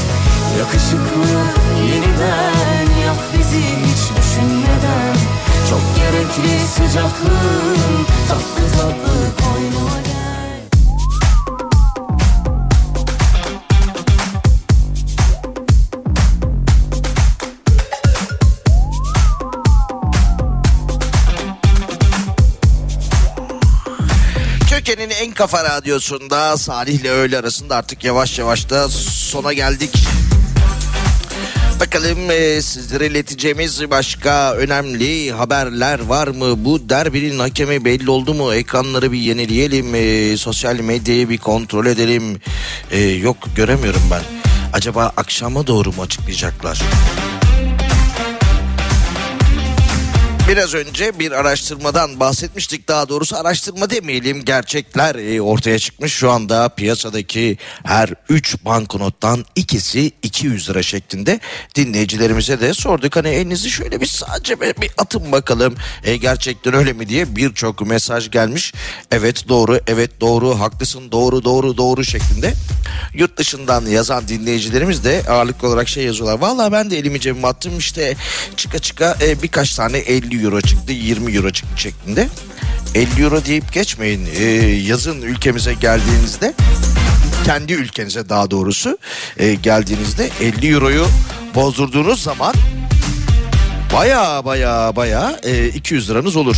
Yakışıklı 0.59 1.29
yeniden 1.91 3.01
Yak 3.07 3.17
bizi 3.39 3.61
hiç 3.61 4.17
düşünmeden 4.17 5.17
Çok 5.71 5.81
gerekli 5.97 6.67
sıcaklığın 6.69 8.07
Tatlı 8.29 8.79
tatlı 8.79 9.45
koynuma 9.45 10.01
gel 10.05 10.63
Türkiye'nin 24.69 25.11
en 25.11 25.33
kafa 25.33 25.65
radyosunda 25.65 26.57
Salih 26.57 27.01
ile 27.01 27.11
öğle 27.11 27.39
arasında 27.39 27.77
artık 27.77 28.05
yavaş 28.05 28.39
yavaş 28.39 28.71
da 28.71 28.89
sona 28.89 29.53
geldik. 29.53 30.08
Bakalım 31.81 32.31
e, 32.31 32.63
sizlere 32.63 33.07
ileteceğimiz 33.07 33.91
başka 33.91 34.55
önemli 34.55 35.33
haberler 35.33 36.01
var 36.01 36.29
mı? 36.29 36.65
Bu 36.65 36.89
derbinin 36.89 37.39
hakemi 37.39 37.85
belli 37.85 38.11
oldu 38.11 38.35
mu? 38.35 38.55
Ekranları 38.55 39.13
bir 39.13 39.19
yenileyelim. 39.19 39.95
e, 39.95 40.37
sosyal 40.37 40.81
medyayı 40.81 41.29
bir 41.29 41.39
kontrol 41.39 41.87
edelim. 41.87 42.41
E, 42.91 43.01
yok 43.01 43.37
göremiyorum 43.57 44.03
ben. 44.11 44.23
Acaba 44.73 45.13
akşama 45.17 45.67
doğru 45.67 45.93
mu 45.93 46.03
açıklayacaklar? 46.03 46.81
Biraz 50.49 50.75
önce 50.75 51.19
bir 51.19 51.33
araştırmadan 51.33 52.21
bahsetmiştik. 52.21 52.89
Daha 52.89 53.09
doğrusu 53.09 53.37
araştırma 53.37 53.91
demeyelim. 53.91 54.45
Gerçekler 54.45 55.15
e, 55.15 55.43
ortaya 55.43 55.79
çıkmış. 55.79 56.13
Şu 56.13 56.31
anda 56.31 56.69
piyasadaki 56.69 57.59
her 57.85 58.15
3 58.29 58.65
banknottan 58.65 59.45
ikisi 59.55 60.13
200 60.23 60.71
lira 60.71 60.83
şeklinde. 60.83 61.41
Dinleyicilerimize 61.75 62.61
de 62.61 62.75
sorduk. 62.75 63.17
Hani 63.17 63.29
elinizi 63.29 63.71
şöyle 63.71 64.01
bir 64.01 64.07
sadece 64.07 64.61
bir, 64.61 64.91
atın 64.99 65.33
bakalım. 65.33 65.75
E, 66.05 66.17
gerçekten 66.17 66.75
öyle 66.75 66.93
mi 66.93 67.09
diye 67.09 67.37
birçok 67.37 67.87
mesaj 67.87 68.31
gelmiş. 68.31 68.75
Evet 69.11 69.49
doğru, 69.49 69.81
evet 69.87 70.21
doğru, 70.21 70.61
haklısın, 70.61 71.13
doğru, 71.13 71.45
doğru, 71.45 71.77
doğru 71.77 72.05
şeklinde. 72.05 72.53
Yurt 73.15 73.37
dışından 73.37 73.87
yazan 73.87 74.29
dinleyicilerimiz 74.29 75.05
de 75.05 75.23
ağırlıklı 75.29 75.69
olarak 75.69 75.89
şey 75.89 76.05
yazıyorlar. 76.05 76.39
Vallahi 76.39 76.73
ben 76.73 76.91
de 76.91 76.99
elimi 76.99 77.21
cebime 77.21 77.49
attım 77.49 77.79
işte 77.79 78.17
çıka 78.57 78.79
çıka 78.79 79.17
e, 79.23 79.43
birkaç 79.43 79.75
tane 79.75 79.99
50 79.99 80.38
euro 80.45 80.61
çıktı 80.61 80.93
20 80.93 81.33
euro 81.37 81.51
çıktı 81.51 81.83
şeklinde. 81.83 82.29
50 82.95 83.23
euro 83.23 83.45
deyip 83.45 83.73
geçmeyin 83.73 84.29
E, 84.39 84.45
yazın 84.87 85.23
ülkemize 85.23 85.75
geldiğinizde 85.75 86.55
kendi 87.45 87.73
ülkenize 87.73 88.29
daha 88.29 88.51
doğrusu 88.51 88.99
e, 89.37 89.55
geldiğinizde 89.55 90.31
50 90.41 90.69
euroyu 90.73 91.07
bozdurduğunuz 91.55 92.23
zaman 92.23 92.55
baya 93.93 94.45
baya 94.45 94.97
baya 94.97 95.41
e, 95.43 95.69
200 95.69 96.11
liranız 96.11 96.37
olur. 96.37 96.57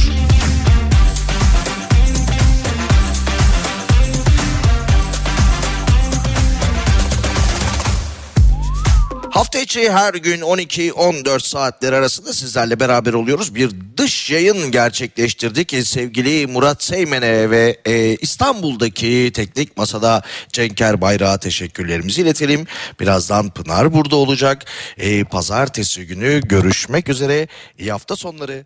İçi 9.63 9.91
her 9.91 10.15
gün 10.15 10.41
12-14 10.41 11.41
saatler 11.49 11.93
arasında 11.93 12.33
sizlerle 12.33 12.81
beraber 12.81 13.13
oluyoruz. 13.13 13.55
Bir 13.55 13.71
dış 13.97 14.31
yayın 14.31 14.71
gerçekleştirdik. 14.71 15.75
Ee, 15.75 15.85
Sevgili 15.85 16.47
Murat 16.47 16.83
Seymen'e 16.83 17.51
ve 17.51 17.77
e, 17.85 18.17
İstanbul'daki 18.17 19.31
teknik 19.35 19.77
masada 19.77 20.23
Cenker 20.53 21.01
Bayrak'a 21.01 21.39
teşekkürlerimizi 21.39 22.23
iletelim. 22.23 22.67
Birazdan 23.01 23.51
Pınar 23.51 23.93
burada 23.93 24.17
olacak. 24.17 24.65
E, 24.99 25.25
pazartesi 25.25 26.07
günü 26.07 26.41
görüşmek 26.41 27.09
üzere. 27.09 27.49
İyi 27.79 27.93
hafta 27.93 28.17
sonları. 28.17 28.65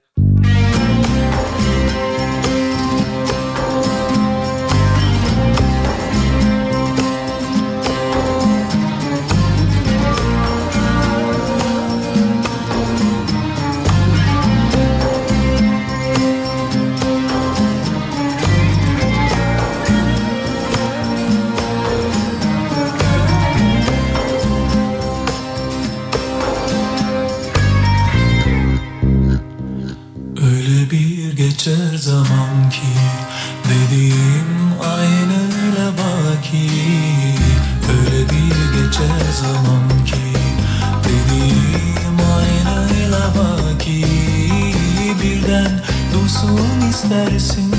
noticing 47.14 47.73